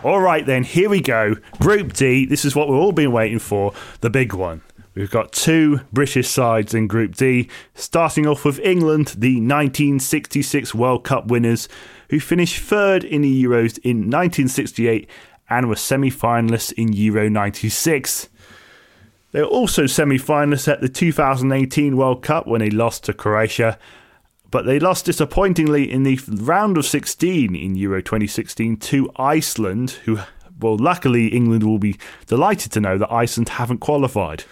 All 0.03 0.21
right, 0.21 0.45
then, 0.45 0.65
here 0.65 0.89
we 0.89 1.01
go. 1.01 1.37
Group 1.61 1.93
D. 1.93 2.27
This 2.27 2.45
is 2.45 2.57
what 2.57 2.69
we've 2.69 2.79
all 2.79 2.91
been 2.91 3.13
waiting 3.13 3.39
for 3.39 3.73
the 4.01 4.11
big 4.11 4.33
one. 4.35 4.63
We've 4.97 5.11
got 5.11 5.33
two 5.33 5.81
British 5.93 6.27
sides 6.27 6.73
in 6.73 6.87
Group 6.87 7.17
D, 7.17 7.51
starting 7.75 8.27
off 8.27 8.47
with 8.47 8.59
England, 8.61 9.09
the 9.09 9.35
1966 9.35 10.75
World 10.75 11.05
Cup 11.05 11.27
winners, 11.27 11.69
who 12.09 12.19
finished 12.19 12.63
third 12.63 13.05
in 13.05 13.21
the 13.21 13.45
Euros 13.45 13.77
in 13.85 14.11
1968 14.11 15.07
and 15.51 15.69
were 15.69 15.77
semi 15.77 16.11
finalists 16.11 16.73
in 16.73 16.95
Euro 16.95 17.29
96. 17.29 18.31
They 19.33 19.43
were 19.43 19.47
also 19.49 19.85
semi 19.85 20.17
finalists 20.17 20.67
at 20.67 20.81
the 20.81 20.89
2018 20.89 21.95
World 21.95 22.23
Cup 22.23 22.47
when 22.47 22.61
they 22.61 22.71
lost 22.71 23.05
to 23.05 23.13
Croatia, 23.13 23.79
but 24.51 24.65
they 24.65 24.79
lost 24.79 25.05
disappointingly 25.05 25.93
in 25.93 26.05
the 26.05 26.19
round 26.27 26.79
of 26.79 26.87
16 26.87 27.55
in 27.55 27.77
Euro 27.77 28.01
2016 28.01 28.79
to 28.79 29.11
Iceland, 29.17 29.91
who, 30.07 30.21
well, 30.59 30.79
luckily 30.79 31.27
England 31.27 31.65
will 31.65 31.79
be 31.79 31.99
delighted 32.29 32.73
to 32.73 32.81
know 32.81 32.97
that 32.97 33.13
Iceland 33.13 33.51
haven't 33.51 33.81
qualified. 33.81 34.45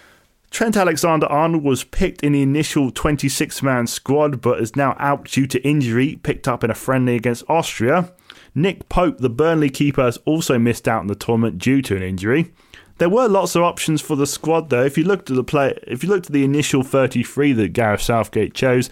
Trent 0.51 0.77
Alexander 0.77 1.25
Arnold 1.27 1.63
was 1.63 1.83
picked 1.83 2.23
in 2.23 2.31
the 2.31 2.41
initial 2.41 2.91
26 2.91 3.61
man 3.61 3.87
squad 3.87 4.41
but 4.41 4.61
is 4.61 4.75
now 4.75 4.95
out 4.99 5.25
due 5.25 5.47
to 5.47 5.61
injury, 5.67 6.19
picked 6.23 6.47
up 6.47 6.63
in 6.63 6.71
a 6.71 6.75
friendly 6.75 7.15
against 7.15 7.43
Austria. 7.49 8.13
Nick 8.53 8.87
Pope, 8.87 9.17
the 9.17 9.29
Burnley 9.29 9.69
keeper, 9.69 10.03
has 10.03 10.17
also 10.25 10.57
missed 10.57 10.87
out 10.87 11.01
in 11.01 11.07
the 11.07 11.15
tournament 11.15 11.57
due 11.57 11.81
to 11.81 11.95
an 11.95 12.03
injury. 12.03 12.53
There 12.97 13.09
were 13.09 13.27
lots 13.27 13.55
of 13.55 13.63
options 13.63 14.01
for 14.01 14.15
the 14.15 14.25
squad, 14.25 14.69
though. 14.69 14.85
If 14.85 14.97
you 14.97 15.03
looked 15.03 15.29
at 15.29 15.35
the 15.35 15.43
play, 15.43 15.77
if 15.85 16.01
you 16.01 16.09
looked 16.09 16.27
at 16.27 16.31
the 16.31 16.45
initial 16.45 16.81
33 16.81 17.51
that 17.53 17.73
Gareth 17.73 18.01
Southgate 18.01 18.53
chose, 18.53 18.89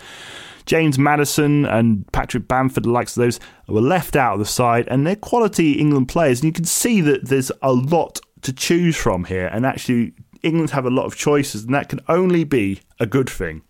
James 0.65 0.99
Maddison 0.99 1.65
and 1.65 2.09
Patrick 2.11 2.47
Bamford, 2.47 2.83
the 2.83 2.89
likes 2.89 3.15
of 3.15 3.23
those, 3.23 3.39
were 3.67 3.79
left 3.79 4.17
out 4.17 4.33
of 4.33 4.39
the 4.39 4.45
side, 4.45 4.87
and 4.89 5.07
they're 5.07 5.15
quality 5.15 5.73
England 5.73 6.09
players. 6.09 6.41
And 6.41 6.47
you 6.47 6.53
can 6.53 6.65
see 6.65 6.99
that 7.01 7.29
there's 7.29 7.51
a 7.61 7.71
lot 7.71 8.19
to 8.41 8.51
choose 8.51 8.97
from 8.97 9.23
here, 9.23 9.47
and 9.47 9.65
actually, 9.65 10.13
England 10.43 10.71
have 10.71 10.85
a 10.85 10.89
lot 10.89 11.05
of 11.05 11.15
choices, 11.15 11.63
and 11.63 11.73
that 11.73 11.89
can 11.89 12.01
only 12.07 12.43
be 12.43 12.81
a 12.99 13.05
good 13.05 13.29
thing. 13.29 13.63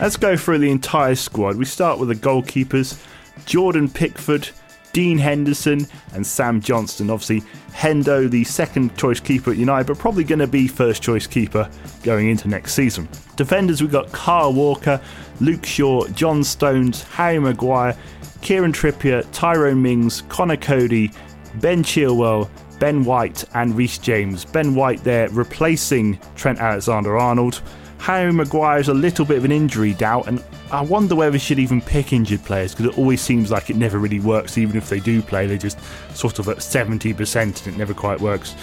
Let's 0.00 0.16
go 0.16 0.36
through 0.36 0.58
the 0.58 0.70
entire 0.70 1.14
squad. 1.14 1.56
We 1.56 1.64
start 1.64 1.98
with 1.98 2.08
the 2.08 2.14
goalkeepers 2.16 3.00
Jordan 3.44 3.88
Pickford, 3.88 4.48
Dean 4.92 5.18
Henderson, 5.18 5.86
and 6.14 6.26
Sam 6.26 6.60
Johnstone. 6.60 7.10
Obviously, 7.10 7.42
Hendo, 7.72 8.30
the 8.30 8.44
second 8.44 8.96
choice 8.96 9.20
keeper 9.20 9.50
at 9.50 9.56
United, 9.56 9.86
but 9.86 9.98
probably 9.98 10.24
going 10.24 10.38
to 10.38 10.46
be 10.46 10.68
first 10.68 11.02
choice 11.02 11.26
keeper 11.26 11.68
going 12.02 12.30
into 12.30 12.48
next 12.48 12.74
season. 12.74 13.08
Defenders, 13.36 13.82
we've 13.82 13.92
got 13.92 14.10
Kyle 14.12 14.52
Walker, 14.52 15.00
Luke 15.40 15.66
Shaw, 15.66 16.06
John 16.08 16.44
Stones, 16.44 17.02
Harry 17.04 17.38
Maguire, 17.38 17.96
Kieran 18.40 18.72
Trippier, 18.72 19.26
Tyrone 19.32 19.82
Mings, 19.82 20.22
Conor 20.28 20.56
Coady, 20.56 21.10
Ben 21.56 21.82
Chilwell, 21.82 22.48
Ben 22.82 23.04
White, 23.04 23.44
and 23.54 23.76
Reece 23.76 23.96
James. 23.98 24.44
Ben 24.44 24.74
White 24.74 25.04
there 25.04 25.28
replacing 25.28 26.18
Trent 26.34 26.58
Alexander 26.58 27.16
Arnold. 27.16 27.62
Harry 27.98 28.32
Maguire's 28.32 28.88
a 28.88 28.92
little 28.92 29.24
bit 29.24 29.36
of 29.36 29.44
an 29.44 29.52
injury 29.52 29.94
doubt, 29.94 30.26
and 30.26 30.42
I 30.72 30.80
wonder 30.80 31.14
whether 31.14 31.30
we 31.30 31.38
should 31.38 31.60
even 31.60 31.80
pick 31.80 32.12
injured 32.12 32.44
players 32.44 32.74
because 32.74 32.86
it 32.86 32.98
always 32.98 33.20
seems 33.20 33.52
like 33.52 33.70
it 33.70 33.76
never 33.76 34.00
really 34.00 34.18
works. 34.18 34.58
Even 34.58 34.76
if 34.76 34.88
they 34.88 34.98
do 34.98 35.22
play, 35.22 35.46
they're 35.46 35.58
just 35.58 35.78
sort 36.12 36.40
of 36.40 36.48
at 36.48 36.56
70% 36.56 37.36
and 37.36 37.66
it 37.68 37.78
never 37.78 37.94
quite 37.94 38.20
works. 38.20 38.56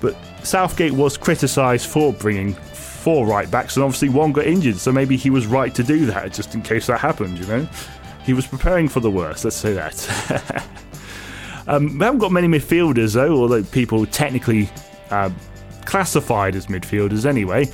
But 0.00 0.16
Southgate 0.42 0.92
was 0.92 1.18
criticised 1.18 1.86
for 1.86 2.14
bringing 2.14 2.54
four 2.54 3.26
right 3.26 3.50
backs, 3.50 3.76
and 3.76 3.84
obviously 3.84 4.08
one 4.08 4.32
got 4.32 4.46
injured, 4.46 4.78
so 4.78 4.90
maybe 4.90 5.18
he 5.18 5.28
was 5.28 5.46
right 5.46 5.74
to 5.74 5.82
do 5.82 6.06
that 6.06 6.32
just 6.32 6.54
in 6.54 6.62
case 6.62 6.86
that 6.86 6.98
happened, 6.98 7.36
you 7.36 7.44
know? 7.44 7.68
He 8.24 8.32
was 8.32 8.46
preparing 8.46 8.88
for 8.88 9.00
the 9.00 9.10
worst, 9.10 9.44
let's 9.44 9.56
say 9.56 9.74
that. 9.74 10.64
um, 11.70 11.98
we 11.98 12.04
haven't 12.04 12.18
got 12.18 12.32
many 12.32 12.48
midfielders, 12.48 13.14
though, 13.14 13.32
although 13.32 13.62
people 13.62 14.04
technically 14.06 14.68
uh, 15.10 15.30
classified 15.84 16.56
as 16.56 16.66
midfielders 16.66 17.24
anyway. 17.24 17.66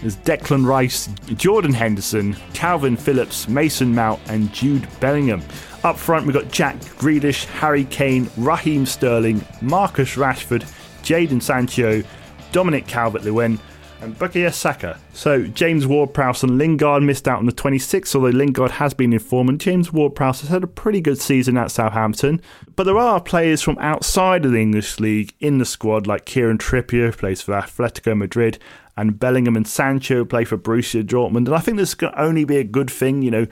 There's 0.00 0.16
Declan 0.16 0.66
Rice, 0.66 1.08
Jordan 1.36 1.72
Henderson, 1.72 2.34
Kalvin 2.52 2.98
Phillips, 2.98 3.48
Mason 3.48 3.94
Mount, 3.94 4.20
and 4.28 4.52
Jude 4.52 4.88
Bellingham. 4.98 5.40
Up 5.84 5.96
front, 5.96 6.26
we've 6.26 6.34
got 6.34 6.50
Jack 6.50 6.80
Grealish, 6.98 7.44
Harry 7.44 7.84
Kane, 7.84 8.28
Raheem 8.36 8.86
Sterling, 8.86 9.44
Marcus 9.62 10.16
Rashford, 10.16 10.62
Jadon 11.02 11.40
Sancho, 11.40 12.02
Dominic 12.50 12.88
Calvert 12.88 13.22
Lewin, 13.22 13.60
and 14.00 14.18
Bukayo 14.18 14.52
Saka. 14.52 14.98
So 15.12 15.46
James 15.46 15.86
Ward-Prowse 15.86 16.42
and 16.42 16.58
Lingard 16.58 17.02
missed 17.02 17.26
out 17.26 17.38
on 17.38 17.46
the 17.46 17.52
26th, 17.52 18.14
although 18.14 18.28
Lingard 18.28 18.72
has 18.72 18.94
been 18.94 19.12
informed. 19.12 19.50
And 19.50 19.60
James 19.60 19.92
Ward-Prowse 19.92 20.42
has 20.42 20.50
had 20.50 20.62
a 20.62 20.66
pretty 20.66 21.00
good 21.00 21.18
season 21.18 21.56
at 21.56 21.70
Southampton. 21.70 22.40
But 22.76 22.84
there 22.84 22.98
are 22.98 23.20
players 23.20 23.62
from 23.62 23.78
outside 23.78 24.44
of 24.44 24.52
the 24.52 24.60
English 24.60 25.00
league 25.00 25.34
in 25.40 25.58
the 25.58 25.64
squad, 25.64 26.06
like 26.06 26.26
Kieran 26.26 26.58
Trippier, 26.58 27.06
who 27.06 27.12
plays 27.12 27.42
for 27.42 27.52
Atletico 27.52 28.16
Madrid, 28.16 28.58
and 28.96 29.18
Bellingham 29.18 29.56
and 29.56 29.66
Sancho 29.66 30.24
play 30.24 30.44
for 30.44 30.58
Borussia 30.58 31.02
Dortmund. 31.02 31.46
And 31.46 31.54
I 31.54 31.58
think 31.58 31.78
this 31.78 31.94
can 31.94 32.12
only 32.16 32.44
be 32.44 32.58
a 32.58 32.64
good 32.64 32.90
thing, 32.90 33.22
you 33.22 33.30
know, 33.30 33.46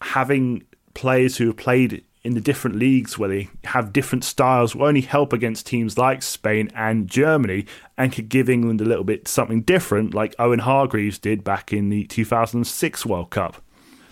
having 0.00 0.62
players 0.94 1.36
who 1.36 1.46
have 1.48 1.56
played 1.56 2.04
in 2.24 2.34
the 2.34 2.40
different 2.40 2.76
leagues 2.76 3.18
where 3.18 3.28
they 3.28 3.48
have 3.64 3.92
different 3.92 4.24
styles 4.24 4.74
will 4.74 4.86
only 4.86 5.00
help 5.00 5.32
against 5.32 5.66
teams 5.66 5.96
like 5.96 6.22
Spain 6.22 6.70
and 6.74 7.08
Germany 7.08 7.66
and 7.96 8.12
could 8.12 8.28
give 8.28 8.50
England 8.50 8.80
a 8.80 8.84
little 8.84 9.04
bit 9.04 9.28
something 9.28 9.62
different, 9.62 10.14
like 10.14 10.34
Owen 10.38 10.60
Hargreaves 10.60 11.18
did 11.18 11.44
back 11.44 11.72
in 11.72 11.88
the 11.88 12.04
2006 12.04 13.06
World 13.06 13.30
Cup. 13.30 13.62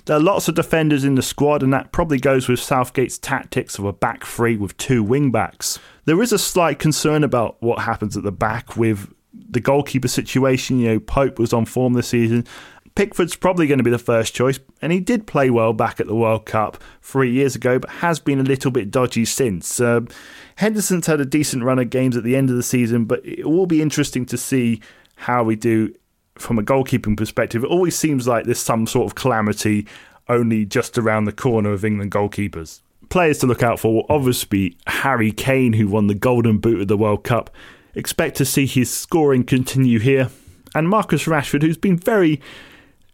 There 0.07 0.17
are 0.17 0.21
lots 0.21 0.47
of 0.47 0.55
defenders 0.55 1.03
in 1.03 1.17
the 1.17 1.23
squad, 1.23 1.65
and 1.65 1.73
that 1.73 1.91
probably 1.91 2.19
goes 2.19 2.49
with 2.49 2.61
Southgate's 2.61 3.19
tactics 3.19 3.77
of 3.77 3.85
a 3.85 3.93
back 3.93 4.25
three 4.25 4.57
with 4.57 4.77
two 4.77 5.03
wing 5.03 5.33
backs. 5.33 5.81
There 6.05 6.23
is 6.23 6.33
a 6.33 6.39
slight 6.39 6.79
concern 6.79 7.25
about 7.25 7.57
what 7.61 7.81
happens 7.81 8.17
at 8.17 8.23
the 8.23 8.31
back 8.31 8.77
with 8.77 9.13
the 9.33 9.61
goalkeeper 9.61 10.07
situation. 10.07 10.79
You 10.79 10.89
know, 10.89 11.01
Pope 11.01 11.41
was 11.41 11.53
on 11.53 11.65
form 11.67 11.95
this 11.95 12.07
season. 12.07 12.47
Pickford's 12.97 13.37
probably 13.37 13.67
going 13.67 13.79
to 13.79 13.85
be 13.85 13.91
the 13.91 13.99
first 13.99 14.35
choice, 14.35 14.59
and 14.83 14.93
he 14.93 15.01
did 15.01 15.27
play 15.27 15.51
well 15.51 15.73
back 15.73 16.01
at 16.01 16.07
the 16.07 16.15
World 16.15 16.47
Cup 16.47 16.83
three 17.03 17.31
years 17.31 17.55
ago, 17.55 17.79
but 17.79 17.91
has 17.91 18.19
been 18.19 18.41
a 18.41 18.43
little 18.43 18.71
bit 18.71 18.91
dodgy 18.91 19.25
since. 19.25 19.81
Uh, 19.81 20.01
Henderson's 20.57 21.07
had 21.07 21.21
a 21.21 21.25
decent 21.25 21.63
run 21.63 21.79
of 21.79 21.91
games 21.91 22.17
at 22.17 22.25
the 22.25 22.35
end 22.35 22.51
of 22.51 22.57
the 22.57 22.63
season, 22.63 23.05
but 23.05 23.25
it 23.25 23.49
will 23.49 23.67
be 23.67 23.83
interesting 23.83 24.27
to 24.27 24.37
see 24.37 24.81
how 25.17 25.45
we 25.45 25.55
do 25.55 25.95
from 26.37 26.59
a 26.59 26.63
goalkeeping 26.63 27.17
perspective. 27.17 27.63
It 27.63 27.71
always 27.71 27.97
seems 27.97 28.27
like 28.27 28.45
there's 28.45 28.59
some 28.59 28.87
sort 28.87 29.07
of 29.07 29.15
calamity 29.15 29.87
only 30.29 30.65
just 30.65 30.99
around 30.99 31.27
the 31.27 31.33
corner 31.33 31.73
of 31.73 31.85
England 31.85 32.11
goalkeepers. 32.11 32.81
Players 33.11 33.39
to 33.39 33.47
look 33.47 33.63
out 33.63 33.79
for 33.79 33.95
will 33.95 34.07
obviously 34.09 34.49
be 34.49 34.77
Harry 34.89 35.31
Kane, 35.31 35.75
who 35.75 35.87
won 35.87 36.09
the 36.09 36.15
Golden 36.15 36.59
Boot 36.59 36.81
of 36.81 36.89
the 36.89 36.97
World 36.97 37.23
Cup, 37.23 37.51
Expect 37.97 38.37
to 38.37 38.45
see 38.45 38.67
his 38.67 38.93
scoring 38.93 39.43
continue 39.43 39.99
here. 39.99 40.29
And 40.75 40.87
Marcus 40.87 41.25
Rashford, 41.25 41.63
who's 41.63 41.79
been 41.79 41.97
very 41.97 42.43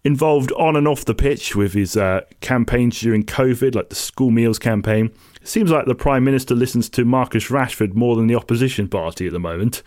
involved 0.05 0.51
on 0.53 0.77
and 0.77 0.89
off 0.89 1.05
the 1.05 1.15
pitch 1.15 1.55
with 1.55 1.75
his 1.75 1.97
uh, 1.97 2.23
campaigns 2.41 3.01
during 3.01 3.23
COVID, 3.23 3.75
like 3.75 3.89
the 3.89 3.95
school 3.95 4.31
meals 4.31 4.59
campaign. 4.59 5.11
It 5.41 5.49
seems 5.49 5.71
like 5.71 5.87
the 5.87 5.95
Prime 5.95 6.25
Minister 6.25 6.55
listens 6.55 6.89
to 6.91 7.05
Marcus 7.05 7.49
Rashford 7.49 7.95
more 7.95 8.17
than 8.17 8.27
the 8.27 8.35
opposition 8.35 8.89
party 8.89 9.27
at 9.27 9.33
the 9.33 9.41
moment. 9.41 9.83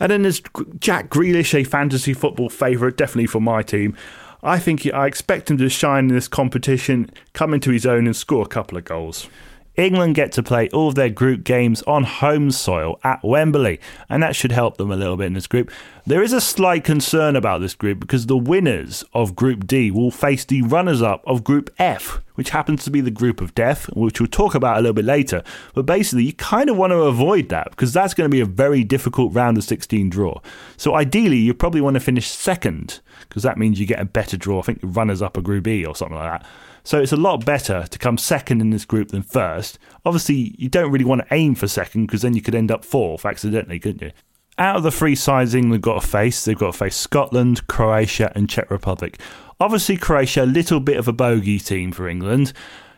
And 0.00 0.10
then 0.10 0.22
there's 0.22 0.42
Jack 0.80 1.08
Grealish, 1.08 1.54
a 1.54 1.64
fantasy 1.64 2.14
football 2.14 2.48
favourite, 2.48 2.96
definitely 2.96 3.26
for 3.26 3.40
my 3.40 3.62
team. 3.62 3.96
I 4.42 4.58
think 4.58 4.86
I 4.92 5.06
expect 5.06 5.50
him 5.50 5.58
to 5.58 5.68
shine 5.68 6.08
in 6.08 6.14
this 6.14 6.28
competition, 6.28 7.10
come 7.32 7.54
into 7.54 7.70
his 7.70 7.86
own, 7.86 8.06
and 8.06 8.14
score 8.14 8.42
a 8.42 8.48
couple 8.48 8.76
of 8.76 8.84
goals. 8.84 9.28
England 9.76 10.14
get 10.14 10.30
to 10.32 10.42
play 10.42 10.68
all 10.68 10.88
of 10.88 10.94
their 10.94 11.08
group 11.08 11.42
games 11.42 11.82
on 11.82 12.04
home 12.04 12.50
soil 12.50 12.98
at 13.02 13.24
Wembley, 13.24 13.80
and 14.08 14.22
that 14.22 14.36
should 14.36 14.52
help 14.52 14.76
them 14.76 14.92
a 14.92 14.96
little 14.96 15.16
bit 15.16 15.26
in 15.26 15.32
this 15.32 15.48
group. 15.48 15.70
There 16.06 16.22
is 16.22 16.32
a 16.32 16.40
slight 16.40 16.84
concern 16.84 17.34
about 17.34 17.60
this 17.60 17.74
group 17.74 17.98
because 17.98 18.26
the 18.26 18.36
winners 18.36 19.04
of 19.14 19.34
Group 19.34 19.66
D 19.66 19.90
will 19.90 20.10
face 20.10 20.44
the 20.44 20.62
runners 20.62 21.02
up 21.02 21.24
of 21.26 21.42
Group 21.42 21.70
F, 21.78 22.20
which 22.34 22.50
happens 22.50 22.84
to 22.84 22.90
be 22.90 23.00
the 23.00 23.10
group 23.10 23.40
of 23.40 23.54
death, 23.54 23.86
which 23.94 24.20
we'll 24.20 24.28
talk 24.28 24.54
about 24.54 24.76
a 24.76 24.80
little 24.80 24.92
bit 24.92 25.06
later. 25.06 25.42
But 25.74 25.86
basically, 25.86 26.24
you 26.24 26.34
kind 26.34 26.68
of 26.70 26.76
want 26.76 26.92
to 26.92 26.98
avoid 26.98 27.48
that 27.48 27.70
because 27.70 27.92
that's 27.92 28.14
going 28.14 28.30
to 28.30 28.34
be 28.34 28.40
a 28.40 28.46
very 28.46 28.84
difficult 28.84 29.32
round 29.34 29.56
of 29.56 29.64
16 29.64 30.10
draw. 30.10 30.40
So 30.76 30.94
ideally, 30.94 31.38
you 31.38 31.54
probably 31.54 31.80
want 31.80 31.94
to 31.94 32.00
finish 32.00 32.28
second 32.28 33.00
because 33.28 33.42
that 33.42 33.58
means 33.58 33.80
you 33.80 33.86
get 33.86 34.00
a 34.00 34.04
better 34.04 34.36
draw. 34.36 34.60
I 34.60 34.62
think 34.62 34.80
runners 34.82 35.22
up 35.22 35.36
a 35.36 35.42
Group 35.42 35.66
E 35.66 35.84
or 35.84 35.96
something 35.96 36.16
like 36.16 36.40
that. 36.40 36.46
So 36.84 37.00
it's 37.00 37.12
a 37.12 37.16
lot 37.16 37.44
better 37.44 37.86
to 37.88 37.98
come 37.98 38.18
second 38.18 38.60
in 38.60 38.70
this 38.70 38.84
group 38.84 39.08
than 39.08 39.22
first. 39.22 39.78
Obviously, 40.04 40.54
you 40.58 40.68
don't 40.68 40.92
really 40.92 41.04
want 41.04 41.22
to 41.22 41.34
aim 41.34 41.54
for 41.54 41.66
second 41.66 42.06
because 42.06 42.22
then 42.22 42.34
you 42.34 42.42
could 42.42 42.54
end 42.54 42.70
up 42.70 42.84
fourth 42.84 43.24
accidentally, 43.24 43.80
couldn't 43.80 44.02
you? 44.02 44.12
Out 44.58 44.76
of 44.76 44.82
the 44.82 44.92
three 44.92 45.16
sides 45.16 45.54
England 45.54 45.82
got 45.82 46.00
to 46.00 46.06
face, 46.06 46.44
they've 46.44 46.56
got 46.56 46.72
to 46.72 46.78
face 46.78 46.94
Scotland, 46.94 47.66
Croatia, 47.66 48.30
and 48.36 48.48
Czech 48.48 48.70
Republic. 48.70 49.18
Obviously, 49.58 49.96
Croatia, 49.96 50.44
a 50.44 50.46
little 50.46 50.78
bit 50.78 50.98
of 50.98 51.08
a 51.08 51.12
bogey 51.12 51.58
team 51.58 51.90
for 51.90 52.06
England. 52.06 52.52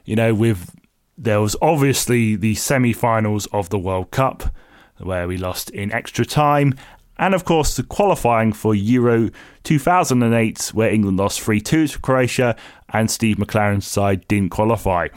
You 0.04 0.16
know, 0.16 0.34
with 0.34 0.74
there 1.16 1.40
was 1.40 1.56
obviously 1.62 2.36
the 2.36 2.56
semi 2.56 2.92
finals 2.92 3.46
of 3.46 3.70
the 3.70 3.78
World 3.78 4.10
Cup 4.10 4.54
where 4.98 5.28
we 5.28 5.36
lost 5.36 5.70
in 5.70 5.92
extra 5.92 6.24
time, 6.24 6.74
and 7.18 7.34
of 7.34 7.44
course 7.44 7.76
the 7.76 7.82
qualifying 7.82 8.52
for 8.52 8.74
Euro 8.74 9.30
2008, 9.64 10.70
where 10.74 10.90
England 10.90 11.18
lost 11.18 11.40
3 11.40 11.60
2 11.60 11.88
to 11.88 11.98
Croatia 12.00 12.56
and 12.90 13.10
Steve 13.10 13.36
McClaren's 13.36 13.86
side 13.86 14.26
didn't 14.28 14.50
qualify. 14.50 15.08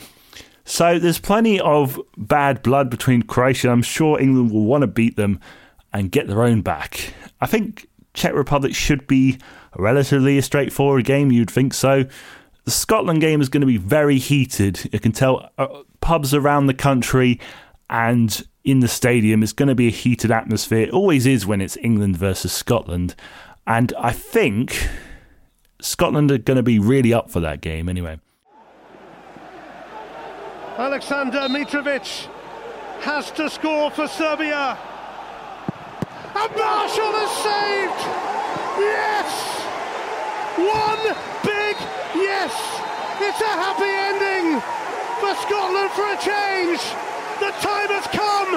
So 0.66 1.00
there's 1.00 1.20
plenty 1.20 1.60
of 1.60 2.00
bad 2.16 2.62
blood 2.62 2.90
between 2.90 3.24
Croatia. 3.24 3.72
I'm 3.72 3.82
sure 3.82 4.20
England 4.20 4.52
will 4.52 4.66
want 4.66 4.84
to 4.84 4.88
beat 4.88 5.16
them 5.16 5.40
and 5.92 6.12
get 6.12 6.28
their 6.28 6.44
own 6.44 6.62
back. 6.62 7.14
I 7.42 7.48
think 7.48 7.88
Czech 8.14 8.34
Republic 8.34 8.76
should 8.76 9.08
be 9.08 9.40
relatively 9.76 10.38
a 10.38 10.42
straightforward 10.42 11.06
game. 11.06 11.32
You'd 11.32 11.50
think 11.50 11.74
so. 11.74 12.06
The 12.66 12.72
Scotland 12.72 13.22
game 13.22 13.42
is 13.42 13.50
going 13.50 13.62
to 13.62 13.68
be 13.68 13.78
very 13.78 14.20
heated. 14.20 14.90
You 14.94 15.00
can 15.00 15.12
tell 15.12 15.50
uh, 15.58 15.84
pubs 16.02 16.34
around 16.34 16.68
the 16.68 16.74
country 16.76 17.40
and 17.90 18.48
in 18.64 18.82
the 18.82 18.88
stadium 18.88 19.44
It's 19.44 19.54
going 19.54 19.70
to 19.70 19.76
be 19.76 19.88
a 19.88 19.92
heated 19.92 20.32
atmosphere. 20.32 20.82
It 20.82 20.92
always 20.92 21.26
is 21.26 21.46
when 21.46 21.62
it's 21.62 21.78
England 21.78 22.18
versus 22.18 22.52
Scotland. 22.52 23.16
And 23.66 23.94
I 24.00 24.12
think 24.12 24.90
Scotland 25.82 26.32
are 26.32 26.38
going 26.38 26.58
to 26.58 26.64
be 26.64 26.80
really 26.80 27.14
up 27.14 27.30
for 27.30 27.40
that 27.40 27.62
game 27.62 27.88
anyway. 27.88 28.20
Alexander 30.78 31.40
Mitrovic 31.50 32.28
has 33.02 33.32
to 33.32 33.50
score 33.50 33.92
for 33.92 34.08
Serbia. 34.08 34.78
And 36.36 36.56
Marshall 36.56 37.14
has 37.20 37.32
saved! 37.44 38.02
Yes! 38.80 39.60
One 40.56 41.16
big 41.44 41.76
yes! 42.16 42.54
It's 43.22 43.42
a 43.42 43.56
happy 43.60 43.92
ending 43.92 44.62
for 45.20 45.36
Scotland 45.44 45.92
for 45.92 46.08
a 46.08 46.18
change! 46.18 47.09
The 47.40 47.52
time 47.52 47.88
has 47.88 48.06
come! 48.08 48.52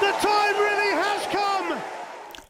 The 0.00 0.12
time 0.20 0.54
really 0.54 0.92
has 1.02 1.26
come! 1.32 1.80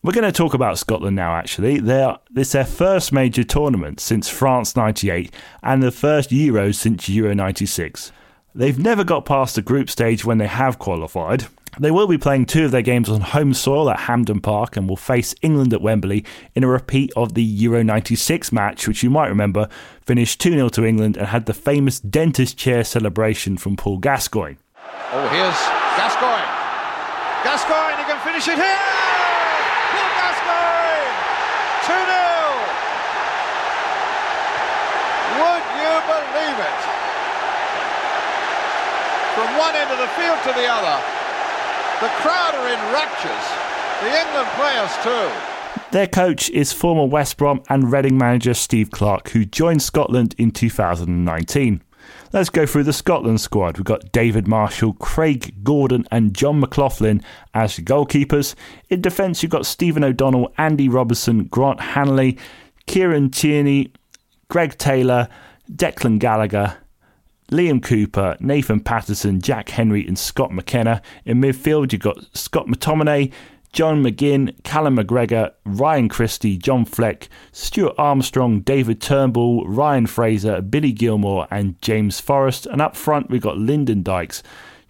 We're 0.03 0.12
going 0.12 0.25
to 0.25 0.33
talk 0.33 0.55
about 0.55 0.77
Scotland 0.77 1.14
now, 1.14 1.37
actually. 1.37 1.79
They're, 1.79 2.17
it's 2.35 2.51
their 2.51 2.64
first 2.64 3.12
major 3.12 3.45
tournament 3.45 4.01
since 4.01 4.29
France 4.29 4.75
98 4.75 5.33
and 5.62 5.81
the 5.81 5.93
first 5.93 6.33
Euro 6.33 6.73
since 6.73 7.09
Euro 7.09 7.33
96. 7.33 8.11
They've 8.57 8.79
never 8.79 9.05
got 9.05 9.25
past 9.25 9.55
the 9.55 9.62
group 9.62 9.88
stage 9.88 10.25
when 10.25 10.38
they 10.38 10.49
have 10.49 10.81
qualified. 10.81 11.47
They 11.79 11.93
will 11.93 12.09
be 12.09 12.19
playing 12.19 12.47
two 12.47 12.64
of 12.64 12.73
their 12.73 12.83
games 12.83 13.09
on 13.09 13.21
home 13.21 13.55
soil 13.55 13.88
at 13.88 14.01
Hampden 14.01 14.41
Park 14.41 14.77
and 14.77 14.88
will 14.88 14.97
face 14.97 15.33
England 15.43 15.73
at 15.73 15.81
Wembley 15.81 16.25
in 16.57 16.64
a 16.64 16.69
repeat 16.69 17.12
of 17.14 17.35
the 17.35 17.43
Euro 17.45 17.85
96 17.85 18.51
match, 18.51 18.88
which 18.88 19.05
you 19.05 19.11
might 19.11 19.29
remember 19.29 19.69
finished 20.01 20.41
2 20.41 20.55
0 20.55 20.71
to 20.71 20.85
England 20.85 21.17
and 21.17 21.29
had 21.29 21.47
the 21.47 21.55
famous 21.55 22.01
dentist 22.01 22.59
chair 22.59 22.83
celebration 22.83 23.57
from 23.57 23.77
Paul 23.77 23.99
Gascoigne. 23.99 24.57
Oh, 25.12 25.24
here's 25.33 25.61
Gascoigne. 25.96 26.53
Gascoigne, 27.44 27.96
he 27.96 28.05
can 28.05 28.20
finish 28.20 28.44
it 28.48 28.61
here! 28.61 28.85
Paul 29.92 30.11
Gascoigne! 30.20 31.12
2 31.88 31.96
0. 31.96 32.29
Would 35.40 35.64
you 35.81 35.92
believe 36.09 36.59
it. 36.61 36.81
From 39.33 39.48
one 39.57 39.74
end 39.77 39.90
of 39.92 39.98
the 39.98 40.11
field 40.18 40.38
to 40.44 40.53
the 40.53 40.66
other. 40.66 40.96
The 42.01 42.09
crowd 42.20 42.55
are 42.55 42.68
in 42.68 42.81
raptures. 42.92 43.46
The 44.03 44.11
England 44.12 44.48
players 44.55 44.92
too. 45.03 45.31
Their 45.90 46.07
coach 46.07 46.51
is 46.51 46.72
former 46.72 47.07
West 47.07 47.37
Brom 47.38 47.62
and 47.68 47.90
Reading 47.90 48.18
manager 48.18 48.55
Steve 48.55 48.90
Clarke, 48.90 49.31
who 49.31 49.44
joined 49.44 49.83
Scotland 49.83 50.35
in 50.38 50.51
2019. 50.51 51.83
Let's 52.33 52.51
go 52.51 52.66
through 52.66 52.85
the 52.85 52.92
Scotland 52.92 53.40
squad. 53.40 53.79
We've 53.79 53.85
got 53.85 54.12
David 54.12 54.47
Marshall, 54.47 54.94
Craig 54.94 55.64
Gordon, 55.64 56.07
and 56.11 56.35
John 56.35 56.61
McLaughlin 56.61 57.23
as 57.55 57.77
goalkeepers. 57.79 58.55
In 58.88 59.01
defence, 59.01 59.42
you've 59.42 59.53
got 59.53 59.66
Stephen 59.66 60.05
O'Donnell, 60.05 60.53
Andy 60.59 60.88
Robertson, 60.88 61.44
Grant 61.44 61.81
Hanley, 61.81 62.38
Kieran 62.87 63.31
Tierney, 63.31 63.92
Greg 64.49 64.77
Taylor, 64.79 65.29
Declan 65.71 66.18
Gallagher, 66.18 66.77
Liam 67.51 67.83
Cooper, 67.83 68.37
Nathan 68.40 68.81
Patterson, 68.81 69.40
Jack 69.40 69.71
Hendry, 69.71 70.07
and 70.07 70.18
Scott 70.18 70.53
McKenna. 70.53 71.01
In 71.25 71.40
midfield, 71.40 71.92
you've 71.92 72.03
got 72.03 72.18
Scott 72.37 72.66
McTominay, 72.66 73.33
John 73.72 74.02
McGinn, 74.02 74.54
Callum 74.64 74.96
McGregor, 74.96 75.52
Ryan 75.64 76.09
Christie, 76.09 76.57
John 76.57 76.85
Fleck, 76.85 77.28
Stuart 77.52 77.94
Armstrong, 77.98 78.61
David 78.61 79.00
Turnbull, 79.00 79.66
Ryan 79.66 80.07
Fraser, 80.07 80.61
Billy 80.61 80.92
Gilmour, 80.92 81.46
and 81.50 81.81
James 81.83 82.20
Forrest. 82.20 82.66
And 82.66 82.81
up 82.81 82.96
front, 82.96 83.31
we've 83.31 83.42
got 83.42 83.59
Lyndon 83.59 84.02
Dykes, 84.02 84.42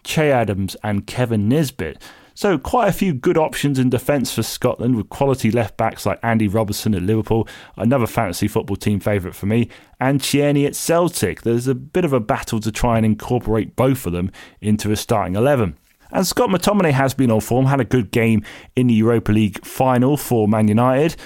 Che 0.04 0.30
Adams, 0.30 0.76
and 0.82 1.06
Kevin 1.06 1.48
Nisbet. 1.48 2.00
So, 2.38 2.56
quite 2.56 2.86
a 2.86 2.92
few 2.92 3.14
good 3.14 3.36
options 3.36 3.80
in 3.80 3.90
defence 3.90 4.32
for 4.32 4.44
Scotland 4.44 4.94
with 4.94 5.08
quality 5.08 5.50
left 5.50 5.76
backs 5.76 6.06
like 6.06 6.20
Andy 6.22 6.46
Robertson 6.46 6.94
at 6.94 7.02
Liverpool, 7.02 7.48
another 7.76 8.06
fantasy 8.06 8.46
football 8.46 8.76
team 8.76 9.00
favourite 9.00 9.34
for 9.34 9.46
me, 9.46 9.68
and 9.98 10.22
Tierney 10.22 10.64
at 10.64 10.76
Celtic. 10.76 11.42
There's 11.42 11.66
a 11.66 11.74
bit 11.74 12.04
of 12.04 12.12
a 12.12 12.20
battle 12.20 12.60
to 12.60 12.70
try 12.70 12.96
and 12.96 13.04
incorporate 13.04 13.74
both 13.74 14.06
of 14.06 14.12
them 14.12 14.30
into 14.60 14.92
a 14.92 14.96
starting 14.96 15.34
11. 15.34 15.76
And 16.10 16.26
Scott 16.26 16.50
McTominay 16.50 16.92
has 16.92 17.14
been 17.14 17.30
on 17.30 17.40
form, 17.40 17.66
had 17.66 17.80
a 17.80 17.84
good 17.84 18.10
game 18.10 18.42
in 18.76 18.86
the 18.86 18.94
Europa 18.94 19.32
League 19.32 19.64
final 19.64 20.16
for 20.16 20.48
Man 20.48 20.68
United. 20.68 21.16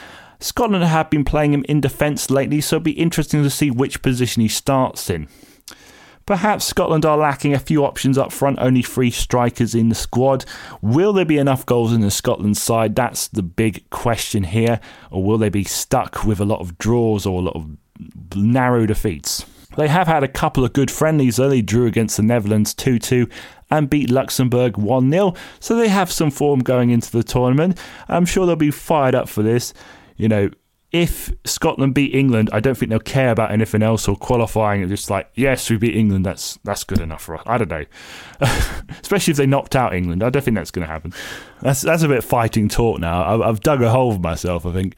Scotland 0.41 0.83
have 0.83 1.09
been 1.09 1.25
playing 1.25 1.55
him 1.55 1.65
in 1.69 1.81
defence 1.81 2.29
lately, 2.29 2.61
so 2.61 2.77
it'll 2.77 2.85
be 2.85 2.93
interesting 2.93 3.43
to 3.45 3.51
see 3.51 3.71
which 3.71 4.03
position 4.03 4.43
he 4.43 4.49
starts 4.49 5.09
in. 5.09 5.29
Perhaps 6.27 6.65
Scotland 6.65 7.05
are 7.05 7.17
lacking 7.17 7.53
a 7.53 7.59
few 7.59 7.85
options 7.85 8.17
up 8.17 8.33
front, 8.33 8.59
only 8.61 8.83
three 8.83 9.11
strikers 9.11 9.75
in 9.75 9.89
the 9.89 9.95
squad. 9.95 10.45
Will 10.81 11.13
there 11.13 11.25
be 11.25 11.39
enough 11.39 11.67
goals 11.67 11.93
in 11.93 12.01
the 12.01 12.11
Scotland 12.11 12.57
side? 12.57 12.95
That's 12.95 13.29
the 13.29 13.43
big 13.43 13.89
question 13.91 14.45
here. 14.45 14.81
Or 15.11 15.23
will 15.23 15.39
they 15.39 15.49
be 15.49 15.65
stuck 15.65 16.25
with 16.25 16.41
a 16.41 16.45
lot 16.45 16.61
of 16.61 16.79
draws 16.79 17.27
or 17.27 17.41
a 17.41 17.45
lot 17.45 17.57
of 17.57 17.77
narrow 18.37 18.87
defeats? 18.87 19.45
They 19.77 19.89
have 19.89 20.07
had 20.07 20.23
a 20.23 20.29
couple 20.29 20.65
of 20.65 20.73
good 20.73 20.91
friendlies 20.91 21.37
though. 21.37 21.49
They 21.49 21.63
drew 21.63 21.87
against 21.87 22.17
the 22.17 22.23
Netherlands 22.23 22.75
2 22.75 22.99
2 22.99 23.29
and 23.71 23.89
beat 23.89 24.11
Luxembourg 24.11 24.77
1 24.77 25.11
0. 25.11 25.35
So 25.61 25.77
they 25.77 25.89
have 25.89 26.13
some 26.13 26.31
form 26.31 26.61
going 26.61 26.91
into 26.91 27.11
the 27.11 27.23
tournament. 27.23 27.79
I'm 28.09 28.27
sure 28.27 28.47
they'll 28.47 28.57
be 28.57 28.71
fired 28.71 29.15
up 29.15 29.29
for 29.29 29.43
this. 29.43 29.73
You 30.17 30.29
know, 30.29 30.51
if 30.93 31.33
Scotland 31.47 31.95
beat 31.95 32.15
England, 32.15 32.51
I 32.53 32.61
don't 32.61 32.77
think 32.77 32.91
they'll 32.91 33.01
care 33.01 33.31
about 33.31 33.51
anything 33.51 33.83
else 33.83 34.07
or 34.07 34.15
qualifying. 34.15 34.83
It's 34.83 34.91
just 34.91 35.09
like, 35.09 35.31
yes, 35.35 35.71
we 35.71 35.79
beat 35.79 35.97
England. 35.97 36.27
That's 36.27 36.59
that's 36.65 36.85
good 36.85 37.01
enough 37.01 37.23
for 37.23 37.37
us. 37.37 37.43
I 37.47 37.57
don't 37.57 37.71
know, 37.71 37.85
especially 39.01 39.31
if 39.31 39.39
they 39.39 39.47
knocked 39.47 39.75
out 39.75 39.95
England. 39.95 40.23
I 40.23 40.29
don't 40.29 40.43
think 40.43 40.55
that's 40.55 40.71
going 40.71 40.87
to 40.87 40.93
happen. 40.93 41.15
That's 41.63 41.81
that's 41.81 42.03
a 42.03 42.09
bit 42.09 42.23
fighting 42.23 42.69
talk 42.69 43.01
now. 43.01 43.25
I've, 43.35 43.41
I've 43.41 43.61
dug 43.61 43.81
a 43.83 43.91
hole 43.91 44.13
for 44.13 44.21
myself. 44.21 44.67
I 44.67 44.73
think. 44.73 44.97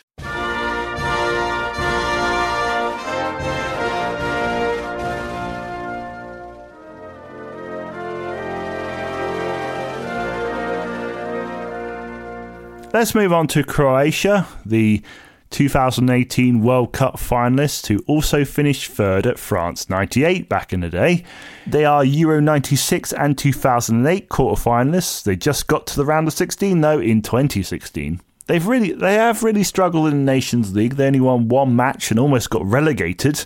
Let's 12.95 13.13
move 13.13 13.33
on 13.33 13.49
to 13.49 13.65
Croatia, 13.65 14.47
the 14.65 15.03
2018 15.51 16.63
World 16.63 16.93
Cup 16.93 17.17
finalists 17.17 17.89
who 17.89 17.99
also 18.07 18.45
finished 18.45 18.89
third 18.89 19.27
at 19.27 19.37
France 19.37 19.91
98 19.91 20.49
back 20.49 20.73
in 20.73 20.79
the 20.79 20.89
day. 20.89 21.25
They 21.67 21.85
are 21.85 22.05
Euro 22.05 22.41
96 22.41 23.13
and 23.15 23.37
2008 23.37 24.29
quarter-finalists. 24.29 25.25
They 25.25 25.35
just 25.35 25.67
got 25.67 25.89
to 25.89 25.97
the 25.97 26.05
round 26.05 26.29
of 26.29 26.35
16 26.35 26.83
though 26.83 27.01
in 27.01 27.21
2016. 27.21 28.21
They've 28.47 28.65
really 28.65 28.93
they 28.93 29.15
have 29.15 29.43
really 29.43 29.65
struggled 29.65 30.07
in 30.07 30.25
the 30.25 30.33
Nations 30.33 30.73
League. 30.73 30.95
They 30.95 31.09
only 31.09 31.19
won 31.19 31.49
one 31.49 31.75
match 31.75 32.13
and 32.13 32.21
almost 32.21 32.51
got 32.51 32.65
relegated. 32.65 33.45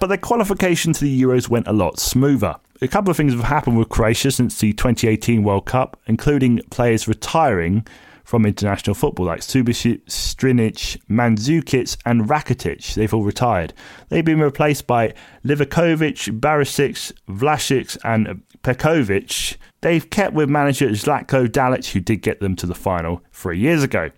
But 0.00 0.08
their 0.08 0.18
qualification 0.18 0.94
to 0.94 1.00
the 1.02 1.22
Euros 1.22 1.48
went 1.48 1.68
a 1.68 1.72
lot 1.72 2.00
smoother. 2.00 2.56
A 2.82 2.88
couple 2.88 3.12
of 3.12 3.16
things 3.16 3.34
have 3.34 3.44
happened 3.44 3.78
with 3.78 3.88
Croatia 3.88 4.32
since 4.32 4.58
the 4.58 4.72
2018 4.72 5.44
World 5.44 5.66
Cup, 5.66 5.96
including 6.08 6.58
players 6.70 7.06
retiring 7.06 7.86
from 8.30 8.46
international 8.46 8.94
football, 8.94 9.26
like 9.26 9.40
Subasic, 9.40 10.04
Strinic, 10.04 10.96
Mandzukic, 11.10 11.96
and 12.06 12.28
Rakitic. 12.28 12.94
They've 12.94 13.12
all 13.12 13.24
retired. 13.24 13.74
They've 14.08 14.24
been 14.24 14.38
replaced 14.38 14.86
by 14.86 15.14
Livakovic, 15.44 16.38
Barisic, 16.38 17.12
Vlasic, 17.28 17.98
and 18.04 18.40
Petkovic. 18.62 19.56
They've 19.80 20.08
kept 20.08 20.32
with 20.32 20.48
manager 20.48 20.90
Zlatko 20.90 21.48
Dalic, 21.48 21.90
who 21.90 21.98
did 21.98 22.22
get 22.22 22.38
them 22.38 22.54
to 22.54 22.66
the 22.66 22.74
final 22.76 23.20
three 23.32 23.58
years 23.58 23.82
ago. 23.82 24.12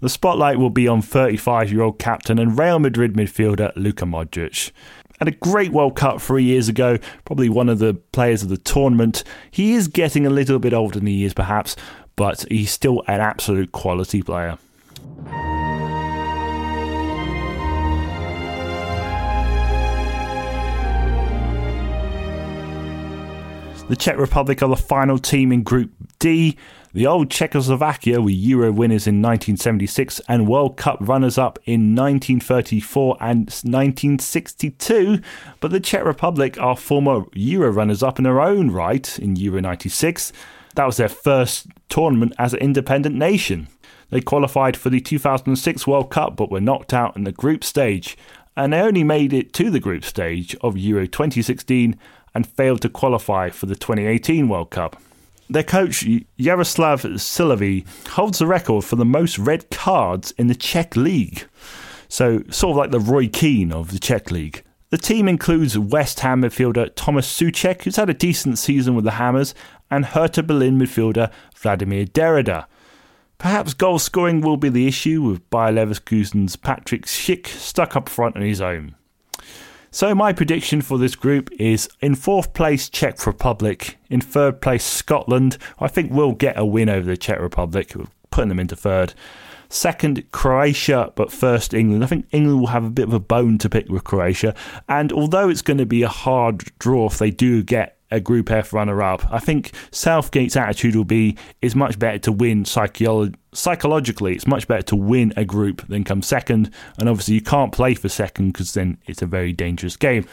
The 0.00 0.10
spotlight 0.10 0.58
will 0.58 0.68
be 0.68 0.86
on 0.86 1.00
35 1.00 1.72
year 1.72 1.80
old 1.80 1.98
captain 1.98 2.38
and 2.38 2.58
Real 2.58 2.78
Madrid 2.78 3.14
midfielder 3.14 3.72
Luka 3.74 4.04
Modric 4.04 4.70
had 5.20 5.28
a 5.28 5.32
great 5.32 5.70
World 5.70 5.96
Cup 5.96 6.20
three 6.20 6.44
years 6.44 6.68
ago, 6.68 6.98
probably 7.26 7.50
one 7.50 7.68
of 7.68 7.78
the 7.78 7.94
players 8.12 8.42
of 8.42 8.48
the 8.48 8.56
tournament. 8.56 9.22
He 9.50 9.74
is 9.74 9.86
getting 9.86 10.26
a 10.26 10.30
little 10.30 10.58
bit 10.58 10.72
older 10.72 10.98
than 10.98 11.06
he 11.06 11.24
is, 11.24 11.34
perhaps, 11.34 11.76
but 12.20 12.44
he's 12.50 12.70
still 12.70 13.02
an 13.06 13.18
absolute 13.18 13.72
quality 13.72 14.22
player. 14.22 14.58
The 23.88 23.96
Czech 23.96 24.18
Republic 24.18 24.62
are 24.62 24.68
the 24.68 24.76
final 24.76 25.16
team 25.16 25.50
in 25.50 25.62
Group 25.62 25.92
D. 26.18 26.58
The 26.92 27.06
old 27.06 27.30
Czechoslovakia 27.30 28.20
were 28.20 28.28
Euro 28.28 28.70
winners 28.70 29.06
in 29.06 29.22
1976 29.22 30.20
and 30.28 30.46
World 30.46 30.76
Cup 30.76 30.98
runners 31.00 31.38
up 31.38 31.58
in 31.64 31.94
1934 31.94 33.16
and 33.18 33.38
1962, 33.46 35.22
but 35.60 35.70
the 35.70 35.80
Czech 35.80 36.04
Republic 36.04 36.60
are 36.60 36.76
former 36.76 37.24
Euro 37.32 37.70
runners 37.70 38.02
up 38.02 38.18
in 38.18 38.24
their 38.24 38.42
own 38.42 38.70
right 38.70 39.18
in 39.18 39.36
Euro 39.36 39.62
96 39.62 40.34
that 40.74 40.86
was 40.86 40.96
their 40.96 41.08
first 41.08 41.66
tournament 41.88 42.32
as 42.38 42.52
an 42.52 42.60
independent 42.60 43.16
nation. 43.16 43.68
They 44.10 44.20
qualified 44.20 44.76
for 44.76 44.90
the 44.90 45.00
2006 45.00 45.86
World 45.86 46.10
Cup 46.10 46.36
but 46.36 46.50
were 46.50 46.60
knocked 46.60 46.92
out 46.92 47.16
in 47.16 47.24
the 47.24 47.32
group 47.32 47.62
stage, 47.64 48.16
and 48.56 48.72
they 48.72 48.80
only 48.80 49.04
made 49.04 49.32
it 49.32 49.52
to 49.54 49.70
the 49.70 49.80
group 49.80 50.04
stage 50.04 50.56
of 50.60 50.76
Euro 50.76 51.06
2016 51.06 51.96
and 52.34 52.46
failed 52.46 52.82
to 52.82 52.88
qualify 52.88 53.50
for 53.50 53.66
the 53.66 53.76
2018 53.76 54.48
World 54.48 54.70
Cup. 54.70 55.00
Their 55.48 55.64
coach, 55.64 56.04
Jaroslav 56.38 57.04
Silhavy, 57.16 57.84
holds 58.08 58.38
the 58.38 58.46
record 58.46 58.84
for 58.84 58.96
the 58.96 59.04
most 59.04 59.38
red 59.38 59.68
cards 59.70 60.32
in 60.32 60.46
the 60.46 60.54
Czech 60.54 60.94
League. 60.94 61.44
So, 62.08 62.42
sort 62.50 62.72
of 62.72 62.76
like 62.76 62.90
the 62.92 63.00
Roy 63.00 63.28
Keane 63.28 63.72
of 63.72 63.90
the 63.90 63.98
Czech 63.98 64.30
League. 64.30 64.62
The 64.90 64.98
team 64.98 65.28
includes 65.28 65.78
West 65.78 66.20
Ham 66.20 66.42
midfielder 66.42 66.90
Thomas 66.96 67.26
Soucek, 67.26 67.82
who's 67.82 67.96
had 67.96 68.10
a 68.10 68.14
decent 68.14 68.58
season 68.58 68.94
with 68.94 69.04
the 69.04 69.12
Hammers, 69.12 69.54
and 69.90 70.06
Hertha 70.06 70.42
Berlin 70.42 70.78
midfielder 70.78 71.30
Vladimir 71.54 72.06
Darida. 72.06 72.66
Perhaps 73.38 73.74
goal 73.74 73.98
scoring 73.98 74.42
will 74.42 74.58
be 74.58 74.68
the 74.68 74.86
issue 74.86 75.22
with 75.22 75.48
Bayer 75.48 75.72
Leverkusen's 75.72 76.56
Patrick 76.56 77.06
Schick 77.06 77.46
stuck 77.46 77.96
up 77.96 78.08
front 78.08 78.36
on 78.36 78.42
his 78.42 78.60
own. 78.60 78.94
So 79.90 80.14
my 80.14 80.32
prediction 80.32 80.82
for 80.82 80.98
this 80.98 81.16
group 81.16 81.50
is 81.58 81.88
in 82.00 82.14
fourth 82.14 82.52
place 82.52 82.88
Czech 82.88 83.26
Republic, 83.26 83.98
in 84.08 84.20
third 84.20 84.60
place 84.60 84.84
Scotland. 84.84 85.58
I 85.80 85.88
think 85.88 86.12
we'll 86.12 86.32
get 86.32 86.58
a 86.58 86.64
win 86.64 86.88
over 86.88 87.06
the 87.06 87.16
Czech 87.16 87.40
Republic, 87.40 87.92
putting 88.30 88.50
them 88.50 88.60
into 88.60 88.76
third. 88.76 89.14
Second, 89.68 90.30
Croatia, 90.32 91.12
but 91.14 91.32
first, 91.32 91.72
England. 91.72 92.04
I 92.04 92.08
think 92.08 92.26
England 92.30 92.60
will 92.60 92.66
have 92.68 92.84
a 92.84 92.90
bit 92.90 93.08
of 93.08 93.14
a 93.14 93.20
bone 93.20 93.56
to 93.58 93.68
pick 93.68 93.88
with 93.88 94.04
Croatia. 94.04 94.54
And 94.88 95.12
although 95.12 95.48
it's 95.48 95.62
going 95.62 95.78
to 95.78 95.86
be 95.86 96.02
a 96.02 96.08
hard 96.08 96.64
draw 96.78 97.06
if 97.06 97.18
they 97.18 97.30
do 97.30 97.62
get 97.62 97.96
a 98.10 98.20
Group 98.20 98.50
F 98.50 98.72
runner 98.72 99.02
up. 99.02 99.24
I 99.30 99.38
think 99.38 99.72
Southgate's 99.90 100.56
attitude 100.56 100.96
will 100.96 101.04
be 101.04 101.36
it's 101.62 101.74
much 101.74 101.98
better 101.98 102.18
to 102.18 102.32
win 102.32 102.64
psycholo- 102.64 103.34
psychologically. 103.52 104.34
It's 104.34 104.46
much 104.46 104.66
better 104.68 104.82
to 104.82 104.96
win 104.96 105.32
a 105.36 105.44
group 105.44 105.86
than 105.88 106.04
come 106.04 106.22
second. 106.22 106.70
And 106.98 107.08
obviously, 107.08 107.34
you 107.34 107.42
can't 107.42 107.72
play 107.72 107.94
for 107.94 108.08
second 108.08 108.52
because 108.52 108.74
then 108.74 108.98
it's 109.06 109.22
a 109.22 109.26
very 109.26 109.52
dangerous 109.52 109.96
game. 109.96 110.26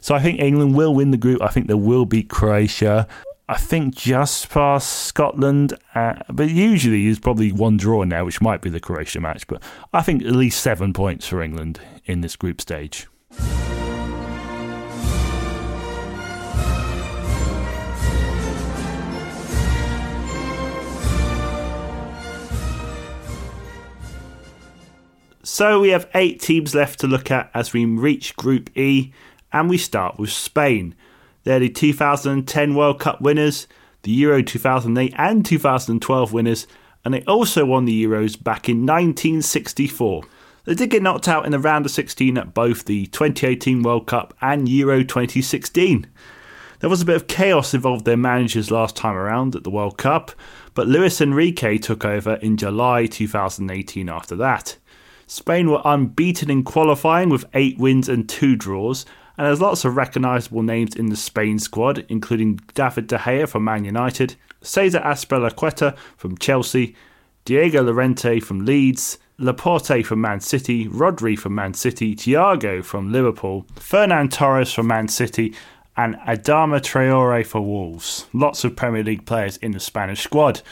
So 0.00 0.14
I 0.14 0.20
think 0.20 0.40
England 0.40 0.74
will 0.74 0.94
win 0.94 1.10
the 1.10 1.16
group. 1.16 1.42
I 1.42 1.48
think 1.48 1.66
they 1.66 1.74
will 1.74 2.04
beat 2.04 2.28
Croatia. 2.28 3.06
I 3.46 3.58
think 3.58 3.94
just 3.94 4.48
past 4.48 5.04
Scotland, 5.04 5.74
uh, 5.94 6.14
but 6.30 6.48
usually 6.48 7.04
there's 7.04 7.18
probably 7.18 7.52
one 7.52 7.76
draw 7.76 8.02
now, 8.04 8.24
which 8.24 8.40
might 8.40 8.62
be 8.62 8.70
the 8.70 8.80
Croatia 8.80 9.20
match. 9.20 9.46
But 9.46 9.62
I 9.92 10.00
think 10.00 10.22
at 10.22 10.32
least 10.32 10.62
seven 10.62 10.94
points 10.94 11.26
for 11.26 11.42
England 11.42 11.78
in 12.06 12.22
this 12.22 12.36
group 12.36 12.62
stage. 12.62 13.06
So 25.44 25.80
we 25.80 25.90
have 25.90 26.08
eight 26.14 26.40
teams 26.40 26.74
left 26.74 27.00
to 27.00 27.06
look 27.06 27.30
at 27.30 27.50
as 27.52 27.74
we 27.74 27.84
reach 27.84 28.34
Group 28.34 28.74
E, 28.74 29.12
and 29.52 29.68
we 29.68 29.76
start 29.76 30.18
with 30.18 30.30
Spain. 30.30 30.94
They're 31.42 31.58
the 31.58 31.68
2010 31.68 32.74
World 32.74 32.98
Cup 32.98 33.20
winners, 33.20 33.68
the 34.04 34.10
Euro 34.12 34.42
2008 34.42 35.12
and 35.18 35.44
2012 35.44 36.32
winners, 36.32 36.66
and 37.04 37.12
they 37.12 37.22
also 37.24 37.66
won 37.66 37.84
the 37.84 38.04
Euros 38.04 38.42
back 38.42 38.70
in 38.70 38.86
1964. 38.86 40.22
They 40.64 40.74
did 40.74 40.88
get 40.88 41.02
knocked 41.02 41.28
out 41.28 41.44
in 41.44 41.52
the 41.52 41.58
round 41.58 41.84
of 41.84 41.92
16 41.92 42.38
at 42.38 42.54
both 42.54 42.86
the 42.86 43.04
2018 43.08 43.82
World 43.82 44.06
Cup 44.06 44.32
and 44.40 44.66
Euro 44.66 45.04
2016. 45.04 46.06
There 46.80 46.88
was 46.88 47.02
a 47.02 47.06
bit 47.06 47.16
of 47.16 47.26
chaos 47.26 47.74
involved 47.74 48.06
their 48.06 48.16
managers 48.16 48.70
last 48.70 48.96
time 48.96 49.14
around 49.14 49.54
at 49.54 49.62
the 49.62 49.70
World 49.70 49.98
Cup, 49.98 50.32
but 50.72 50.88
Luis 50.88 51.20
Enrique 51.20 51.76
took 51.76 52.02
over 52.02 52.36
in 52.36 52.56
July 52.56 53.04
2018 53.04 54.08
after 54.08 54.36
that. 54.36 54.78
Spain 55.26 55.70
were 55.70 55.82
unbeaten 55.84 56.50
in 56.50 56.64
qualifying 56.64 57.28
with 57.28 57.44
8 57.54 57.78
wins 57.78 58.08
and 58.08 58.28
2 58.28 58.56
draws, 58.56 59.06
and 59.36 59.46
there's 59.46 59.60
lots 59.60 59.84
of 59.84 59.96
recognisable 59.96 60.62
names 60.62 60.94
in 60.94 61.06
the 61.06 61.16
Spain 61.16 61.58
squad, 61.58 62.04
including 62.08 62.60
David 62.74 63.06
De 63.06 63.18
Gea 63.18 63.48
from 63.48 63.64
Man 63.64 63.84
United, 63.84 64.36
Cesar 64.60 65.00
Azpilicueta 65.00 65.96
from 66.16 66.38
Chelsea, 66.38 66.94
Diego 67.44 67.82
Llorente 67.82 68.40
from 68.40 68.64
Leeds, 68.64 69.18
Laporte 69.36 70.06
from 70.06 70.20
Man 70.20 70.40
City, 70.40 70.86
Rodri 70.86 71.36
from 71.36 71.54
Man 71.54 71.74
City, 71.74 72.14
Thiago 72.14 72.84
from 72.84 73.10
Liverpool, 73.10 73.66
Ferran 73.74 74.30
Torres 74.30 74.72
from 74.72 74.86
Man 74.86 75.08
City, 75.08 75.54
and 75.96 76.14
Adama 76.20 76.80
Traore 76.80 77.44
for 77.44 77.60
Wolves. 77.60 78.26
Lots 78.32 78.64
of 78.64 78.76
Premier 78.76 79.02
League 79.02 79.26
players 79.26 79.56
in 79.58 79.72
the 79.72 79.80
Spanish 79.80 80.22
squad. 80.22 80.62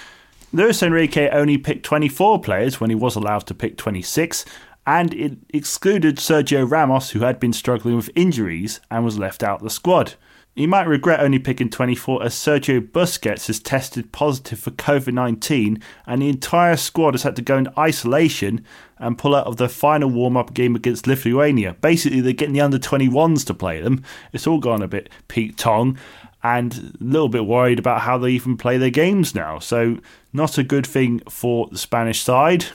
Luis 0.54 0.82
Enrique 0.82 1.30
only 1.30 1.56
picked 1.56 1.84
24 1.84 2.40
players 2.42 2.78
when 2.78 2.90
he 2.90 2.96
was 2.96 3.16
allowed 3.16 3.46
to 3.46 3.54
pick 3.54 3.78
26, 3.78 4.44
and 4.86 5.14
it 5.14 5.38
excluded 5.48 6.16
Sergio 6.16 6.70
Ramos, 6.70 7.10
who 7.10 7.20
had 7.20 7.40
been 7.40 7.54
struggling 7.54 7.96
with 7.96 8.10
injuries 8.14 8.80
and 8.90 9.02
was 9.02 9.18
left 9.18 9.42
out 9.42 9.60
of 9.60 9.62
the 9.62 9.70
squad. 9.70 10.14
He 10.54 10.66
might 10.66 10.86
regret 10.86 11.20
only 11.20 11.38
picking 11.38 11.70
24 11.70 12.24
as 12.24 12.34
Sergio 12.34 12.86
Busquets 12.86 13.46
has 13.46 13.58
tested 13.58 14.12
positive 14.12 14.58
for 14.58 14.70
COVID 14.72 15.14
19 15.14 15.82
and 16.06 16.20
the 16.20 16.28
entire 16.28 16.76
squad 16.76 17.14
has 17.14 17.22
had 17.22 17.36
to 17.36 17.42
go 17.42 17.56
into 17.56 17.80
isolation 17.80 18.62
and 18.98 19.16
pull 19.16 19.34
out 19.34 19.46
of 19.46 19.56
the 19.56 19.70
final 19.70 20.10
warm 20.10 20.36
up 20.36 20.52
game 20.52 20.76
against 20.76 21.06
Lithuania. 21.06 21.72
Basically, 21.80 22.20
they're 22.20 22.34
getting 22.34 22.52
the 22.52 22.60
under 22.60 22.78
21s 22.78 23.46
to 23.46 23.54
play 23.54 23.80
them. 23.80 24.04
It's 24.34 24.46
all 24.46 24.58
gone 24.58 24.82
a 24.82 24.88
bit 24.88 25.08
Pete 25.28 25.56
Tong 25.56 25.96
and 26.42 26.94
a 27.00 27.04
little 27.04 27.30
bit 27.30 27.46
worried 27.46 27.78
about 27.78 28.02
how 28.02 28.18
they 28.18 28.30
even 28.30 28.58
play 28.58 28.76
their 28.76 28.90
games 28.90 29.34
now. 29.34 29.58
So, 29.58 29.98
not 30.32 30.58
a 30.58 30.62
good 30.62 30.86
thing 30.86 31.20
for 31.28 31.68
the 31.70 31.78
Spanish 31.78 32.22
side. 32.22 32.66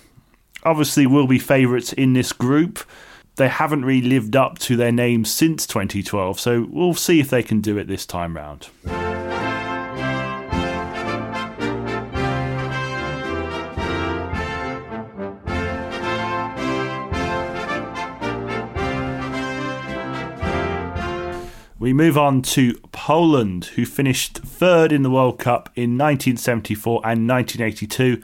Obviously, 0.64 1.08
will 1.08 1.28
be 1.28 1.39
favourites 1.39 1.93
in 1.93 2.14
this 2.14 2.34
group. 2.34 2.80
They 3.36 3.47
haven't 3.47 3.86
really 3.86 4.08
lived 4.08 4.36
up 4.36 4.58
to 4.60 4.76
their 4.76 4.91
name 4.91 5.24
since 5.24 5.68
2012, 5.68 6.39
so 6.39 6.68
we'll 6.70 6.95
see 6.95 7.20
if 7.20 7.30
they 7.30 7.43
can 7.43 7.62
do 7.62 7.78
it 7.78 7.88
this 7.88 8.05
time 8.05 8.36
round. 8.36 8.70
We 21.88 21.94
move 21.94 22.18
on 22.18 22.42
to 22.42 22.74
Poland, 22.92 23.64
who 23.78 23.86
finished 23.86 24.40
third 24.40 24.92
in 24.92 25.04
the 25.04 25.10
World 25.10 25.40
Cup 25.40 25.70
in 25.74 25.98
1974 25.98 26.96
and 27.06 27.30
1982. 27.30 28.22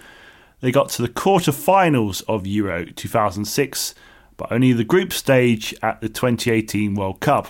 They 0.60 0.70
got 0.70 0.90
to 0.90 1.02
the 1.02 1.08
quarter-finals 1.08 2.20
of 2.28 2.46
Euro 2.46 2.84
2006, 2.84 3.96
but 4.36 4.52
only 4.52 4.74
the 4.74 4.84
group 4.84 5.14
stage 5.14 5.74
at 5.82 6.02
the 6.02 6.10
2018 6.10 6.94
World 6.96 7.22
Cup. 7.22 7.48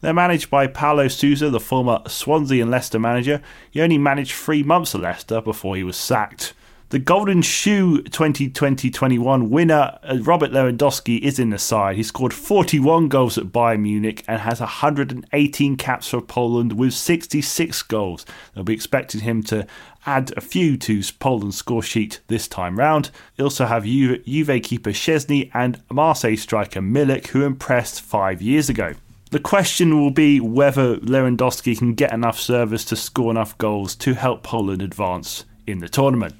They're 0.00 0.14
managed 0.14 0.48
by 0.48 0.68
Paulo 0.68 1.08
Sousa, 1.08 1.50
the 1.50 1.60
former 1.60 2.00
Swansea 2.08 2.62
and 2.62 2.70
Leicester 2.70 2.98
manager. 2.98 3.42
He 3.70 3.82
only 3.82 3.98
managed 3.98 4.32
three 4.32 4.62
months 4.62 4.94
at 4.94 5.02
Leicester 5.02 5.42
before 5.42 5.76
he 5.76 5.84
was 5.84 5.98
sacked. 5.98 6.54
The 6.92 6.98
Golden 6.98 7.40
Shoe 7.40 8.02
2020-21 8.02 9.48
winner 9.48 9.98
uh, 10.02 10.18
Robert 10.20 10.50
Lewandowski 10.50 11.20
is 11.20 11.38
in 11.38 11.48
the 11.48 11.58
side. 11.58 11.96
He 11.96 12.02
scored 12.02 12.34
41 12.34 13.08
goals 13.08 13.38
at 13.38 13.46
Bayern 13.46 13.80
Munich 13.80 14.22
and 14.28 14.38
has 14.42 14.60
118 14.60 15.76
caps 15.78 16.08
for 16.08 16.20
Poland 16.20 16.74
with 16.74 16.92
66 16.92 17.82
goals. 17.84 18.26
They'll 18.52 18.64
be 18.64 18.74
expecting 18.74 19.22
him 19.22 19.42
to 19.44 19.66
add 20.04 20.34
a 20.36 20.42
few 20.42 20.76
to 20.76 21.00
Poland's 21.18 21.56
score 21.56 21.82
sheet 21.82 22.20
this 22.26 22.46
time 22.46 22.78
round. 22.78 23.10
They 23.36 23.44
also 23.44 23.64
have 23.64 23.86
Juve, 23.86 24.22
Juve 24.26 24.62
keeper 24.62 24.90
Szczesny 24.90 25.50
and 25.54 25.82
Marseille 25.90 26.36
striker 26.36 26.82
Milik, 26.82 27.28
who 27.28 27.46
impressed 27.46 28.02
five 28.02 28.42
years 28.42 28.68
ago. 28.68 28.92
The 29.30 29.40
question 29.40 29.98
will 29.98 30.10
be 30.10 30.40
whether 30.40 30.98
Lewandowski 30.98 31.78
can 31.78 31.94
get 31.94 32.12
enough 32.12 32.38
service 32.38 32.84
to 32.84 32.96
score 32.96 33.30
enough 33.30 33.56
goals 33.56 33.96
to 33.96 34.12
help 34.12 34.42
Poland 34.42 34.82
advance 34.82 35.46
in 35.66 35.78
the 35.78 35.88
tournament. 35.88 36.34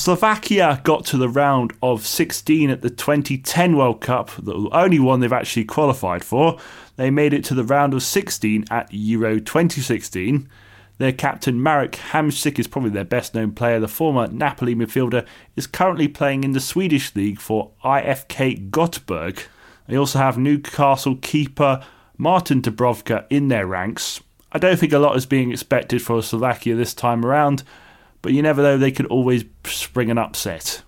Slovakia 0.00 0.80
got 0.82 1.04
to 1.04 1.18
the 1.18 1.28
round 1.28 1.74
of 1.82 2.06
16 2.06 2.70
at 2.70 2.80
the 2.80 2.88
2010 2.88 3.76
World 3.76 4.00
Cup, 4.00 4.30
the 4.38 4.70
only 4.72 4.98
one 4.98 5.20
they've 5.20 5.30
actually 5.30 5.66
qualified 5.66 6.24
for. 6.24 6.58
They 6.96 7.10
made 7.10 7.34
it 7.34 7.44
to 7.44 7.54
the 7.54 7.64
round 7.64 7.92
of 7.92 8.02
16 8.02 8.64
at 8.70 8.88
Euro 8.90 9.38
2016. 9.38 10.48
Their 10.96 11.12
captain 11.12 11.62
Marek 11.62 11.92
Hamsik 12.12 12.58
is 12.58 12.66
probably 12.66 12.88
their 12.88 13.04
best 13.04 13.34
known 13.34 13.52
player. 13.52 13.78
The 13.78 13.88
former 13.88 14.26
Napoli 14.28 14.74
midfielder 14.74 15.26
is 15.54 15.66
currently 15.66 16.08
playing 16.08 16.44
in 16.44 16.52
the 16.52 16.60
Swedish 16.60 17.14
league 17.14 17.38
for 17.38 17.72
IFK 17.84 18.70
Göteborg. 18.70 19.44
They 19.86 19.98
also 19.98 20.18
have 20.18 20.38
Newcastle 20.38 21.16
keeper 21.16 21.84
Martin 22.16 22.62
Dubravka 22.62 23.26
in 23.28 23.48
their 23.48 23.66
ranks. 23.66 24.22
I 24.50 24.58
don't 24.58 24.78
think 24.78 24.94
a 24.94 24.98
lot 24.98 25.16
is 25.16 25.26
being 25.26 25.52
expected 25.52 26.00
for 26.00 26.22
Slovakia 26.22 26.74
this 26.74 26.94
time 26.94 27.26
around 27.26 27.64
but 28.22 28.32
you 28.32 28.42
never 28.42 28.62
know, 28.62 28.78
they 28.78 28.92
could 28.92 29.06
always 29.06 29.44
spring 29.64 30.10
an 30.10 30.18
upset. 30.18 30.82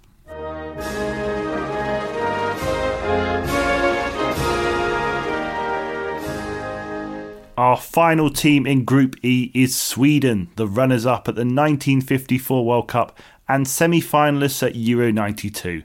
Our 7.59 7.77
final 7.77 8.31
team 8.31 8.67
in 8.67 8.85
Group 8.85 9.17
E 9.23 9.51
is 9.55 9.79
Sweden, 9.79 10.51
the 10.57 10.67
runners 10.67 11.05
up 11.05 11.29
at 11.29 11.35
the 11.35 11.43
1954 11.43 12.65
World 12.65 12.89
Cup 12.89 13.19
and 13.47 13.69
semi 13.69 14.01
finalists 14.01 14.67
at 14.67 14.75
Euro 14.75 15.13
92. 15.13 15.83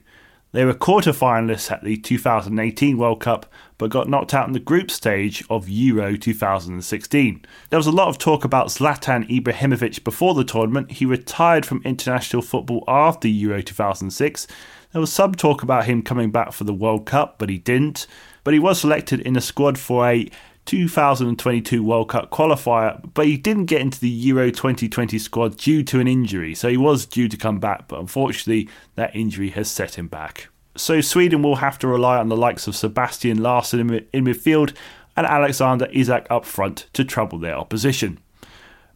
They 0.53 0.63
were 0.65 0.73
quarter 0.73 1.11
finalists 1.11 1.71
at 1.71 1.83
the 1.83 1.97
2018 1.97 2.97
World 2.97 3.19
Cup 3.19 3.45
but 3.77 3.91
got 3.91 4.09
knocked 4.09 4.33
out 4.33 4.47
in 4.47 4.53
the 4.53 4.59
group 4.59 4.89
stage 4.89 5.43
of 5.49 5.69
Euro 5.69 6.17
2016. 6.17 7.45
There 7.69 7.77
was 7.77 7.87
a 7.87 7.91
lot 7.91 8.07
of 8.07 8.17
talk 8.17 8.43
about 8.43 8.67
Zlatan 8.67 9.29
Ibrahimovic 9.29 10.03
before 10.03 10.33
the 10.33 10.43
tournament. 10.43 10.93
He 10.93 11.05
retired 11.05 11.65
from 11.65 11.81
international 11.83 12.41
football 12.41 12.83
after 12.87 13.27
Euro 13.27 13.61
2006. 13.61 14.47
There 14.93 15.01
was 15.01 15.13
some 15.13 15.35
talk 15.35 15.61
about 15.61 15.85
him 15.85 16.01
coming 16.01 16.31
back 16.31 16.53
for 16.53 16.63
the 16.63 16.73
World 16.73 17.05
Cup, 17.05 17.37
but 17.37 17.49
he 17.49 17.57
didn't. 17.57 18.07
But 18.43 18.53
he 18.53 18.59
was 18.59 18.79
selected 18.79 19.19
in 19.19 19.35
a 19.35 19.41
squad 19.41 19.77
for 19.77 20.07
a 20.07 20.29
2022 20.67 21.81
World 21.81 22.09
Cup 22.09 22.29
qualifier, 22.29 23.01
but 23.13 23.25
he 23.25 23.37
didn't 23.37 23.65
get 23.65 23.81
into 23.81 23.99
the 23.99 24.09
Euro 24.09 24.51
2020 24.51 25.17
squad 25.17 25.57
due 25.57 25.81
to 25.83 25.99
an 25.99 26.07
injury. 26.07 26.53
So 26.53 26.69
he 26.69 26.77
was 26.77 27.05
due 27.05 27.27
to 27.29 27.37
come 27.37 27.59
back, 27.59 27.87
but 27.87 27.99
unfortunately, 27.99 28.69
that 28.95 29.15
injury 29.15 29.49
has 29.51 29.71
set 29.71 29.97
him 29.97 30.07
back. 30.07 30.49
so 30.75 31.01
Sweden 31.01 31.41
will 31.41 31.55
have 31.55 31.79
to 31.79 31.87
rely 31.87 32.17
on 32.17 32.29
the 32.29 32.37
likes 32.37 32.67
of 32.67 32.75
Sebastian 32.75 33.41
Larsson 33.41 33.79
in, 34.13 34.25
midfield 34.25 34.75
and 35.15 35.25
Alexander 35.25 35.87
Isak 35.91 36.27
up 36.29 36.45
front 36.45 36.87
to 36.93 37.03
trouble 37.03 37.39
their 37.39 37.57
opposition. 37.57 38.19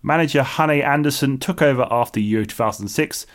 Manager 0.03 0.41
Janne 0.43 0.83
Andersson 0.83 1.39
took 1.39 1.61
over 1.61 1.87
after 1.89 2.19
Euro 2.19 2.45
2006 2.45 3.25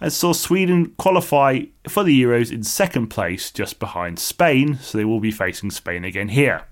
and 0.00 0.12
saw 0.12 0.32
Sweden 0.32 0.94
qualify 0.98 1.62
for 1.88 2.04
the 2.04 2.22
Euros 2.22 2.52
in 2.52 2.62
second 2.62 3.08
place 3.08 3.50
just 3.50 3.80
behind 3.80 4.18
Spain, 4.18 4.78
so 4.78 4.96
they 4.96 5.04
will 5.04 5.20
be 5.20 5.32
facing 5.32 5.70
Spain 5.70 6.04
again 6.04 6.28
here. 6.28 6.66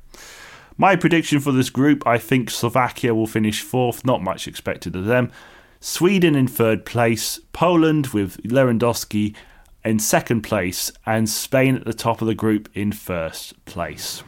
My 0.79 0.95
prediction 0.95 1.41
for 1.41 1.53
this 1.53 1.70
group 1.70 2.07
I 2.07 2.18
think 2.18 2.51
Slovakia 2.51 3.14
will 3.14 3.27
finish 3.27 3.62
fourth, 3.62 4.05
not 4.05 4.22
much 4.22 4.47
expected 4.47 4.95
of 4.95 5.07
them. 5.07 5.33
Sweden 5.81 6.35
in 6.35 6.47
third 6.47 6.85
place, 6.85 7.41
Poland 7.55 8.09
with 8.09 8.37
Lewandowski 8.43 9.35
in 9.85 9.99
second 9.99 10.43
place, 10.43 10.93
and 11.07 11.31
Spain 11.31 11.77
at 11.77 11.85
the 11.87 11.95
top 11.95 12.20
of 12.20 12.27
the 12.27 12.35
group 12.35 12.68
in 12.74 12.93
first 12.93 13.64
place. 13.64 14.22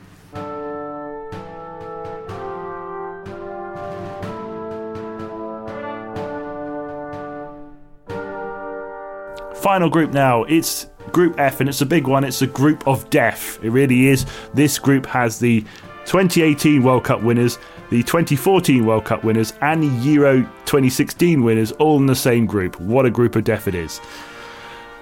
Final 9.57 9.91
group 9.91 10.13
now. 10.13 10.45
It's 10.45 10.87
Group 11.13 11.39
F, 11.39 11.61
and 11.61 11.69
it's 11.69 11.81
a 11.81 11.87
big 11.87 12.07
one. 12.07 12.23
It's 12.23 12.43
a 12.43 12.47
group 12.47 12.87
of 12.87 13.09
death. 13.11 13.59
It 13.63 13.71
really 13.71 14.09
is. 14.09 14.25
This 14.55 14.79
group 14.79 15.07
has 15.07 15.39
the 15.39 15.65
2018 16.09 16.83
World 16.83 17.05
Cup 17.05 17.23
winners, 17.23 17.59
the 17.91 18.03
2014 18.03 18.87
World 18.87 19.05
Cup 19.05 19.25
winners, 19.25 19.53
and 19.61 19.83
the 19.83 20.11
Euro 20.11 20.41
2016 20.65 21.43
winners 21.43 21.73
all 21.73 21.99
in 21.99 22.07
the 22.07 22.17
same 22.17 22.47
group. 22.47 22.81
What 22.81 23.05
a 23.05 23.11
group 23.11 23.37
of 23.37 23.45
death 23.45 23.69
it 23.69 23.75
is. 23.75 24.01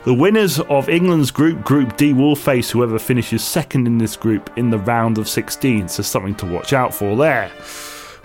The 0.04 0.12
winners 0.12 0.58
of 0.58 0.88
England's 0.88 1.30
group, 1.30 1.62
Group 1.62 1.96
D, 1.96 2.12
will 2.12 2.34
face 2.34 2.72
whoever 2.72 2.98
finishes 2.98 3.44
second 3.44 3.86
in 3.86 3.98
this 3.98 4.16
group 4.16 4.50
in 4.56 4.70
the 4.70 4.80
round 4.80 5.16
of 5.18 5.28
16, 5.28 5.88
so 5.88 6.02
something 6.02 6.34
to 6.36 6.46
watch 6.46 6.72
out 6.72 6.92
for 6.92 7.16
there. 7.16 7.52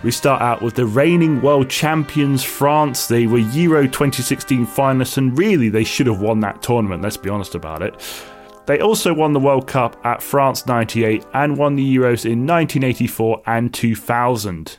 We 0.02 0.10
start 0.10 0.42
out 0.42 0.60
with 0.60 0.74
the 0.74 0.86
reigning 0.86 1.40
world 1.40 1.70
champions, 1.70 2.42
France. 2.42 3.06
They 3.06 3.28
were 3.28 3.38
Euro 3.38 3.84
2016 3.84 4.66
finalists, 4.66 5.18
and 5.18 5.38
really 5.38 5.68
they 5.68 5.84
should 5.84 6.08
have 6.08 6.20
won 6.20 6.40
that 6.40 6.62
tournament, 6.62 7.02
let's 7.02 7.16
be 7.16 7.30
honest 7.30 7.54
about 7.54 7.82
it. 7.82 7.94
They 8.66 8.80
also 8.80 9.12
won 9.12 9.32
the 9.32 9.40
World 9.40 9.66
Cup 9.66 9.96
at 10.04 10.22
France 10.22 10.66
98 10.66 11.24
and 11.34 11.56
won 11.56 11.74
the 11.74 11.96
Euros 11.96 12.24
in 12.24 12.46
1984 12.46 13.42
and 13.46 13.74
2000. 13.74 14.78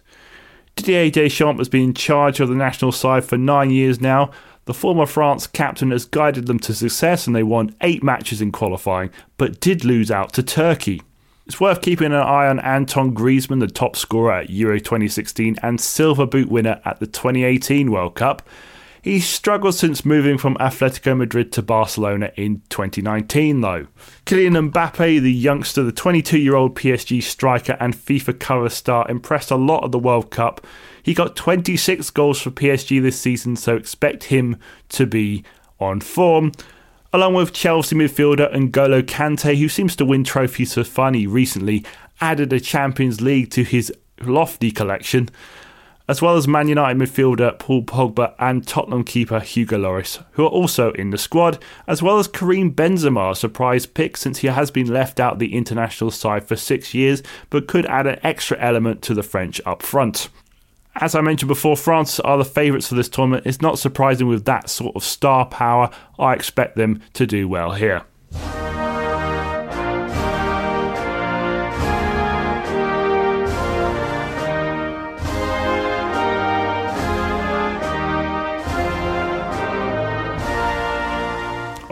Didier 0.76 1.12
Deschamps 1.12 1.60
has 1.60 1.70
been 1.70 1.84
in 1.84 1.94
charge 1.94 2.40
of 2.40 2.50
the 2.50 2.56
national 2.56 2.92
side 2.92 3.26
for 3.26 3.38
nine 3.38 3.70
years 3.70 4.00
now. 4.02 4.32
The 4.66 4.74
former 4.74 5.06
France 5.06 5.46
captain 5.46 5.92
has 5.92 6.06
guided 6.06 6.48
them 6.48 6.60
to 6.60 6.74
success 6.74 7.28
and 7.28 7.36
they 7.36 7.44
won 7.44 7.76
eight 7.82 8.02
matches 8.02 8.42
in 8.42 8.52
qualifying, 8.52 9.12
but 9.38 9.60
did 9.60 9.84
lose 9.84 10.10
out 10.10 10.32
to 10.34 10.44
Turkey. 10.44 11.02
It's 11.46 11.60
worth 11.60 11.82
keeping 11.82 12.08
an 12.08 12.14
eye 12.14 12.48
on 12.48 12.62
Antoine 12.62 13.14
Griezmann, 13.14 13.60
the 13.60 13.68
top 13.68 13.98
scorer 13.98 14.32
at 14.32 14.50
Euro 14.50 14.80
2016 14.80 15.58
and 15.62 15.80
silver 15.80 16.26
boot 16.26 16.48
winner 16.48 16.80
at 16.86 17.02
the 17.02 17.08
2018 17.08 17.92
World 17.92 18.16
Cup. 18.16 18.48
He's 19.04 19.28
struggled 19.28 19.76
since 19.76 20.06
moving 20.06 20.38
from 20.38 20.56
Atletico 20.56 21.18
Madrid 21.18 21.52
to 21.52 21.62
Barcelona 21.62 22.32
in 22.38 22.62
2019, 22.70 23.60
though. 23.60 23.88
Kylian 24.26 24.72
Mbappe, 24.72 25.22
the 25.22 25.32
youngster, 25.32 25.84
the 25.84 25.92
22 25.92 26.38
year 26.38 26.56
old 26.56 26.74
PSG 26.74 27.22
striker 27.22 27.76
and 27.82 27.94
FIFA 27.94 28.40
cover 28.40 28.70
star, 28.70 29.06
impressed 29.10 29.52
a 29.52 29.58
lot 29.58 29.84
at 29.84 29.92
the 29.92 30.00
World 30.00 30.32
Cup. 30.32 30.66
He 31.04 31.14
got 31.14 31.36
26 31.36 32.10
goals 32.12 32.40
for 32.40 32.50
PSG 32.50 33.02
this 33.02 33.20
season, 33.20 33.58
so 33.58 33.76
expect 33.76 34.26
him 34.26 34.58
to 34.90 35.06
be 35.06 35.44
on 35.82 36.00
form 36.00 36.54
along 37.12 37.36
with 37.36 37.54
Chelsea 37.54 37.96
midfielder 37.96 38.52
N'Golo 38.54 39.04
Kante, 39.04 39.56
who 39.56 39.70
seems 39.70 39.96
to 39.98 40.06
win 40.06 40.24
trophies 40.24 40.74
for 40.74 40.84
fun. 40.84 41.14
He 41.14 41.28
recently 41.28 41.86
added 42.20 42.52
a 42.52 42.60
Champions 42.60 43.22
League 43.22 43.52
to 43.52 43.64
his 43.64 43.94
lofty 44.22 44.72
collection, 44.72 45.30
as 46.08 46.22
well 46.22 46.36
as 46.36 46.48
Man 46.48 46.68
United 46.68 46.98
midfielder 46.98 47.58
Paul 47.58 47.84
Pogba 47.84 48.34
and 48.40 48.68
Tottenham 48.68 49.04
keeper 49.04 49.40
Hugo 49.40 49.78
Lloris, 49.78 50.24
who 50.32 50.44
are 50.44 50.50
also 50.50 50.92
in 50.94 51.12
the 51.12 51.18
squad, 51.18 51.64
as 51.88 52.02
well 52.04 52.20
as 52.20 52.28
Karim 52.28 52.74
Benzema, 52.74 53.32
a 53.32 53.36
surprise 53.36 53.86
pick 53.86 54.18
since 54.18 54.40
he 54.40 54.48
has 54.48 54.72
been 54.72 54.88
left 54.88 55.20
out 55.20 55.40
the 55.40 55.56
international 55.56 56.12
side 56.12 56.48
for 56.48 56.56
six 56.56 56.94
years, 56.94 57.24
but 57.50 57.68
could 57.68 57.86
add 57.86 58.08
an 58.08 58.20
extra 58.24 58.60
element 58.60 59.02
to 59.04 59.14
the 59.14 59.24
French 59.24 59.62
up 59.66 59.82
front. 59.82 60.30
As 60.96 61.16
I 61.16 61.22
mentioned 61.22 61.48
before, 61.48 61.76
France 61.76 62.20
are 62.20 62.38
the 62.38 62.46
favourites 62.46 62.88
for 62.88 62.96
this 62.96 63.10
tournament. 63.10 63.48
It's 63.48 63.62
not 63.62 63.80
surprising 63.80 64.28
with 64.28 64.46
that 64.46 64.70
sort 64.70 64.96
of 64.96 65.04
star 65.04 65.46
power. 65.46 65.90
I 66.20 66.34
expect 66.34 66.76
them 66.76 67.02
to 67.14 67.26
do 67.26 67.48
well 67.48 67.72
here. 67.72 68.04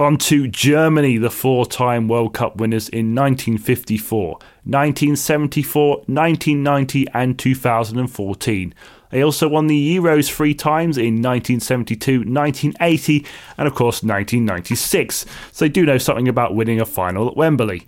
On 0.02 0.18
to 0.18 0.48
Germany, 0.48 1.20
the 1.20 1.30
four 1.30 1.64
time 1.64 2.08
World 2.08 2.34
Cup 2.34 2.56
winners 2.56 2.90
in 2.90 3.14
1954, 3.14 4.30
1974, 4.32 5.90
1990, 6.08 7.08
and 7.14 7.38
2014. 7.38 8.74
They 9.12 9.22
also 9.22 9.48
won 9.48 9.68
the 9.68 9.96
Euros 9.96 10.28
three 10.28 10.56
times 10.56 10.98
in 10.98 11.22
1972, 11.22 12.24
1980, 12.24 13.28
and 13.60 13.68
of 13.68 13.76
course 13.76 14.02
1996, 14.02 15.28
so 15.52 15.66
they 15.66 15.70
do 15.70 15.86
know 15.86 16.00
something 16.00 16.28
about 16.28 16.56
winning 16.56 16.82
a 16.82 16.86
final 16.88 17.28
at 17.28 17.38
Wembley. 17.38 17.86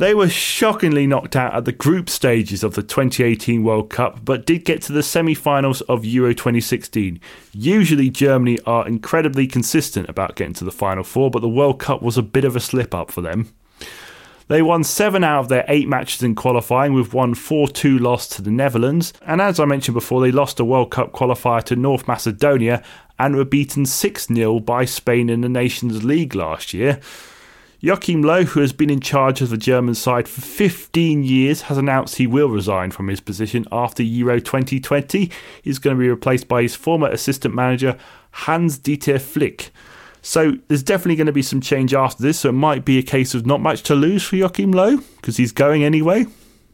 They 0.00 0.14
were 0.14 0.30
shockingly 0.30 1.06
knocked 1.06 1.36
out 1.36 1.54
at 1.54 1.66
the 1.66 1.72
group 1.72 2.08
stages 2.08 2.64
of 2.64 2.74
the 2.74 2.82
2018 2.82 3.62
World 3.62 3.90
Cup, 3.90 4.24
but 4.24 4.46
did 4.46 4.64
get 4.64 4.80
to 4.84 4.94
the 4.94 5.02
semi 5.02 5.34
finals 5.34 5.82
of 5.82 6.06
Euro 6.06 6.32
2016. 6.32 7.20
Usually, 7.52 8.08
Germany 8.08 8.58
are 8.64 8.88
incredibly 8.88 9.46
consistent 9.46 10.08
about 10.08 10.36
getting 10.36 10.54
to 10.54 10.64
the 10.64 10.72
Final 10.72 11.04
Four, 11.04 11.30
but 11.30 11.40
the 11.40 11.50
World 11.50 11.80
Cup 11.80 12.00
was 12.00 12.16
a 12.16 12.22
bit 12.22 12.46
of 12.46 12.56
a 12.56 12.60
slip 12.60 12.94
up 12.94 13.10
for 13.10 13.20
them. 13.20 13.52
They 14.48 14.62
won 14.62 14.84
seven 14.84 15.22
out 15.22 15.40
of 15.40 15.48
their 15.50 15.66
eight 15.68 15.86
matches 15.86 16.22
in 16.22 16.34
qualifying, 16.34 16.94
with 16.94 17.12
one 17.12 17.34
4 17.34 17.68
2 17.68 17.98
loss 17.98 18.26
to 18.28 18.40
the 18.40 18.50
Netherlands. 18.50 19.12
And 19.26 19.42
as 19.42 19.60
I 19.60 19.66
mentioned 19.66 19.96
before, 19.96 20.22
they 20.22 20.32
lost 20.32 20.58
a 20.60 20.64
World 20.64 20.90
Cup 20.90 21.12
qualifier 21.12 21.62
to 21.64 21.76
North 21.76 22.08
Macedonia 22.08 22.82
and 23.18 23.36
were 23.36 23.44
beaten 23.44 23.84
6 23.84 24.28
0 24.28 24.60
by 24.60 24.86
Spain 24.86 25.28
in 25.28 25.42
the 25.42 25.50
Nations 25.50 26.02
League 26.02 26.34
last 26.34 26.72
year. 26.72 27.00
Joachim 27.82 28.20
Low, 28.20 28.44
who 28.44 28.60
has 28.60 28.74
been 28.74 28.90
in 28.90 29.00
charge 29.00 29.40
of 29.40 29.48
the 29.48 29.56
German 29.56 29.94
side 29.94 30.28
for 30.28 30.42
15 30.42 31.24
years, 31.24 31.62
has 31.62 31.78
announced 31.78 32.16
he 32.16 32.26
will 32.26 32.50
resign 32.50 32.90
from 32.90 33.08
his 33.08 33.20
position 33.20 33.64
after 33.72 34.02
Euro 34.02 34.38
2020. 34.38 35.30
He's 35.62 35.78
going 35.78 35.96
to 35.96 36.00
be 36.00 36.10
replaced 36.10 36.46
by 36.46 36.60
his 36.60 36.74
former 36.74 37.08
assistant 37.08 37.54
manager, 37.54 37.96
Hans 38.32 38.78
Dieter 38.78 39.18
Flick. 39.18 39.70
So 40.20 40.58
there's 40.68 40.82
definitely 40.82 41.16
going 41.16 41.28
to 41.28 41.32
be 41.32 41.40
some 41.40 41.62
change 41.62 41.94
after 41.94 42.22
this, 42.22 42.40
so 42.40 42.50
it 42.50 42.52
might 42.52 42.84
be 42.84 42.98
a 42.98 43.02
case 43.02 43.34
of 43.34 43.46
not 43.46 43.62
much 43.62 43.82
to 43.84 43.94
lose 43.94 44.24
for 44.24 44.36
Joachim 44.36 44.72
Low, 44.72 44.98
because 45.16 45.38
he's 45.38 45.52
going 45.52 45.82
anyway. 45.82 46.26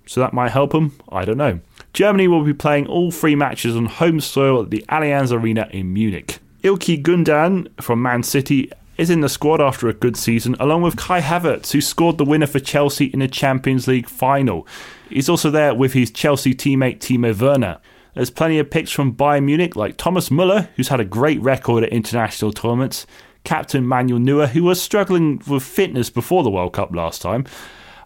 So 0.07 0.19
that 0.19 0.33
might 0.33 0.51
help 0.51 0.75
him. 0.75 0.99
I 1.09 1.25
don't 1.25 1.39
know. 1.39 1.61
Germany 1.93 2.27
will 2.27 2.43
be 2.43 2.53
playing 2.53 2.89
all 2.89 3.13
three 3.13 3.37
matches 3.37 3.77
on 3.77 3.87
home 3.87 4.19
soil 4.21 4.63
at 4.63 4.71
the 4.71 4.85
Allianz 4.89 5.31
Arena 5.31 5.69
in 5.71 5.93
Munich. 5.93 6.41
Ilkay 6.65 7.01
Gundogan 7.01 7.69
from 7.81 8.03
Man 8.03 8.25
City 8.25 8.73
is 8.97 9.11
in 9.11 9.21
the 9.21 9.29
squad 9.29 9.61
after 9.61 9.89
a 9.89 9.95
good 9.95 10.17
season, 10.17 10.57
along 10.59 10.83
with 10.83 10.97
Kai 10.97 11.21
Havertz, 11.21 11.73
who 11.73 11.81
scored 11.81 12.19
the 12.19 12.25
winner 12.25 12.47
for 12.47 12.61
Chelsea 12.61 13.07
in 13.07 13.21
the 13.21 13.29
Champions 13.29 13.87
League 13.87 14.09
final. 14.09 14.67
He's 15.09 15.29
also 15.29 15.51
there 15.51 15.75
with 15.75 15.93
his 15.93 16.11
Chelsea 16.11 16.55
teammate 16.55 16.99
Timo 16.99 17.39
Werner. 17.39 17.79
There's 18.15 18.31
plenty 18.31 18.59
of 18.59 18.71
picks 18.71 18.91
from 18.91 19.15
Bayern 19.15 19.45
Munich, 19.45 19.77
like 19.77 19.99
Thomas 19.99 20.31
Muller, 20.31 20.71
who's 20.77 20.89
had 20.89 21.01
a 21.01 21.05
great 21.05 21.41
record 21.43 21.85
at 21.85 21.91
international 21.91 22.53
tournaments, 22.53 23.07
captain 23.45 23.87
Manuel 23.87 24.19
Neuer, 24.19 24.47
who 24.47 24.65
was 24.65 24.81
struggling 24.81 25.43
with 25.47 25.63
fitness 25.63 26.09
before 26.09 26.43
the 26.43 26.51
World 26.51 26.73
Cup 26.73 26.95
last 26.95 27.21
time, 27.21 27.45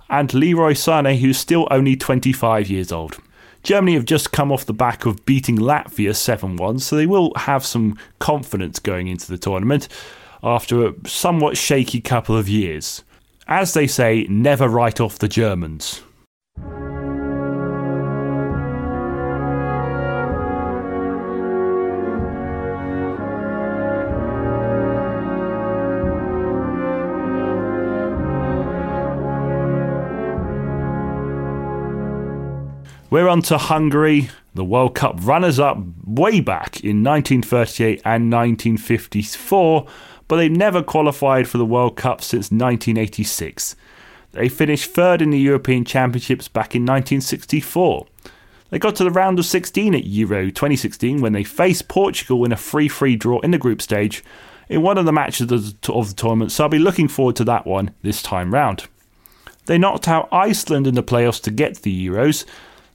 and 0.08 0.34
Leroy 0.34 0.72
Sané, 0.72 1.20
who's 1.20 1.38
still 1.38 1.68
only 1.70 1.94
25 1.94 2.68
years 2.68 2.90
old. 2.90 3.18
Germany 3.62 3.94
have 3.94 4.06
just 4.06 4.32
come 4.32 4.50
off 4.50 4.66
the 4.66 4.72
back 4.72 5.06
of 5.06 5.24
beating 5.26 5.58
Latvia 5.58 6.16
7 6.16 6.56
1, 6.56 6.78
so 6.80 6.96
they 6.96 7.06
will 7.06 7.32
have 7.36 7.64
some 7.64 7.96
confidence 8.18 8.80
going 8.80 9.06
into 9.06 9.28
the 9.28 9.38
tournament 9.38 9.86
after 10.42 10.86
a 10.86 10.94
somewhat 11.06 11.56
shaky 11.56 12.00
couple 12.00 12.36
of 12.36 12.48
years. 12.48 13.04
As 13.46 13.74
they 13.74 13.86
say, 13.86 14.26
never 14.28 14.68
write 14.68 15.00
off 15.00 15.18
the 15.18 15.28
Germans. 15.28 16.02
We're 33.10 33.26
on 33.26 33.42
to 33.42 33.58
Hungary, 33.58 34.30
the 34.54 34.64
World 34.64 34.94
Cup 34.94 35.16
runners 35.22 35.58
up 35.58 35.78
way 36.04 36.38
back 36.38 36.84
in 36.84 37.02
1938 37.02 38.02
and 38.04 38.32
1954 38.32 39.86
but 40.30 40.36
they've 40.36 40.52
never 40.52 40.80
qualified 40.80 41.48
for 41.48 41.58
the 41.58 41.66
World 41.66 41.96
Cup 41.96 42.22
since 42.22 42.52
1986. 42.52 43.74
They 44.30 44.48
finished 44.48 44.92
third 44.92 45.20
in 45.20 45.30
the 45.30 45.40
European 45.40 45.84
Championships 45.84 46.46
back 46.46 46.76
in 46.76 46.82
1964. 46.82 48.06
They 48.70 48.78
got 48.78 48.94
to 48.94 49.02
the 49.02 49.10
round 49.10 49.40
of 49.40 49.44
16 49.44 49.92
at 49.92 50.04
Euro 50.04 50.44
2016 50.44 51.20
when 51.20 51.32
they 51.32 51.42
faced 51.42 51.88
Portugal 51.88 52.44
in 52.44 52.52
a 52.52 52.56
3 52.56 52.88
3 52.88 53.16
draw 53.16 53.40
in 53.40 53.50
the 53.50 53.58
group 53.58 53.82
stage 53.82 54.22
in 54.68 54.82
one 54.82 54.98
of 54.98 55.04
the 55.04 55.12
matches 55.12 55.50
of 55.50 55.80
the 55.82 56.14
tournament, 56.14 56.52
so 56.52 56.62
I'll 56.62 56.70
be 56.70 56.78
looking 56.78 57.08
forward 57.08 57.34
to 57.34 57.44
that 57.46 57.66
one 57.66 57.92
this 58.02 58.22
time 58.22 58.54
round. 58.54 58.86
They 59.66 59.78
knocked 59.78 60.06
out 60.06 60.28
Iceland 60.30 60.86
in 60.86 60.94
the 60.94 61.02
playoffs 61.02 61.42
to 61.42 61.50
get 61.50 61.74
to 61.74 61.82
the 61.82 62.06
Euros. 62.06 62.44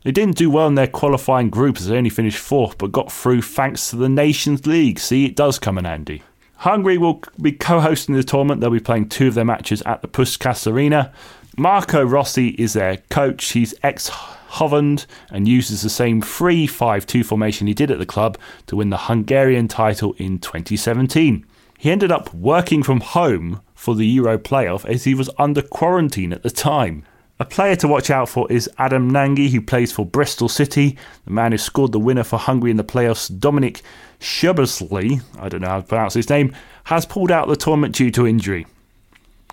They 0.04 0.14
didn't 0.14 0.38
do 0.38 0.50
well 0.50 0.68
in 0.68 0.76
their 0.76 0.88
qualifying 0.88 1.50
group 1.50 1.76
as 1.76 1.88
they 1.88 1.98
only 1.98 2.10
finished 2.10 2.40
fourth, 2.40 2.78
but 2.78 2.94
got 2.94 3.12
through 3.12 3.42
thanks 3.42 3.90
to 3.90 3.98
the 3.98 4.08
Nations 4.08 4.66
League. 4.66 5.00
See, 5.00 5.26
it 5.26 5.36
does 5.36 5.60
come 5.60 5.78
in 5.78 5.84
handy. 5.84 6.24
Hungary 6.58 6.98
will 6.98 7.22
be 7.42 7.52
co 7.52 7.80
hosting 7.80 8.16
the 8.16 8.24
tournament. 8.24 8.62
They'll 8.62 8.70
be 8.70 8.80
playing 8.80 9.10
two 9.10 9.28
of 9.28 9.34
their 9.34 9.46
matches 9.46 9.82
at 9.84 10.02
the 10.02 10.08
Puskas 10.08 10.72
Arena. 10.72 11.12
Marco 11.58 12.04
Rossi 12.04 12.50
is 12.50 12.74
their 12.74 12.98
coach. 13.10 13.52
He's 13.52 13.74
ex 13.84 14.10
Honved 14.56 15.06
and 15.32 15.48
uses 15.48 15.82
the 15.82 15.90
same 15.90 16.22
3 16.22 16.66
5 16.66 17.06
2 17.06 17.24
formation 17.24 17.68
he 17.68 17.74
did 17.74 17.92
at 17.92 18.00
the 18.00 18.06
club 18.06 18.38
to 18.68 18.78
win 18.78 18.90
the 18.90 18.98
Hungarian 18.98 19.68
title 19.68 20.14
in 20.18 20.40
2017. 20.40 21.46
He 21.78 21.92
ended 21.92 22.12
up 22.12 22.34
working 22.34 22.82
from 22.82 23.02
home 23.02 23.62
for 23.74 23.96
the 23.96 24.08
Euro 24.08 24.38
playoff 24.38 24.86
as 24.86 25.04
he 25.04 25.14
was 25.14 25.30
under 25.38 25.62
quarantine 25.62 26.32
at 26.32 26.44
the 26.44 26.50
time. 26.50 27.04
A 27.38 27.44
player 27.44 27.76
to 27.76 27.88
watch 27.90 28.10
out 28.10 28.30
for 28.30 28.50
is 28.50 28.70
Adam 28.78 29.10
Nagy, 29.10 29.50
who 29.50 29.60
plays 29.60 29.92
for 29.92 30.06
Bristol 30.06 30.48
City. 30.48 30.98
The 31.26 31.32
man 31.32 31.52
who 31.52 31.58
scored 31.58 31.92
the 31.92 32.00
winner 32.00 32.24
for 32.24 32.40
Hungary 32.40 32.72
in 32.72 32.78
the 32.78 32.84
playoffs, 32.84 33.30
Dominic 33.40 33.84
Szoboszlai, 34.26 35.22
I 35.40 35.50
don't 35.50 35.62
know 35.62 35.68
how 35.68 35.82
to 35.82 35.88
pronounce 35.88 36.16
his 36.16 36.30
name, 36.30 36.54
has 36.86 37.06
pulled 37.06 37.32
out 37.32 37.48
the 37.48 37.56
tournament 37.56 37.96
due 37.96 38.10
to 38.12 38.26
injury. 38.26 38.66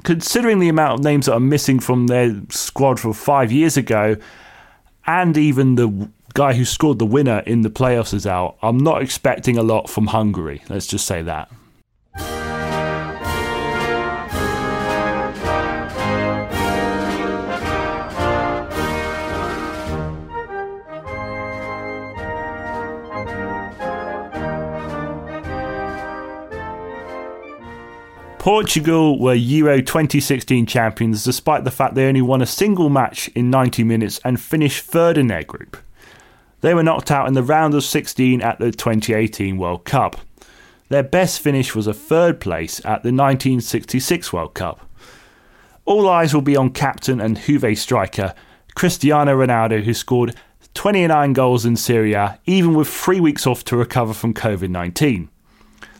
Considering 0.02 0.58
the 0.58 0.70
amount 0.70 0.94
of 0.94 1.04
names 1.04 1.26
that 1.26 1.34
are 1.34 1.40
missing 1.40 1.78
from 1.78 2.06
their 2.06 2.40
squad 2.48 2.98
from 2.98 3.12
five 3.12 3.52
years 3.52 3.76
ago, 3.76 4.16
and 5.06 5.36
even 5.36 5.74
the 5.74 6.08
guy 6.32 6.54
who 6.54 6.64
scored 6.64 6.98
the 6.98 7.06
winner 7.06 7.40
in 7.40 7.60
the 7.60 7.68
playoffs 7.68 8.14
is 8.14 8.26
out, 8.26 8.56
I'm 8.62 8.78
not 8.78 9.02
expecting 9.02 9.58
a 9.58 9.62
lot 9.62 9.90
from 9.90 10.06
Hungary. 10.06 10.62
Let's 10.70 10.86
just 10.86 11.06
say 11.06 11.20
that. 11.22 11.50
Portugal 28.43 29.20
were 29.20 29.34
Euro 29.34 29.80
2016 29.80 30.66
champions 30.66 31.22
despite 31.22 31.62
the 31.62 31.70
fact 31.70 31.95
they 31.95 32.09
only 32.09 32.22
won 32.22 32.43
a 32.43 32.45
single 32.45 32.90
match 32.90 33.28
in 33.36 33.51
90 33.51 33.84
minutes 33.84 34.18
and 34.24 34.40
finished 34.40 34.84
third 34.84 35.16
in 35.16 35.28
their 35.28 35.45
group. 35.45 35.76
They 36.61 36.74
were 36.74 36.82
knocked 36.82 37.12
out 37.12 37.28
in 37.28 37.34
the 37.34 37.45
round 37.45 37.72
of 37.72 37.84
16 37.84 38.43
at 38.43 38.59
the 38.59 38.72
2018 38.72 39.59
World 39.59 39.84
Cup. 39.84 40.16
Their 40.88 41.05
best 41.05 41.40
finish 41.40 41.76
was 41.76 41.86
a 41.86 41.95
third 41.95 42.40
place 42.40 42.80
at 42.80 43.05
the 43.05 43.14
1966 43.14 44.32
World 44.32 44.55
Cup. 44.55 44.90
All 45.84 46.09
eyes 46.09 46.34
will 46.34 46.43
be 46.43 46.57
on 46.57 46.70
captain 46.70 47.20
and 47.20 47.38
Juve 47.38 47.78
striker 47.78 48.34
Cristiano 48.74 49.36
Ronaldo, 49.36 49.84
who 49.84 49.95
scored 49.95 50.34
29 50.74 51.32
goals 51.32 51.64
in 51.64 51.76
Serie 51.76 52.14
A, 52.14 52.40
even 52.47 52.74
with 52.74 52.88
three 52.88 53.20
weeks 53.20 53.47
off 53.47 53.62
to 53.66 53.76
recover 53.76 54.12
from 54.12 54.34
COVID 54.34 54.68
19. 54.68 55.28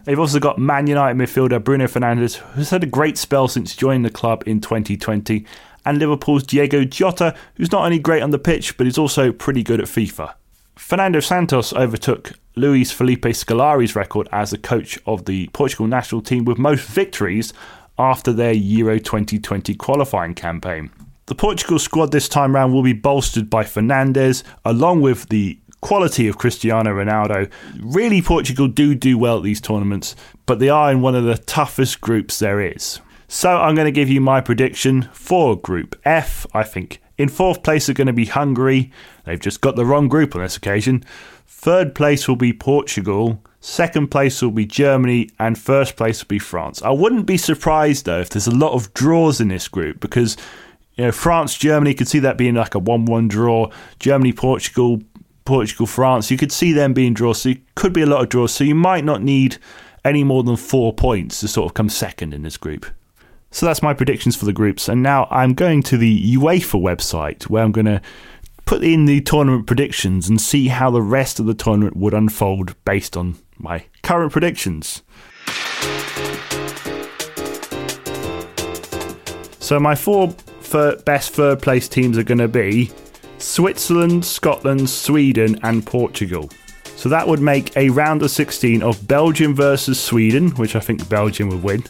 They've 0.05 0.19
also 0.19 0.41
got 0.41 0.59
Man 0.59 0.87
United 0.87 1.17
midfielder 1.17 1.63
Bruno 1.63 1.87
Fernandes, 1.87 2.37
who's 2.37 2.71
had 2.71 2.83
a 2.83 2.87
great 2.87 3.17
spell 3.17 3.47
since 3.47 3.77
joining 3.77 4.03
the 4.03 4.11
club 4.11 4.43
in 4.47 4.61
2020, 4.61 5.47
and 5.85 5.99
Liverpool's 5.99 6.43
Diogo 6.43 6.85
Jota, 6.85 7.35
who's 7.57 7.71
not 7.73 7.85
only 7.85 7.99
great 7.99 8.23
on 8.23 8.31
the 8.31 8.39
pitch, 8.39 8.77
but 8.77 8.87
is 8.87 8.99
also 8.99 9.33
pretty 9.33 9.63
good 9.63 9.81
at 9.81 9.87
FIFA. 9.87 10.35
Fernando 10.77 11.21
Santos 11.21 11.73
overtook 11.73 12.33
Luis 12.57 12.91
Felipe 12.91 13.23
Scolari's 13.23 13.95
record 13.95 14.29
as 14.33 14.51
the 14.51 14.59
coach 14.59 14.99
of 15.07 15.25
the 15.27 15.49
Portugal 15.53 15.87
national 15.87 16.23
team 16.23 16.45
with 16.45 16.59
most 16.59 16.85
victories 16.85 17.53
after 17.99 18.33
their 18.33 18.53
Euro 18.53 18.99
2020 18.99 19.75
qualifying 19.75 20.35
campaign. 20.35 20.91
The 21.27 21.37
Portugal 21.37 21.79
squad 21.79 22.11
this 22.11 22.29
time 22.29 22.55
round 22.55 22.73
will 22.75 22.83
be 22.83 22.93
bolstered 22.93 23.49
by 23.49 23.63
Fernandes, 23.63 24.43
along 24.65 25.03
with 25.03 25.29
the 25.29 25.59
quality 25.83 26.27
of 26.29 26.39
Cristiano 26.39 26.91
Ronaldo. 26.91 27.51
Really, 27.79 28.23
Portugal 28.23 28.69
do 28.69 28.95
do 28.95 29.19
well 29.19 29.37
at 29.37 29.43
these 29.43 29.61
tournaments, 29.61 30.17
but 30.47 30.59
they 30.59 30.71
are 30.71 30.91
in 30.91 31.03
one 31.03 31.15
of 31.15 31.25
the 31.25 31.37
toughest 31.37 32.01
groups 32.01 32.39
there 32.39 32.61
is. 32.61 33.01
So 33.29 33.59
I'm 33.59 33.75
going 33.75 33.87
to 33.87 33.93
give 33.93 34.09
you 34.09 34.21
my 34.21 34.41
prediction 34.41 35.09
for 35.13 35.57
Group 35.57 35.99
F. 36.05 36.47
I 36.55 36.63
think 36.63 37.01
in 37.19 37.29
fourth 37.29 37.63
place 37.63 37.89
are 37.89 37.95
going 37.95 38.07
to 38.07 38.13
be 38.13 38.27
Hungary. 38.27 38.93
They've 39.25 39.41
just 39.41 39.61
got 39.61 39.77
the 39.77 39.87
wrong 39.87 40.09
group 40.09 40.35
on 40.35 40.43
this 40.43 40.57
occasion. 40.57 41.05
Third 41.47 41.95
place 41.95 42.27
will 42.27 42.37
be 42.37 42.53
Portugal. 42.53 43.43
Second 43.61 44.11
place 44.11 44.43
will 44.43 44.51
be 44.51 44.67
Germany, 44.67 45.31
and 45.39 45.57
first 45.57 45.97
place 45.97 46.23
will 46.23 46.29
be 46.29 46.39
France. 46.41 46.83
I 46.83 46.91
wouldn't 46.91 47.27
be 47.27 47.37
surprised 47.37 48.05
though 48.05 48.21
if 48.21 48.31
there's 48.31 48.49
a 48.49 48.55
lot 48.55 48.73
of 48.73 48.93
draws 48.93 49.41
in 49.41 49.49
this 49.49 49.69
group 49.69 50.01
because 50.01 50.37
you 50.97 51.05
know 51.05 51.13
France, 51.13 51.57
Germany 51.57 51.95
could 51.95 52.09
see 52.09 52.19
that 52.19 52.37
being 52.37 52.55
like 52.55 52.75
a 52.75 52.81
one-one 52.81 53.29
draw. 53.29 53.71
Germany, 53.99 54.33
Portugal, 54.33 55.01
Portugal, 55.45 55.87
France, 55.87 56.31
you 56.31 56.37
could 56.37 56.53
see 56.53 56.73
them 56.73 56.93
being 56.93 57.15
draws. 57.15 57.43
So 57.43 57.51
it 57.51 57.75
could 57.75 57.93
be 57.93 58.03
a 58.03 58.07
lot 58.07 58.23
of 58.23 58.29
draws. 58.29 58.53
So 58.53 58.65
you 58.65 58.75
might 58.75 59.05
not 59.05 59.23
need 59.23 59.59
any 60.05 60.25
more 60.25 60.43
than 60.43 60.57
four 60.57 60.93
points 60.93 61.41
to 61.41 61.49
sort 61.49 61.71
of 61.71 61.75
come 61.75 61.89
second 61.89 62.35
in 62.35 62.43
this 62.43 62.57
group. 62.57 62.87
So 63.51 63.67
that's 63.67 63.83
my 63.83 63.95
predictions 63.95 64.35
for 64.35 64.47
the 64.47 64.53
groups. 64.53 64.89
And 64.89 65.03
now 65.03 65.29
I'm 65.31 65.55
going 65.55 65.83
to 65.85 65.99
the 65.99 66.37
UEFA 66.37 66.81
website 66.81 67.45
where 67.45 67.63
I'm 67.63 67.73
going 67.73 67.87
to 67.87 68.01
put 68.65 68.83
in 68.83 69.05
the 69.05 69.21
tournament 69.21 69.67
predictions 69.67 70.29
and 70.29 70.41
see 70.41 70.69
how 70.69 70.91
the 70.91 71.03
rest 71.03 71.39
of 71.39 71.47
the 71.47 71.55
tournament 71.55 71.97
would 71.97 72.15
unfold 72.15 72.75
based 72.85 73.17
on 73.17 73.37
my 73.59 73.85
current 74.03 74.33
predictions. 74.33 75.03
So 79.59 79.79
my 79.79 79.95
four 79.95 80.35
best 81.05 81.35
third 81.35 81.61
place 81.61 81.89
teams 81.89 82.17
are 82.17 82.23
going 82.23 82.39
to 82.39 82.49
be 82.49 82.91
Switzerland, 83.43 84.25
Scotland, 84.25 84.89
Sweden, 84.89 85.59
and 85.63 85.85
Portugal. 85.85 86.49
So 86.97 87.09
that 87.09 87.27
would 87.27 87.41
make 87.41 87.77
a 87.77 87.91
round 87.91 88.23
of 88.23 88.31
16 88.31 88.83
of 88.83 89.09
Belgium 89.09 89.55
versus 89.55 90.01
Sweden, 90.01 90.51
which 90.53 90.77
I 90.77 90.81
think 90.81 91.09
Belgium 91.09 91.49
would 91.49 91.63
win. 91.63 91.85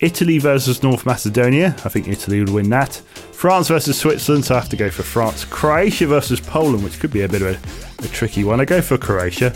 Italy 0.00 0.38
versus 0.38 0.82
North 0.82 1.06
Macedonia, 1.06 1.74
I 1.84 1.88
think 1.88 2.06
Italy 2.06 2.40
would 2.40 2.50
win 2.50 2.68
that. 2.70 2.94
France 3.32 3.68
versus 3.68 3.98
Switzerland, 3.98 4.44
so 4.44 4.54
I 4.54 4.60
have 4.60 4.68
to 4.68 4.76
go 4.76 4.90
for 4.90 5.02
France. 5.02 5.46
Croatia 5.46 6.06
versus 6.06 6.38
Poland, 6.38 6.84
which 6.84 7.00
could 7.00 7.12
be 7.12 7.22
a 7.22 7.28
bit 7.28 7.40
of 7.40 7.48
a, 7.48 8.04
a 8.04 8.08
tricky 8.08 8.44
one. 8.44 8.60
I 8.60 8.66
go 8.66 8.82
for 8.82 8.98
Croatia. 8.98 9.54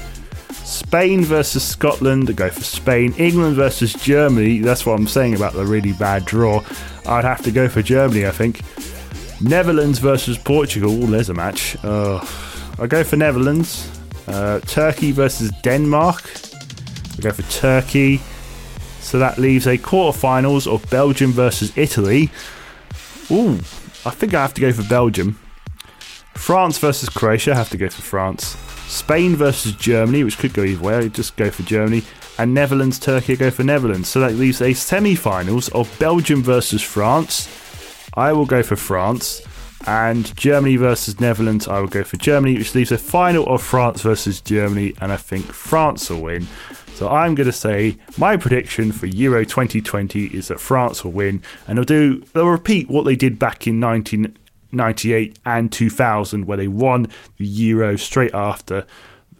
Spain 0.64 1.22
versus 1.22 1.62
Scotland, 1.62 2.30
I 2.30 2.32
go 2.32 2.48
for 2.48 2.62
Spain. 2.62 3.12
England 3.18 3.56
versus 3.56 3.92
Germany, 3.92 4.60
that's 4.60 4.86
what 4.86 4.98
I'm 4.98 5.06
saying 5.06 5.34
about 5.34 5.52
the 5.52 5.66
really 5.66 5.92
bad 5.92 6.24
draw. 6.24 6.64
I'd 7.06 7.24
have 7.24 7.42
to 7.42 7.50
go 7.50 7.68
for 7.68 7.82
Germany, 7.82 8.26
I 8.26 8.30
think. 8.30 8.62
Netherlands 9.40 9.98
versus 9.98 10.36
Portugal. 10.36 10.94
There's 11.06 11.30
a 11.30 11.34
match. 11.34 11.76
Uh, 11.82 12.24
I'll 12.78 12.86
go 12.86 13.02
for 13.02 13.16
Netherlands. 13.16 13.90
Uh, 14.26 14.60
Turkey 14.60 15.12
versus 15.12 15.50
Denmark. 15.62 16.30
I'll 17.12 17.22
go 17.22 17.32
for 17.32 17.42
Turkey. 17.50 18.20
So 19.00 19.18
that 19.18 19.38
leaves 19.38 19.66
a 19.66 19.78
quarterfinals 19.78 20.72
of 20.72 20.88
Belgium 20.90 21.32
versus 21.32 21.76
Italy. 21.76 22.30
Ooh, 23.30 23.54
I 24.04 24.10
think 24.10 24.34
I 24.34 24.42
have 24.42 24.54
to 24.54 24.60
go 24.60 24.72
for 24.72 24.82
Belgium. 24.88 25.38
France 26.34 26.78
versus 26.78 27.08
Croatia. 27.08 27.52
I 27.52 27.56
have 27.56 27.70
to 27.70 27.76
go 27.76 27.88
for 27.88 28.02
France. 28.02 28.56
Spain 28.86 29.36
versus 29.36 29.72
Germany, 29.72 30.24
which 30.24 30.38
could 30.38 30.52
go 30.52 30.64
either 30.64 30.82
way. 30.82 30.96
I 30.96 31.08
just 31.08 31.36
go 31.36 31.50
for 31.50 31.62
Germany. 31.62 32.02
And 32.38 32.54
Netherlands, 32.54 32.98
Turkey, 32.98 33.34
I 33.34 33.36
go 33.36 33.50
for 33.50 33.64
Netherlands. 33.64 34.08
So 34.08 34.20
that 34.20 34.34
leaves 34.34 34.60
a 34.60 34.74
semi-finals 34.74 35.68
of 35.70 35.94
Belgium 35.98 36.42
versus 36.42 36.82
France 36.82 37.48
I 38.14 38.32
will 38.32 38.46
go 38.46 38.62
for 38.62 38.76
France. 38.76 39.42
And 39.86 40.36
Germany 40.36 40.76
versus 40.76 41.20
Netherlands, 41.20 41.66
I 41.66 41.80
will 41.80 41.88
go 41.88 42.04
for 42.04 42.18
Germany, 42.18 42.58
which 42.58 42.74
leaves 42.74 42.92
a 42.92 42.98
final 42.98 43.46
of 43.46 43.62
France 43.62 44.02
versus 44.02 44.42
Germany, 44.42 44.92
and 45.00 45.10
I 45.10 45.16
think 45.16 45.46
France 45.46 46.10
will 46.10 46.20
win. 46.20 46.46
So 46.94 47.08
I'm 47.08 47.34
going 47.34 47.46
to 47.46 47.52
say 47.52 47.96
my 48.18 48.36
prediction 48.36 48.92
for 48.92 49.06
Euro 49.06 49.42
2020 49.46 50.26
is 50.26 50.48
that 50.48 50.60
France 50.60 51.02
will 51.02 51.12
win, 51.12 51.42
and 51.66 51.78
they'll 51.78 51.84
do 51.86 52.20
they'll 52.34 52.46
repeat 52.46 52.90
what 52.90 53.06
they 53.06 53.16
did 53.16 53.38
back 53.38 53.66
in 53.66 53.80
1998 53.80 55.38
and 55.46 55.72
2000, 55.72 56.44
where 56.44 56.58
they 56.58 56.68
won 56.68 57.06
the 57.38 57.46
Euro 57.46 57.96
straight 57.96 58.34
after 58.34 58.86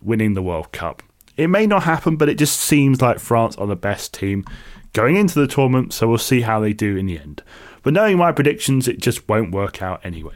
winning 0.01 0.33
the 0.33 0.43
World 0.43 0.73
Cup. 0.73 1.03
It 1.37 1.49
may 1.49 1.67
not 1.67 1.83
happen, 1.83 2.17
but 2.17 2.31
it 2.31 2.39
just 2.39 2.59
seems 2.59 3.03
like 3.03 3.19
France 3.19 3.57
are 3.57 3.67
the 3.67 3.77
best 3.77 4.15
team 4.15 4.47
going 4.95 5.17
into 5.17 5.39
the 5.39 5.47
tournament, 5.47 5.93
so 5.93 6.09
we'll 6.09 6.17
see 6.17 6.41
how 6.41 6.61
they 6.61 6.73
do 6.73 6.97
in 6.97 7.07
the 7.07 7.19
end. 7.19 7.43
But 7.83 7.95
knowing 7.95 8.19
my 8.19 8.33
predictions, 8.33 8.89
it 8.89 9.01
just 9.01 9.29
won't 9.29 9.53
work 9.53 9.83
out 9.83 10.05
anyway. 10.05 10.35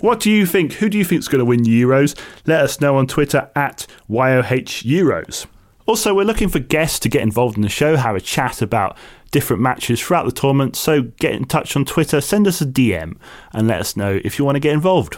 What 0.00 0.20
do 0.20 0.30
you 0.30 0.46
think? 0.46 0.74
Who 0.74 0.88
do 0.88 0.96
you 0.96 1.04
think 1.04 1.20
is 1.20 1.28
going 1.28 1.40
to 1.40 1.44
win 1.44 1.64
Euros? 1.64 2.16
Let 2.46 2.60
us 2.60 2.80
know 2.80 2.96
on 2.96 3.08
Twitter 3.08 3.50
at 3.56 3.86
YOH 4.08 4.84
Euros. 4.84 5.46
Also, 5.86 6.14
we're 6.14 6.22
looking 6.22 6.48
for 6.48 6.58
guests 6.58 6.98
to 7.00 7.08
get 7.08 7.22
involved 7.22 7.56
in 7.56 7.62
the 7.62 7.68
show, 7.68 7.96
have 7.96 8.14
a 8.14 8.20
chat 8.20 8.62
about 8.62 8.96
different 9.30 9.62
matches 9.62 10.00
throughout 10.00 10.26
the 10.26 10.32
tournament. 10.32 10.76
So 10.76 11.02
get 11.02 11.32
in 11.32 11.46
touch 11.46 11.74
on 11.74 11.84
Twitter, 11.84 12.20
send 12.20 12.46
us 12.46 12.60
a 12.60 12.66
DM, 12.66 13.16
and 13.52 13.66
let 13.66 13.80
us 13.80 13.96
know 13.96 14.20
if 14.24 14.38
you 14.38 14.44
want 14.44 14.56
to 14.56 14.60
get 14.60 14.72
involved. 14.72 15.16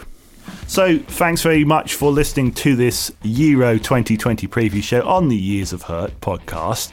So, 0.65 0.97
thanks 0.97 1.43
very 1.43 1.63
much 1.63 1.93
for 1.93 2.11
listening 2.11 2.51
to 2.53 2.75
this 2.75 3.11
Euro 3.21 3.77
2020 3.77 4.47
preview 4.47 4.81
show 4.81 5.07
on 5.07 5.27
the 5.27 5.37
Years 5.37 5.71
of 5.71 5.83
Hurt 5.83 6.19
podcast. 6.21 6.91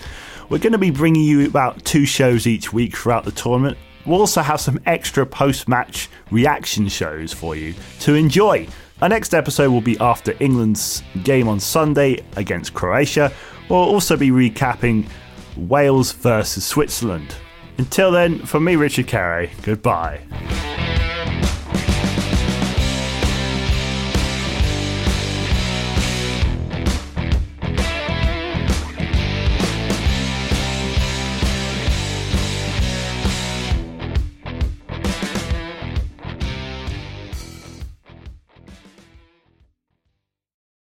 We're 0.51 0.59
going 0.59 0.73
to 0.73 0.79
be 0.79 0.91
bringing 0.91 1.25
you 1.25 1.47
about 1.47 1.85
two 1.85 2.05
shows 2.05 2.47
each 2.47 2.73
week 2.73 2.97
throughout 2.97 3.25
the 3.25 3.33
tournament. 3.33 3.79
We'll 4.07 4.21
also 4.21 4.43
have 4.43 4.61
some 4.61 4.81
extra 4.87 5.27
post 5.27 5.69
match 5.69 6.09
reaction 6.31 6.89
shows 6.89 7.33
for 7.33 7.55
you 7.57 7.75
to 8.01 8.15
enjoy. 8.15 8.67
Our 9.01 9.09
next 9.09 9.35
episode 9.35 9.71
will 9.71 9.81
be 9.81 9.99
after 10.01 10.35
England's 10.41 11.03
game 11.23 11.47
on 11.47 11.61
Sunday 11.61 12.25
against 12.37 12.75
Croatia. 12.75 13.33
We'll 13.69 13.79
also 13.79 14.17
be 14.17 14.31
recapping 14.31 15.09
Wales 15.57 16.13
versus 16.13 16.65
Switzerland. 16.65 17.35
Until 17.77 18.11
then, 18.11 18.41
from 18.41 18.65
me, 18.65 18.75
Richard 18.77 19.07
Carey, 19.07 19.51
goodbye. 19.63 20.21